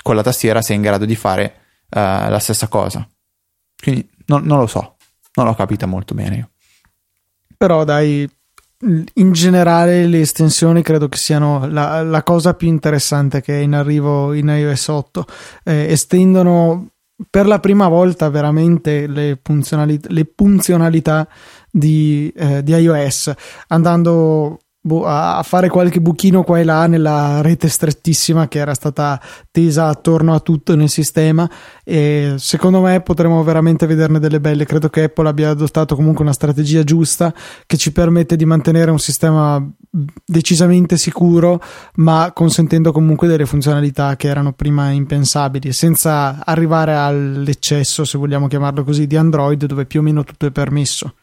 con 0.00 0.14
la 0.14 0.22
tastiera 0.22 0.62
sei 0.62 0.76
in 0.76 0.82
grado 0.82 1.04
di 1.06 1.16
fare 1.16 1.54
la 1.90 2.38
stessa 2.38 2.68
cosa. 2.68 3.04
Quindi 3.82 4.08
non, 4.26 4.44
non 4.44 4.58
lo 4.58 4.66
so 4.66 4.97
non 5.38 5.46
l'ho 5.46 5.56
capita 5.56 5.86
molto 5.86 6.14
bene 6.14 6.36
io. 6.36 6.50
Però 7.56 7.84
dai, 7.84 8.28
in 9.14 9.32
generale 9.32 10.06
le 10.06 10.20
estensioni 10.20 10.82
credo 10.82 11.08
che 11.08 11.16
siano 11.16 11.66
la, 11.66 12.02
la 12.02 12.22
cosa 12.22 12.54
più 12.54 12.68
interessante 12.68 13.40
che 13.40 13.58
è 13.58 13.62
in 13.62 13.74
arrivo 13.74 14.32
in 14.32 14.48
iOS 14.48 14.88
8. 14.88 15.26
Eh, 15.64 15.86
estendono 15.90 16.90
per 17.28 17.46
la 17.46 17.58
prima 17.58 17.88
volta 17.88 18.28
veramente 18.28 19.08
le, 19.08 19.40
funzionalità, 19.42 20.08
le 20.12 20.32
funzionalità 20.36 21.28
di, 21.70 22.32
eh, 22.36 22.62
di 22.62 22.72
iOS, 22.72 23.32
andando 23.68 24.60
boh, 24.80 25.04
a 25.04 25.42
fare 25.42 25.68
qualche 25.68 26.00
buchino 26.00 26.42
qua 26.42 26.58
e 26.58 26.64
là 26.64 26.86
nella 26.86 27.40
rete 27.42 27.68
strettissima 27.68 28.48
che 28.48 28.58
era 28.58 28.74
stata 28.74 29.20
tesa 29.50 29.86
attorno 29.86 30.34
a 30.34 30.40
tutto 30.40 30.74
nel 30.76 30.88
sistema. 30.88 31.48
E 31.84 32.34
secondo 32.38 32.80
me 32.80 33.00
potremo 33.00 33.42
veramente 33.42 33.86
vederne 33.86 34.18
delle 34.18 34.40
belle. 34.40 34.64
Credo 34.64 34.88
che 34.88 35.04
Apple 35.04 35.28
abbia 35.28 35.50
adottato 35.50 35.94
comunque 35.94 36.24
una 36.24 36.32
strategia 36.32 36.84
giusta 36.84 37.34
che 37.66 37.76
ci 37.76 37.92
permette 37.92 38.36
di 38.36 38.44
mantenere 38.44 38.90
un 38.90 38.98
sistema 38.98 39.62
decisamente 40.24 40.96
sicuro 40.96 41.62
ma 41.94 42.30
consentendo 42.34 42.92
comunque 42.92 43.26
delle 43.26 43.46
funzionalità 43.46 44.16
che 44.16 44.28
erano 44.28 44.52
prima 44.52 44.90
impensabili 44.90 45.72
senza 45.72 46.44
arrivare 46.44 46.94
all'eccesso 46.94 48.04
se 48.04 48.18
vogliamo 48.18 48.48
chiamarlo 48.48 48.84
così 48.84 49.06
di 49.06 49.16
Android 49.16 49.64
dove 49.64 49.86
più 49.86 50.00
o 50.00 50.02
meno 50.02 50.24
tutto 50.24 50.46
è 50.46 50.50
permesso 50.50 51.14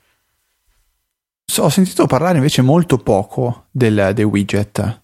ho 1.58 1.70
sentito 1.70 2.06
parlare 2.06 2.38
invece 2.38 2.62
molto 2.62 2.98
poco 2.98 3.68
del, 3.72 4.12
dei 4.14 4.26
widget. 4.26 5.04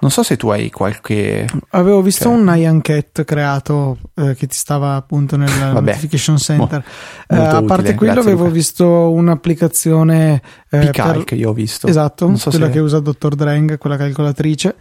Non 0.00 0.12
so 0.12 0.22
se 0.22 0.36
tu 0.36 0.48
hai 0.50 0.70
qualche. 0.70 1.44
Avevo 1.70 2.00
visto 2.02 2.24
cioè... 2.24 2.32
un 2.34 2.44
Nyan 2.44 2.80
Cat 2.82 3.24
creato 3.24 3.98
eh, 4.14 4.36
che 4.36 4.46
ti 4.46 4.54
stava 4.54 4.94
appunto 4.94 5.36
nel 5.36 5.48
Vabbè, 5.72 5.90
Notification 5.90 6.38
Center. 6.38 6.84
Mo, 7.28 7.36
eh, 7.36 7.40
a 7.44 7.62
parte 7.62 7.94
quello, 7.94 8.20
avevo 8.20 8.48
visto 8.48 9.10
un'applicazione. 9.10 10.40
Eh, 10.70 10.90
per... 10.90 11.24
che 11.24 11.34
io 11.34 11.50
ho 11.50 11.52
visto. 11.52 11.88
Esatto, 11.88 12.36
so 12.36 12.50
quella 12.50 12.66
se... 12.66 12.72
che 12.72 12.78
usa 12.78 13.00
Dr. 13.00 13.34
Drang, 13.34 13.76
quella 13.76 13.96
calcolatrice. 13.96 14.76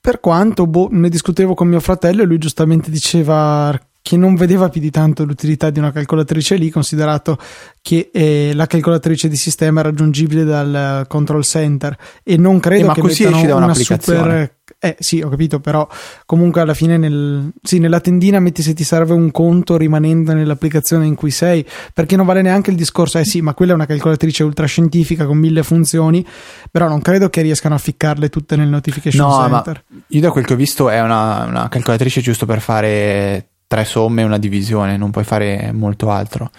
Per 0.00 0.20
quanto 0.20 0.66
boh, 0.66 0.88
ne 0.90 1.10
discutevo 1.10 1.52
con 1.52 1.68
mio 1.68 1.80
fratello 1.80 2.22
e 2.22 2.24
lui 2.24 2.38
giustamente 2.38 2.90
diceva 2.90 3.78
che 4.02 4.16
non 4.16 4.34
vedeva 4.34 4.68
più 4.68 4.80
di 4.80 4.90
tanto 4.90 5.24
l'utilità 5.24 5.70
di 5.70 5.78
una 5.78 5.92
calcolatrice 5.92 6.56
lì, 6.56 6.70
considerato 6.70 7.38
che 7.82 8.10
eh, 8.12 8.52
la 8.54 8.66
calcolatrice 8.66 9.28
di 9.28 9.36
sistema 9.36 9.80
è 9.80 9.82
raggiungibile 9.82 10.44
dal 10.44 11.04
control 11.08 11.44
center 11.44 11.96
e 12.22 12.36
non 12.36 12.60
credo 12.60 12.84
eh, 12.84 12.86
ma 12.86 12.94
che 12.94 13.00
così 13.00 13.24
esci 13.24 13.46
da 13.46 13.54
una 13.56 13.74
super 13.74 14.58
eh 14.82 14.96
sì, 14.98 15.20
ho 15.20 15.28
capito, 15.28 15.60
però 15.60 15.86
comunque 16.24 16.62
alla 16.62 16.72
fine 16.72 16.96
nel, 16.96 17.52
sì, 17.62 17.78
nella 17.78 18.00
tendina 18.00 18.40
metti 18.40 18.62
se 18.62 18.72
ti 18.72 18.82
serve 18.82 19.12
un 19.12 19.30
conto 19.30 19.76
rimanendo 19.76 20.32
nell'applicazione 20.32 21.04
in 21.04 21.14
cui 21.16 21.30
sei, 21.30 21.66
perché 21.92 22.16
non 22.16 22.24
vale 22.24 22.40
neanche 22.40 22.70
il 22.70 22.76
discorso, 22.76 23.18
eh 23.18 23.26
sì, 23.26 23.42
ma 23.42 23.52
quella 23.52 23.72
è 23.72 23.74
una 23.74 23.84
calcolatrice 23.84 24.42
ultrascientifica 24.42 25.26
con 25.26 25.36
mille 25.36 25.62
funzioni, 25.62 26.26
però 26.70 26.88
non 26.88 27.02
credo 27.02 27.28
che 27.28 27.42
riescano 27.42 27.74
a 27.74 27.78
ficcarle 27.78 28.30
tutte 28.30 28.56
nel 28.56 28.68
notification 28.68 29.28
no, 29.28 29.36
center. 29.36 29.84
Ma 29.86 30.00
io 30.06 30.20
da 30.20 30.30
quel 30.30 30.46
che 30.46 30.54
ho 30.54 30.56
visto 30.56 30.88
è 30.88 31.02
una, 31.02 31.44
una 31.44 31.68
calcolatrice 31.68 32.22
giusto 32.22 32.46
per 32.46 32.60
fare 32.62 33.49
tre 33.70 33.84
somme 33.84 34.22
e 34.22 34.24
una 34.24 34.38
divisione, 34.38 34.96
non 34.96 35.12
puoi 35.12 35.22
fare 35.22 35.70
molto 35.72 36.10
altro. 36.10 36.50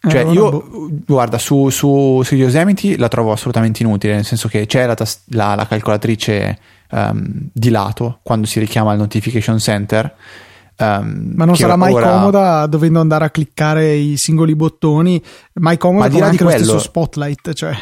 Eh, 0.00 0.10
cioè, 0.10 0.26
eh, 0.26 0.32
io, 0.32 0.50
boh. 0.50 0.90
guarda, 1.06 1.38
su, 1.38 1.68
su, 1.68 2.20
su, 2.24 2.34
Yosemite 2.34 2.96
la 2.98 3.06
trovo 3.06 3.30
assolutamente 3.30 3.84
inutile, 3.84 4.14
nel 4.14 4.24
senso 4.24 4.48
che 4.48 4.66
c'è 4.66 4.84
la, 4.84 4.96
la, 5.26 5.54
la 5.54 5.66
calcolatrice 5.68 6.58
um, 6.90 7.48
di 7.52 7.70
lato 7.70 8.18
quando 8.24 8.48
si 8.48 8.58
richiama 8.58 8.92
il 8.92 8.98
notification 8.98 9.60
center. 9.60 10.12
Um, 10.78 11.34
ma 11.36 11.44
non 11.44 11.54
sarà 11.54 11.76
mai 11.76 11.92
ora... 11.92 12.10
comoda 12.10 12.66
dovendo 12.66 12.98
andare 12.98 13.26
a 13.26 13.30
cliccare 13.30 13.94
i 13.94 14.16
singoli 14.16 14.56
bottoni, 14.56 15.22
mai 15.54 15.76
comoda 15.76 16.08
ma 16.18 16.26
anche 16.26 16.42
lo 16.42 16.50
stesso 16.50 16.80
spotlight, 16.80 17.52
cioè. 17.52 17.76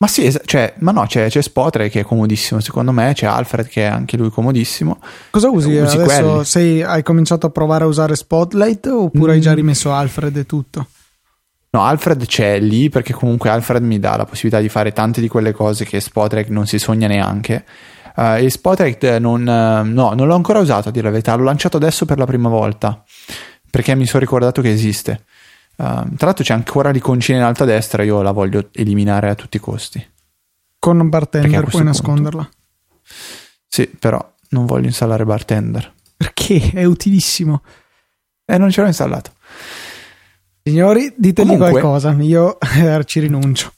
Ma 0.00 0.06
sì, 0.06 0.34
cioè, 0.46 0.72
ma 0.78 0.92
no, 0.92 1.04
c'è, 1.04 1.28
c'è 1.28 1.42
Spotre 1.42 1.90
che 1.90 2.00
è 2.00 2.04
comodissimo, 2.04 2.60
secondo 2.60 2.90
me, 2.90 3.12
c'è 3.12 3.26
Alfred 3.26 3.68
che 3.68 3.82
è 3.82 3.84
anche 3.84 4.16
lui 4.16 4.30
comodissimo. 4.30 4.98
Cosa 5.28 5.50
usi, 5.50 5.76
usi 5.76 5.98
adesso? 5.98 6.42
Sei, 6.42 6.82
hai 6.82 7.02
cominciato 7.02 7.46
a 7.46 7.50
provare 7.50 7.84
a 7.84 7.86
usare 7.86 8.16
Spotlight 8.16 8.86
oppure 8.86 9.32
mm. 9.32 9.34
hai 9.34 9.40
già 9.42 9.52
mm. 9.52 9.56
rimesso 9.56 9.92
Alfred 9.92 10.34
e 10.38 10.46
tutto? 10.46 10.86
No, 11.72 11.82
Alfred 11.82 12.24
c'è 12.24 12.58
lì 12.58 12.88
perché 12.88 13.12
comunque 13.12 13.50
Alfred 13.50 13.82
mi 13.82 13.98
dà 13.98 14.16
la 14.16 14.24
possibilità 14.24 14.62
di 14.62 14.70
fare 14.70 14.92
tante 14.92 15.20
di 15.20 15.28
quelle 15.28 15.52
cose 15.52 15.84
che 15.84 16.00
Spotrek 16.00 16.48
non 16.48 16.66
si 16.66 16.78
sogna 16.78 17.06
neanche. 17.06 17.66
Uh, 18.16 18.36
e 18.38 18.48
Spotrek 18.48 19.02
non, 19.20 19.42
uh, 19.42 19.84
no, 19.86 20.14
non 20.14 20.26
l'ho 20.26 20.34
ancora 20.34 20.60
usato 20.60 20.88
a 20.88 20.92
dire 20.92 21.04
la 21.04 21.10
verità, 21.10 21.34
l'ho 21.34 21.44
lanciato 21.44 21.76
adesso 21.76 22.06
per 22.06 22.16
la 22.16 22.24
prima 22.24 22.48
volta 22.48 23.04
perché 23.70 23.94
mi 23.94 24.04
sono 24.04 24.20
ricordato 24.20 24.60
che 24.60 24.70
esiste. 24.70 25.24
Uh, 25.80 26.14
tra 26.14 26.26
l'altro 26.26 26.44
c'è 26.44 26.52
ancora 26.52 26.90
l'iconcina 26.90 27.38
in 27.38 27.44
alto 27.44 27.62
a 27.62 27.66
destra, 27.66 28.02
io 28.02 28.20
la 28.20 28.32
voglio 28.32 28.68
eliminare 28.72 29.30
a 29.30 29.34
tutti 29.34 29.56
i 29.56 29.60
costi. 29.60 30.06
Con 30.78 31.08
Bartender 31.08 31.64
puoi 31.64 31.84
nasconderla. 31.84 32.42
Punto... 32.42 32.56
Sì, 33.66 33.86
però 33.86 34.34
non 34.50 34.66
voglio 34.66 34.88
installare 34.88 35.24
Bartender. 35.24 35.90
Perché? 36.18 36.72
È 36.74 36.84
utilissimo. 36.84 37.62
Eh, 38.44 38.58
non 38.58 38.70
ce 38.70 38.82
l'ho 38.82 38.88
installato. 38.88 39.32
Signori, 40.62 41.14
ditemi 41.16 41.56
Comunque, 41.56 41.80
qualcosa, 41.80 42.12
io 42.20 42.58
eh, 42.60 43.02
ci 43.06 43.20
rinuncio. 43.20 43.72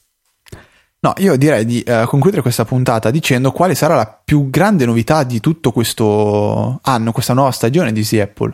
No, 0.99 1.13
io 1.17 1.37
direi 1.37 1.63
di 1.63 1.81
uh, 1.87 2.05
concludere 2.05 2.41
questa 2.41 2.65
puntata 2.65 3.11
dicendo 3.11 3.53
quale 3.53 3.75
sarà 3.75 3.95
la 3.95 4.21
più 4.23 4.49
grande 4.49 4.85
novità 4.85 5.23
di 5.23 5.39
tutto 5.39 5.71
questo 5.71 6.79
anno, 6.81 7.11
questa 7.13 7.33
nuova 7.33 7.51
stagione 7.51 7.93
di 7.93 7.99
Easy 7.99 8.19
Apple. 8.19 8.53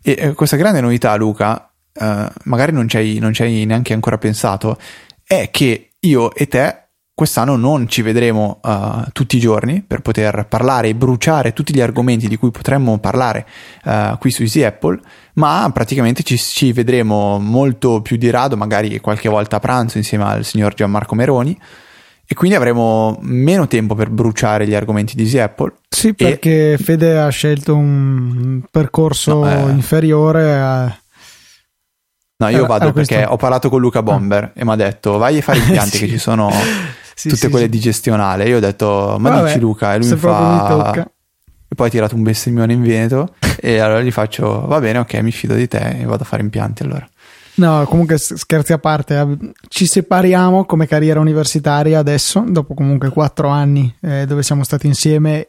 E 0.00 0.28
uh, 0.28 0.34
questa 0.34 0.56
grande 0.56 0.80
novità, 0.80 1.14
Luca, 1.16 1.70
uh, 1.98 2.26
magari 2.44 2.72
non 2.72 2.88
ci, 2.88 2.96
hai, 2.96 3.18
non 3.18 3.32
ci 3.32 3.42
hai 3.42 3.64
neanche 3.64 3.92
ancora 3.92 4.18
pensato, 4.18 4.78
è 5.24 5.50
che 5.50 5.90
io 6.00 6.34
e 6.34 6.46
te 6.46 6.88
quest'anno 7.18 7.56
non 7.56 7.88
ci 7.88 8.02
vedremo 8.02 8.60
uh, 8.62 9.02
tutti 9.12 9.38
i 9.38 9.40
giorni 9.40 9.82
per 9.84 10.02
poter 10.02 10.46
parlare 10.48 10.86
e 10.86 10.94
bruciare 10.94 11.52
tutti 11.52 11.74
gli 11.74 11.80
argomenti 11.80 12.28
di 12.28 12.36
cui 12.36 12.52
potremmo 12.52 12.96
parlare 12.98 13.44
uh, 13.86 14.16
qui 14.18 14.30
su 14.30 14.42
Easy 14.42 14.62
Apple, 14.62 15.00
ma 15.32 15.68
praticamente 15.74 16.22
ci, 16.22 16.38
ci, 16.38 16.72
vedremo 16.72 17.40
molto 17.40 18.02
più 18.02 18.16
di 18.16 18.30
rado, 18.30 18.56
magari 18.56 19.00
qualche 19.00 19.28
volta 19.28 19.56
a 19.56 19.58
pranzo 19.58 19.98
insieme 19.98 20.22
al 20.22 20.44
signor 20.44 20.74
Gianmarco 20.74 21.16
Meroni. 21.16 21.58
E 22.30 22.34
quindi 22.34 22.56
avremo 22.56 23.18
meno 23.22 23.66
tempo 23.66 23.96
per 23.96 24.10
bruciare 24.10 24.68
gli 24.68 24.74
argomenti 24.74 25.16
di 25.16 25.22
Easy 25.22 25.38
Apple. 25.38 25.72
Sì, 25.88 26.14
perché. 26.14 26.78
Fede 26.78 27.18
ha 27.18 27.28
scelto 27.30 27.74
un 27.74 28.62
percorso 28.70 29.42
no, 29.42 29.68
eh... 29.68 29.72
inferiore 29.72 30.54
a 30.54 30.98
No, 32.40 32.48
io 32.50 32.66
vado 32.66 32.92
perché 32.92 33.16
questo... 33.16 33.32
ho 33.32 33.36
parlato 33.36 33.68
con 33.68 33.80
Luca 33.80 34.00
Bomber 34.00 34.44
ah. 34.44 34.50
e 34.54 34.64
mi 34.64 34.70
ha 34.70 34.76
detto 34.76 35.18
vai 35.18 35.38
a 35.38 35.42
fare 35.42 35.58
impianti 35.64 35.96
sì. 35.96 36.04
che 36.04 36.08
ci 36.08 36.18
sono 36.18 36.48
sì, 37.14 37.28
tutte 37.28 37.46
sì, 37.46 37.48
quelle 37.48 37.68
di 37.68 37.80
gestionale. 37.80 38.48
Io 38.48 38.58
ho 38.58 38.60
detto 38.60 39.16
ma 39.18 39.30
Vabbè, 39.30 39.46
dici 39.46 39.58
Luca 39.58 39.94
e 39.94 39.98
lui 39.98 40.08
mi 40.08 40.16
fa... 40.16 40.92
Mi 40.94 41.04
e 41.70 41.74
poi 41.74 41.88
ha 41.88 41.90
tirato 41.90 42.14
un 42.14 42.22
bestemmione 42.22 42.72
in 42.72 42.82
Veneto 42.82 43.34
e 43.60 43.78
allora 43.78 44.00
gli 44.00 44.10
faccio 44.10 44.66
va 44.66 44.80
bene 44.80 44.98
ok 45.00 45.14
mi 45.16 45.32
fido 45.32 45.54
di 45.54 45.68
te 45.68 45.98
e 46.00 46.04
vado 46.04 46.22
a 46.22 46.26
fare 46.26 46.42
impianti 46.42 46.84
allora. 46.84 47.06
No, 47.56 47.84
comunque 47.86 48.18
scherzi 48.18 48.72
a 48.72 48.78
parte, 48.78 49.36
ci 49.66 49.86
separiamo 49.86 50.64
come 50.64 50.86
carriera 50.86 51.18
universitaria 51.18 51.98
adesso, 51.98 52.44
dopo 52.46 52.72
comunque 52.72 53.08
quattro 53.10 53.48
anni 53.48 53.92
eh, 54.00 54.26
dove 54.26 54.44
siamo 54.44 54.62
stati 54.62 54.86
insieme 54.86 55.48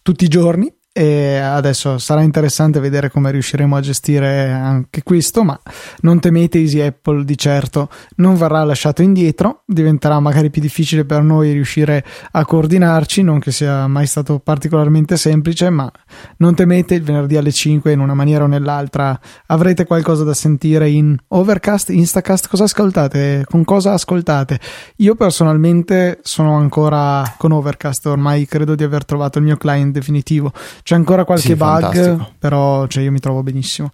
tutti 0.00 0.24
i 0.24 0.28
giorni 0.28 0.72
e 1.00 1.38
adesso 1.38 1.96
sarà 1.96 2.20
interessante 2.20 2.78
vedere 2.78 3.10
come 3.10 3.30
riusciremo 3.30 3.74
a 3.74 3.80
gestire 3.80 4.50
anche 4.50 5.02
questo, 5.02 5.42
ma 5.44 5.58
non 6.00 6.20
temete 6.20 6.58
Easy 6.58 6.78
Apple 6.80 7.24
di 7.24 7.38
certo 7.38 7.88
non 8.16 8.36
verrà 8.36 8.62
lasciato 8.64 9.00
indietro, 9.00 9.62
diventerà 9.64 10.20
magari 10.20 10.50
più 10.50 10.60
difficile 10.60 11.06
per 11.06 11.22
noi 11.22 11.52
riuscire 11.52 12.04
a 12.32 12.44
coordinarci, 12.44 13.22
non 13.22 13.38
che 13.38 13.50
sia 13.50 13.86
mai 13.86 14.06
stato 14.06 14.40
particolarmente 14.40 15.16
semplice, 15.16 15.70
ma 15.70 15.90
non 16.36 16.54
temete 16.54 16.96
il 16.96 17.02
venerdì 17.02 17.38
alle 17.38 17.52
5 17.52 17.92
in 17.92 18.00
una 18.00 18.12
maniera 18.12 18.44
o 18.44 18.46
nell'altra 18.46 19.18
avrete 19.46 19.86
qualcosa 19.86 20.22
da 20.22 20.34
sentire 20.34 20.90
in 20.90 21.16
Overcast, 21.28 21.88
Instacast, 21.88 22.46
cosa 22.46 22.64
ascoltate? 22.64 23.46
Con 23.48 23.64
cosa 23.64 23.94
ascoltate? 23.94 24.60
Io 24.96 25.14
personalmente 25.14 26.18
sono 26.24 26.58
ancora 26.58 27.36
con 27.38 27.52
Overcast, 27.52 28.04
ormai 28.04 28.44
credo 28.44 28.74
di 28.74 28.84
aver 28.84 29.06
trovato 29.06 29.38
il 29.38 29.44
mio 29.44 29.56
client 29.56 29.94
definitivo 29.94 30.52
c'è 30.90 30.96
ancora 30.96 31.24
qualche 31.24 31.46
sì, 31.46 31.54
bug, 31.54 31.80
fantastico. 31.82 32.32
però 32.36 32.84
cioè, 32.88 33.04
io 33.04 33.12
mi 33.12 33.20
trovo 33.20 33.44
benissimo. 33.44 33.92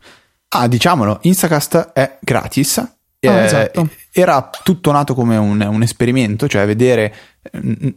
Ah, 0.49 0.67
diciamolo, 0.67 1.19
Instacast 1.23 1.93
è 1.93 2.17
gratis. 2.23 2.79
Ah, 2.79 2.95
eh, 3.21 3.45
esatto. 3.45 3.91
Era 4.11 4.49
tutto 4.63 4.93
nato 4.93 5.13
come 5.13 5.37
un, 5.37 5.61
un, 5.61 5.83
esperimento, 5.83 6.49
cioè 6.49 6.65
vedere, 6.65 7.15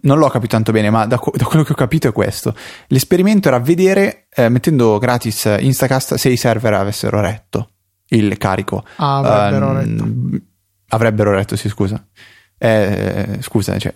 non 0.02 0.18
l'ho 0.18 0.28
capito 0.28 0.54
tanto 0.54 0.74
bene, 0.74 0.89
ma 0.89 1.06
da, 1.06 1.18
da, 1.34 1.45
quello 1.45 1.64
che 1.64 1.72
ho 1.72 1.76
capito 1.76 2.10
è 2.10 2.12
questo. 2.12 2.54
L'esperimento 2.88 3.47
era 3.47 3.60
vedere, 3.60 4.28
eh, 4.36 4.50
mettendo 4.50 4.97
gratis 4.97 5.45
Instacast, 5.58 6.16
se 6.16 6.28
i 6.28 6.36
server 6.36 6.74
avessero 6.74 7.22
retto 7.22 7.70
il 8.08 8.38
carico. 8.38 8.84
Ah, 8.97 9.20
avrebbero 9.20 9.70
uh, 9.70 9.76
retto. 9.76 10.08
Avrebbero 10.89 11.32
retto, 11.32 11.56
sì, 11.56 11.70
scusa. 11.70 12.06
Eh, 12.58 13.38
scusa, 13.39 13.80
cioè, 13.80 13.93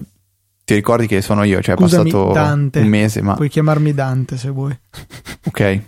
ti 0.66 0.74
ricordi 0.74 1.08
che 1.08 1.22
sono 1.22 1.44
io, 1.44 1.62
cioè 1.62 1.76
Scusami, 1.76 2.10
è 2.10 2.12
passato 2.12 2.34
Dante. 2.34 2.80
un 2.80 2.88
mese, 2.88 3.22
ma... 3.22 3.34
Puoi 3.34 3.50
chiamarmi 3.50 3.94
Dante 3.94 4.38
se 4.38 4.50
vuoi. 4.50 4.78
ok. 5.46 5.82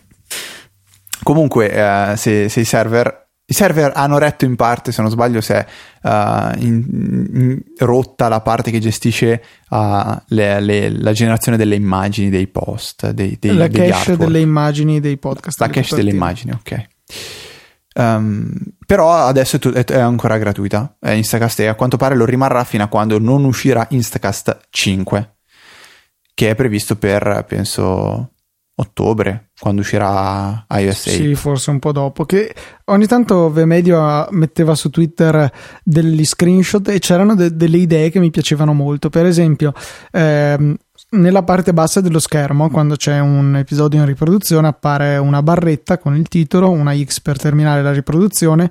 Comunque, 1.23 1.71
eh, 1.71 2.17
se, 2.17 2.49
se, 2.49 2.59
i 2.59 2.65
server... 2.65 3.23
I 3.47 3.53
server 3.53 3.91
hanno 3.93 4.17
retto 4.17 4.43
in 4.43 4.55
parte, 4.55 4.91
se 4.91 5.03
non 5.03 5.11
sbaglio, 5.11 5.39
se 5.39 5.53
è 5.53 5.65
uh, 6.01 6.59
in, 6.63 7.27
in, 7.31 7.61
rotta 7.77 8.27
la 8.27 8.41
parte 8.41 8.71
che 8.71 8.79
gestisce 8.79 9.43
uh, 9.69 10.19
le, 10.29 10.59
le, 10.59 10.89
la 10.89 11.11
generazione 11.11 11.55
delle 11.55 11.75
immagini, 11.75 12.31
dei 12.31 12.47
post, 12.47 13.11
dei, 13.11 13.37
dei, 13.39 13.55
la 13.55 13.67
cache 13.67 13.91
artwork. 13.91 14.17
delle 14.17 14.39
immagini 14.39 14.99
dei 14.99 15.17
podcast. 15.17 15.59
La 15.59 15.67
cache 15.67 15.95
delle 15.95 16.09
immagini, 16.09 16.53
ok. 16.53 16.87
Um, 17.97 18.51
però 18.85 19.13
adesso 19.13 19.57
è, 19.71 19.85
è, 19.85 19.99
ancora 19.99 20.37
gratuita 20.37 20.97
è 20.99 21.11
Instacast 21.11 21.61
e 21.61 21.67
a 21.67 21.75
quanto 21.75 21.95
pare 21.95 22.13
lo 22.13 22.25
rimarrà 22.25 22.65
fino 22.65 22.83
a 22.83 22.87
quando 22.87 23.19
non 23.19 23.45
uscirà 23.45 23.87
Instacast 23.89 24.67
5 24.69 25.35
che 26.33 26.49
è 26.49 26.55
previsto 26.55 26.97
per 26.97 27.45
penso 27.47 28.31
ottobre 28.75 29.51
quando 29.57 29.79
uscirà 29.79 30.65
iOS 30.69 31.05
8 31.05 31.09
sì 31.09 31.35
forse 31.35 31.69
un 31.69 31.79
po' 31.79 31.93
dopo 31.93 32.25
che 32.25 32.53
ogni 32.85 33.07
tanto 33.07 33.49
Vmedio 33.49 34.27
metteva 34.31 34.75
su 34.75 34.89
Twitter 34.89 35.49
degli 35.81 36.25
screenshot 36.25 36.89
e 36.89 36.99
c'erano 36.99 37.33
de- 37.33 37.55
delle 37.55 37.77
idee 37.77 38.09
che 38.09 38.19
mi 38.19 38.29
piacevano 38.29 38.73
molto. 38.73 39.09
Per 39.09 39.25
esempio 39.25 39.73
ehm, 40.11 40.75
nella 41.11 41.43
parte 41.43 41.73
bassa 41.73 42.01
dello 42.01 42.19
schermo, 42.19 42.69
quando 42.69 42.95
c'è 42.95 43.19
un 43.19 43.55
episodio 43.55 43.99
in 43.99 44.05
riproduzione, 44.05 44.67
appare 44.67 45.17
una 45.17 45.41
barretta 45.41 45.97
con 45.97 46.15
il 46.15 46.27
titolo, 46.27 46.69
una 46.69 46.95
X 46.95 47.21
per 47.21 47.37
terminare 47.37 47.81
la 47.81 47.91
riproduzione, 47.91 48.69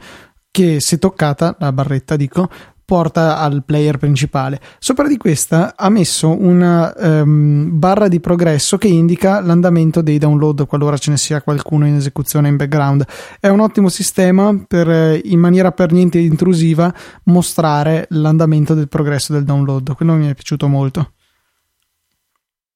che 0.50 0.80
se 0.80 0.98
toccata, 0.98 1.56
la 1.58 1.72
barretta 1.72 2.16
dico, 2.16 2.48
porta 2.84 3.38
al 3.38 3.64
player 3.64 3.96
principale. 3.96 4.60
Sopra 4.78 5.08
di 5.08 5.16
questa 5.16 5.74
ha 5.76 5.88
messo 5.88 6.38
una 6.38 6.92
um, 6.96 7.70
barra 7.72 8.08
di 8.08 8.20
progresso 8.20 8.76
che 8.76 8.88
indica 8.88 9.40
l'andamento 9.40 10.02
dei 10.02 10.18
download 10.18 10.66
qualora 10.66 10.98
ce 10.98 11.10
ne 11.10 11.16
sia 11.16 11.40
qualcuno 11.40 11.86
in 11.86 11.94
esecuzione 11.94 12.48
in 12.48 12.56
background. 12.56 13.04
È 13.40 13.48
un 13.48 13.60
ottimo 13.60 13.88
sistema 13.88 14.54
per 14.66 15.18
in 15.24 15.38
maniera 15.38 15.72
per 15.72 15.92
niente 15.92 16.18
intrusiva 16.18 16.92
mostrare 17.24 18.06
l'andamento 18.10 18.74
del 18.74 18.88
progresso 18.88 19.32
del 19.32 19.44
download. 19.44 19.94
Quello 19.94 20.12
mi 20.12 20.28
è 20.28 20.34
piaciuto 20.34 20.68
molto. 20.68 21.13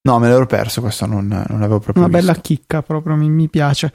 No, 0.03 0.18
me 0.18 0.28
l'ero 0.28 0.46
perso, 0.46 0.80
questo 0.80 1.07
non, 1.07 1.26
non 1.26 1.61
l'avevo 1.61 1.80
proprio 1.80 2.05
Una 2.05 2.12
visto. 2.12 2.26
bella 2.26 2.40
chicca, 2.40 2.82
proprio 2.82 3.16
mi, 3.16 3.28
mi 3.28 3.49
piace. 3.49 3.92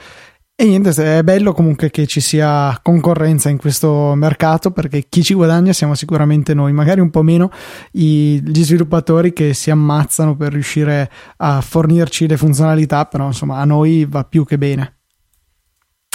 E 0.55 0.65
niente, 0.65 0.91
è 1.17 1.23
bello 1.23 1.51
comunque 1.51 1.89
che 1.89 2.05
ci 2.05 2.21
sia 2.21 2.79
concorrenza 2.83 3.49
in 3.49 3.57
questo 3.57 4.13
mercato 4.15 4.69
perché 4.69 5.07
chi 5.09 5.23
ci 5.23 5.33
guadagna 5.33 5.73
siamo 5.73 5.95
sicuramente 5.95 6.53
noi, 6.53 6.71
magari 6.73 6.99
un 6.99 7.09
po' 7.09 7.23
meno 7.23 7.49
i, 7.93 8.39
gli 8.39 8.63
sviluppatori 8.63 9.33
che 9.33 9.55
si 9.55 9.71
ammazzano 9.71 10.35
per 10.35 10.53
riuscire 10.53 11.09
a 11.37 11.59
fornirci 11.59 12.27
le 12.27 12.37
funzionalità, 12.37 13.05
però 13.05 13.25
insomma 13.25 13.57
a 13.57 13.65
noi 13.65 14.05
va 14.05 14.23
più 14.25 14.45
che 14.45 14.59
bene. 14.59 14.99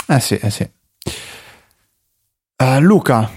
Eh 0.07 0.19
sì, 0.21 0.35
eh 0.35 0.49
sì. 0.49 0.71
Uh, 2.63 2.79
Luca, 2.79 3.29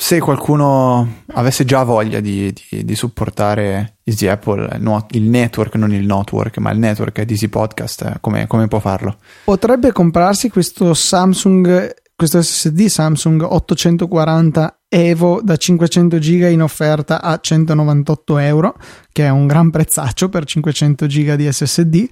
se 0.00 0.18
qualcuno 0.18 1.24
avesse 1.34 1.66
già 1.66 1.82
voglia 1.82 2.20
di, 2.20 2.50
di, 2.70 2.86
di 2.86 2.94
supportare 2.94 3.98
Easy 4.04 4.26
Apple, 4.28 4.80
il 5.10 5.22
network, 5.24 5.74
non 5.74 5.92
il 5.92 6.06
network, 6.06 6.56
ma 6.56 6.70
il 6.70 6.78
network 6.78 7.20
di 7.20 7.34
Easy 7.34 7.48
Podcast, 7.48 8.02
eh, 8.02 8.16
come, 8.18 8.46
come 8.46 8.66
può 8.66 8.80
farlo? 8.80 9.18
Potrebbe 9.44 9.92
comprarsi 9.92 10.48
questo 10.48 10.94
Samsung, 10.94 11.94
questo 12.16 12.40
SSD 12.40 12.86
Samsung 12.86 13.42
840 13.42 14.80
Evo 14.92 15.40
da 15.40 15.56
500 15.56 16.18
giga 16.18 16.48
in 16.48 16.62
offerta 16.62 17.22
a 17.22 17.38
198 17.38 18.38
euro, 18.38 18.74
che 19.12 19.24
è 19.24 19.28
un 19.28 19.46
gran 19.46 19.70
prezzaccio 19.70 20.28
per 20.28 20.44
500 20.44 21.06
giga 21.06 21.36
di 21.36 21.48
SSD, 21.48 22.08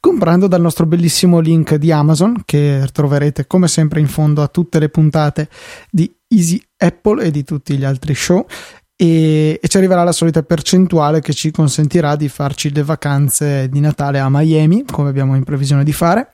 comprando 0.00 0.46
dal 0.46 0.62
nostro 0.62 0.86
bellissimo 0.86 1.40
link 1.40 1.74
di 1.74 1.92
Amazon, 1.92 2.40
che 2.46 2.88
troverete 2.90 3.46
come 3.46 3.68
sempre 3.68 4.00
in 4.00 4.08
fondo 4.08 4.40
a 4.40 4.48
tutte 4.48 4.78
le 4.78 4.88
puntate 4.88 5.50
di 5.90 6.10
Easy 6.28 6.58
Apple 6.82 7.24
e 7.24 7.30
di 7.30 7.44
tutti 7.44 7.76
gli 7.76 7.84
altri 7.84 8.14
show 8.14 8.44
e, 8.96 9.58
ci 9.66 9.76
arriverà 9.76 10.04
la 10.04 10.12
solita 10.12 10.42
percentuale 10.42 11.20
che 11.20 11.32
ci 11.32 11.50
consentirà 11.50 12.14
di 12.14 12.28
farci 12.28 12.72
le 12.72 12.82
vacanze 12.82 13.68
di 13.68 13.80
Natale 13.80 14.18
a 14.18 14.28
Miami 14.28 14.84
come 14.84 15.08
abbiamo 15.08 15.34
in 15.34 15.44
previsione 15.44 15.82
di 15.82 15.92
fare 15.92 16.30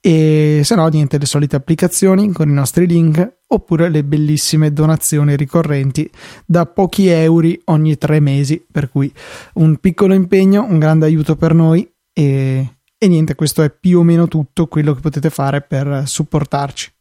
e 0.00 0.60
se 0.62 0.74
no 0.74 0.86
niente 0.86 1.18
le 1.18 1.26
solite 1.26 1.56
applicazioni 1.56 2.32
con 2.32 2.48
i 2.48 2.52
nostri 2.52 2.86
link 2.86 3.38
oppure 3.48 3.88
le 3.88 4.04
bellissime 4.04 4.72
donazioni 4.72 5.36
ricorrenti 5.36 6.08
da 6.46 6.64
pochi 6.66 7.08
euro 7.08 7.48
ogni 7.64 7.98
tre 7.98 8.20
mesi 8.20 8.64
per 8.70 8.88
cui 8.88 9.12
un 9.54 9.76
piccolo 9.76 10.14
impegno 10.14 10.64
un 10.64 10.78
grande 10.78 11.06
aiuto 11.06 11.36
per 11.36 11.54
noi 11.54 11.86
e, 12.12 12.76
e 12.96 13.08
niente 13.08 13.34
questo 13.34 13.62
è 13.62 13.70
più 13.70 13.98
o 13.98 14.02
meno 14.02 14.28
tutto 14.28 14.68
quello 14.68 14.94
che 14.94 15.00
potete 15.00 15.28
fare 15.28 15.60
per 15.60 16.04
supportarci 16.06 16.94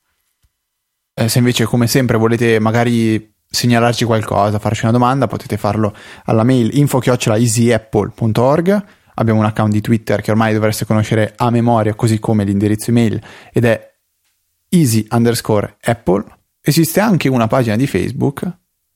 eh, 1.17 1.29
se 1.29 1.37
invece, 1.37 1.63
come 1.63 1.87
sempre, 1.87 2.17
volete 2.17 2.59
magari 2.59 3.33
segnalarci 3.49 4.03
qualcosa, 4.03 4.59
farci 4.59 4.83
una 4.83 4.91
domanda, 4.91 5.27
potete 5.27 5.55
farlo 5.55 5.95
alla 6.25 6.43
mail 6.43 6.77
info-easyapple.org. 6.77 8.85
Abbiamo 9.17 9.39
un 9.39 9.45
account 9.45 9.71
di 9.71 9.79
Twitter 9.79 10.19
che 10.21 10.31
ormai 10.31 10.53
dovreste 10.53 10.83
conoscere 10.85 11.31
a 11.37 11.49
memoria, 11.49 11.93
così 11.93 12.19
come 12.19 12.43
l'indirizzo 12.43 12.89
email, 12.89 13.21
ed 13.53 13.63
è 13.63 13.93
easy 14.69 15.07
underscore 15.09 15.77
apple. 15.81 16.25
Esiste 16.59 16.99
anche 16.99 17.29
una 17.29 17.47
pagina 17.47 17.77
di 17.77 17.87
Facebook, 17.87 18.45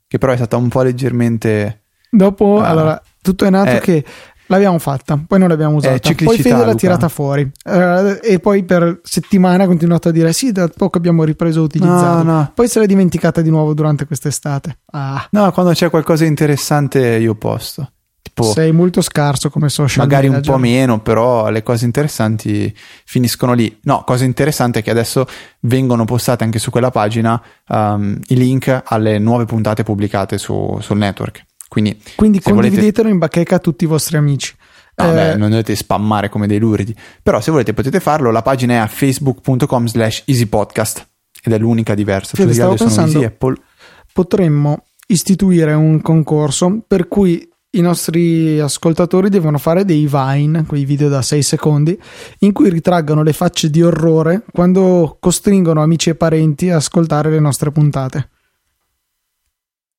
che 0.05 0.17
però 0.17 0.33
è 0.33 0.35
stata 0.35 0.57
un 0.57 0.67
po' 0.67 0.81
leggermente... 0.81 1.83
Dopo, 2.11 2.55
uh, 2.55 2.63
allora, 2.63 3.01
tutto 3.21 3.45
è 3.45 3.49
nato 3.49 3.69
è, 3.69 3.79
che 3.79 4.03
L'abbiamo 4.51 4.79
fatta, 4.79 5.19
poi 5.27 5.37
non 5.37 5.47
l'abbiamo 5.47 5.75
usata. 5.75 6.11
Poi 6.23 6.39
Fede 6.39 6.65
l'ha 6.65 6.73
tirata 6.73 7.07
fuori. 7.07 7.49
Uh, 7.63 8.17
e 8.21 8.39
poi 8.41 8.63
per 8.63 8.99
settimane 9.03 9.63
ha 9.63 9.67
continuato 9.67 10.09
a 10.09 10.11
dire: 10.11 10.33
Sì, 10.33 10.51
da 10.51 10.67
poco 10.67 10.97
abbiamo 10.97 11.23
ripreso 11.23 11.59
a 11.59 11.63
utilizzarla. 11.63 12.23
No, 12.23 12.31
no. 12.31 12.51
Poi 12.55 12.67
se 12.67 12.79
l'è 12.79 12.87
dimenticata 12.87 13.41
di 13.41 13.51
nuovo 13.51 13.75
durante 13.75 14.07
quest'estate. 14.07 14.79
Ah. 14.91 15.27
No, 15.29 15.51
quando 15.51 15.71
c'è 15.73 15.91
qualcosa 15.91 16.23
di 16.23 16.29
interessante 16.29 16.99
io 17.17 17.35
posto. 17.35 17.91
Tipo, 18.23 18.43
Sei 18.51 18.71
molto 18.71 19.01
scarso 19.01 19.49
come 19.49 19.69
social 19.69 20.05
Magari 20.05 20.27
un 20.27 20.41
po' 20.41 20.57
meno, 20.57 20.99
però 20.99 21.49
le 21.49 21.61
cose 21.61 21.85
interessanti 21.85 22.73
finiscono 23.05 23.53
lì. 23.53 23.77
No, 23.83 24.03
cosa 24.03 24.23
interessante 24.23 24.79
è 24.79 24.83
che 24.83 24.89
adesso 24.89 25.27
vengono 25.61 26.05
postate 26.05 26.43
anche 26.43 26.57
su 26.57 26.71
quella 26.71 26.89
pagina 26.89 27.41
um, 27.67 28.19
i 28.27 28.35
link 28.35 28.81
alle 28.85 29.19
nuove 29.19 29.45
puntate 29.45 29.83
pubblicate 29.83 30.39
su, 30.39 30.77
sul 30.81 30.97
network. 30.97 31.45
Quindi, 31.69 32.01
Quindi 32.15 32.41
condividetelo 32.41 32.91
volete... 32.91 33.09
in 33.09 33.17
bacheca 33.19 33.55
a 33.55 33.59
tutti 33.59 33.83
i 33.85 33.87
vostri 33.87 34.17
amici. 34.17 34.53
No, 34.95 35.11
eh... 35.11 35.13
beh, 35.13 35.35
non 35.35 35.51
dovete 35.51 35.75
spammare 35.75 36.27
come 36.27 36.47
dei 36.47 36.59
luridi. 36.59 36.93
Però 37.23 37.39
se 37.39 37.51
volete 37.51 37.73
potete 37.73 38.01
farlo. 38.01 38.31
La 38.31 38.41
pagina 38.41 38.73
è 38.73 38.77
a 38.77 38.87
facebook.com 38.87 39.85
slash 39.85 40.23
easypodcast 40.25 41.07
ed 41.43 41.53
è 41.53 41.57
l'unica 41.59 41.93
diversa. 41.93 42.35
Tutti 42.35 42.53
stavo 42.53 42.75
pensando, 42.75 43.33
potremmo 44.11 44.83
istituire 45.07 45.73
un 45.73 46.01
concorso 46.01 46.81
per 46.85 47.07
cui 47.07 47.47
i 47.71 47.81
nostri 47.81 48.59
ascoltatori 48.59 49.29
devono 49.29 49.59
fare 49.59 49.85
dei 49.85 50.07
Vine, 50.07 50.65
quei 50.65 50.85
video 50.85 51.07
da 51.07 51.21
6 51.21 51.43
secondi, 51.43 51.99
in 52.39 52.51
cui 52.51 52.69
ritraggano 52.69 53.21
le 53.21 53.33
facce 53.33 53.69
di 53.69 53.83
orrore 53.83 54.43
quando 54.51 55.17
costringono 55.19 55.83
amici 55.83 56.09
e 56.09 56.15
parenti 56.15 56.71
a 56.71 56.77
ascoltare 56.77 57.29
le 57.29 57.39
nostre 57.39 57.71
puntate. 57.71 58.29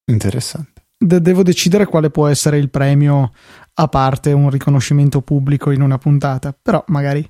Interessante 0.06 0.79
de- 1.02 1.20
devo 1.20 1.42
decidere 1.42 1.86
quale 1.86 2.10
può 2.10 2.26
essere 2.26 2.58
il 2.58 2.68
premio 2.68 3.32
a 3.74 3.88
parte 3.88 4.32
un 4.32 4.50
riconoscimento 4.50 5.22
pubblico 5.22 5.70
in 5.70 5.80
una 5.80 5.96
puntata, 5.96 6.54
però 6.60 6.84
magari 6.88 7.26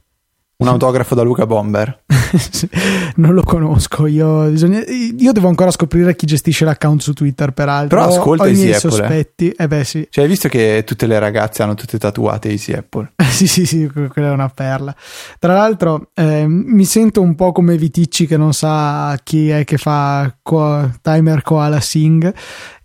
Un 0.61 0.68
autografo 0.68 1.14
da 1.14 1.22
Luca 1.22 1.46
Bomber. 1.46 2.02
non 3.16 3.32
lo 3.32 3.42
conosco. 3.42 4.06
Io, 4.06 4.44
bisogna, 4.50 4.82
io, 4.86 5.32
devo 5.32 5.48
ancora 5.48 5.70
scoprire 5.70 6.14
chi 6.14 6.26
gestisce 6.26 6.66
l'account 6.66 7.00
su 7.00 7.14
Twitter, 7.14 7.52
peraltro. 7.52 7.98
Però 7.98 8.11
ascolta 8.11 8.42
ho, 8.42 8.46
ho 8.46 8.50
i 8.50 8.54
miei 8.54 8.74
Apple, 8.74 8.90
sospetti. 8.90 9.48
Eh. 9.48 9.64
eh 9.64 9.68
beh, 9.68 9.84
sì. 9.84 10.06
Cioè, 10.11 10.24
hai 10.24 10.30
visto 10.30 10.48
che 10.48 10.82
tutte 10.84 11.06
le 11.06 11.18
ragazze 11.18 11.62
hanno 11.62 11.74
tutte 11.74 11.98
tatuate 11.98 12.50
Easy 12.50 12.74
Apple? 12.74 13.12
sì, 13.30 13.46
sì, 13.46 13.64
sì, 13.64 13.90
quella 13.90 14.28
è 14.28 14.32
una 14.32 14.50
perla. 14.50 14.94
Tra 15.38 15.54
l'altro, 15.54 16.11
eh, 16.14 16.44
mi 16.46 16.84
sento 16.84 17.22
un 17.22 17.34
po' 17.34 17.52
come 17.52 17.78
Viticci 17.78 18.26
che 18.26 18.36
non 18.36 18.52
sa 18.52 19.18
chi 19.22 19.48
è 19.48 19.64
che 19.64 19.78
fa 19.78 20.30
co- 20.42 20.90
timer 21.00 21.40
koala 21.40 21.80
sing. 21.80 22.34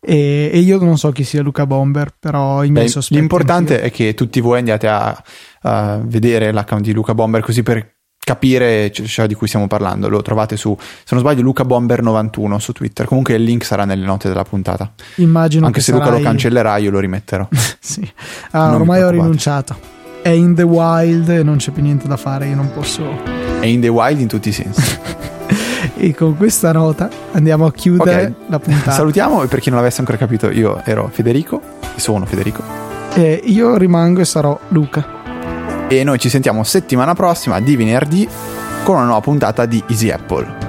E, 0.08 0.52
e, 0.54 0.60
io 0.60 0.78
non 0.78 1.00
so 1.00 1.12
chi 1.12 1.24
sia 1.24 1.42
Luca 1.42 1.66
Bomber, 1.66 2.14
però 2.18 2.64
i 2.64 2.70
miei 2.70 2.86
Beh, 2.86 2.92
sospetti. 2.92 3.20
L'importante 3.20 3.82
è 3.82 3.90
che 3.90 4.14
tutti 4.14 4.40
voi 4.40 4.60
andiate 4.60 4.88
a, 4.88 5.24
a 5.66 6.00
vedere 6.04 6.52
l'account 6.52 6.84
di 6.84 6.94
Luca 6.94 7.14
Bomber 7.14 7.42
così 7.42 7.64
per 7.64 7.94
capire 8.26 8.92
ciò 8.92 9.28
di 9.28 9.34
cui 9.36 9.48
stiamo 9.48 9.68
parlando. 9.68 10.10
Lo 10.10 10.22
trovate 10.22 10.58
su, 10.58 10.76
se 10.80 11.10
non 11.12 11.20
sbaglio, 11.20 11.42
Luca 11.42 11.64
Bomber 11.64 12.02
91 12.02 12.60
su 12.60 12.72
Twitter. 12.72 13.06
Comunque 13.06 13.36
il 13.36 13.44
link 13.44 13.64
sarà 13.64 13.86
nelle 13.86 14.06
note 14.06 14.28
della 14.28 14.44
puntata. 14.44 14.92
Immagino 15.16 15.66
Anche 15.66 15.82
se 15.82 15.92
sarai... 15.92 16.08
Luca 16.08 16.18
lo 16.18 16.24
cancellerà, 16.24 16.78
io 16.78 16.92
lo 16.92 17.00
rimetterò. 17.00 17.48
sì, 17.80 18.08
ah, 18.52 18.74
ormai 18.74 19.04
ho 19.04 19.10
rinunciato. 19.10 19.94
È 20.22 20.30
in 20.30 20.56
the 20.56 20.64
wild 20.64 21.30
e 21.30 21.44
non 21.44 21.58
c'è 21.58 21.72
più 21.72 21.84
niente 21.84 22.08
da 22.08 22.18
fare, 22.18 22.48
io 22.48 22.56
non 22.56 22.72
posso. 22.72 23.04
È 23.60 23.66
in 23.66 23.80
the 23.82 23.88
wild 23.88 24.20
in 24.20 24.28
tutti 24.28 24.50
i 24.50 24.52
sensi. 24.52 24.98
e 25.98 26.16
con 26.16 26.36
questa 26.36 26.72
nota 26.72 27.10
andiamo 27.34 27.68
a 27.68 27.72
chiudere 27.72 28.22
okay. 28.24 28.36
la 28.48 28.60
puntata. 28.60 28.92
Salutiamo 28.98 29.44
e 29.44 29.48
per 29.48 29.60
chi 29.60 29.70
non 29.70 29.78
l'avesse 29.78 30.00
ancora 30.00 30.18
capito, 30.18 30.50
io 30.50 30.84
ero 30.84 31.10
Federico 31.12 31.62
e 31.96 32.00
sono 32.00 32.26
Federico. 32.26 32.64
E 33.14 33.40
io 33.46 33.78
rimango 33.78 34.22
e 34.22 34.26
sarò 34.26 34.60
Luca. 34.70 35.25
E 35.88 36.04
noi 36.04 36.18
ci 36.18 36.30
sentiamo 36.30 36.64
settimana 36.64 37.14
prossima 37.14 37.60
di 37.60 37.76
venerdì 37.76 38.28
con 38.84 38.96
una 38.96 39.06
nuova 39.06 39.22
puntata 39.22 39.66
di 39.66 39.84
Easy 39.88 40.10
Apple. 40.10 40.65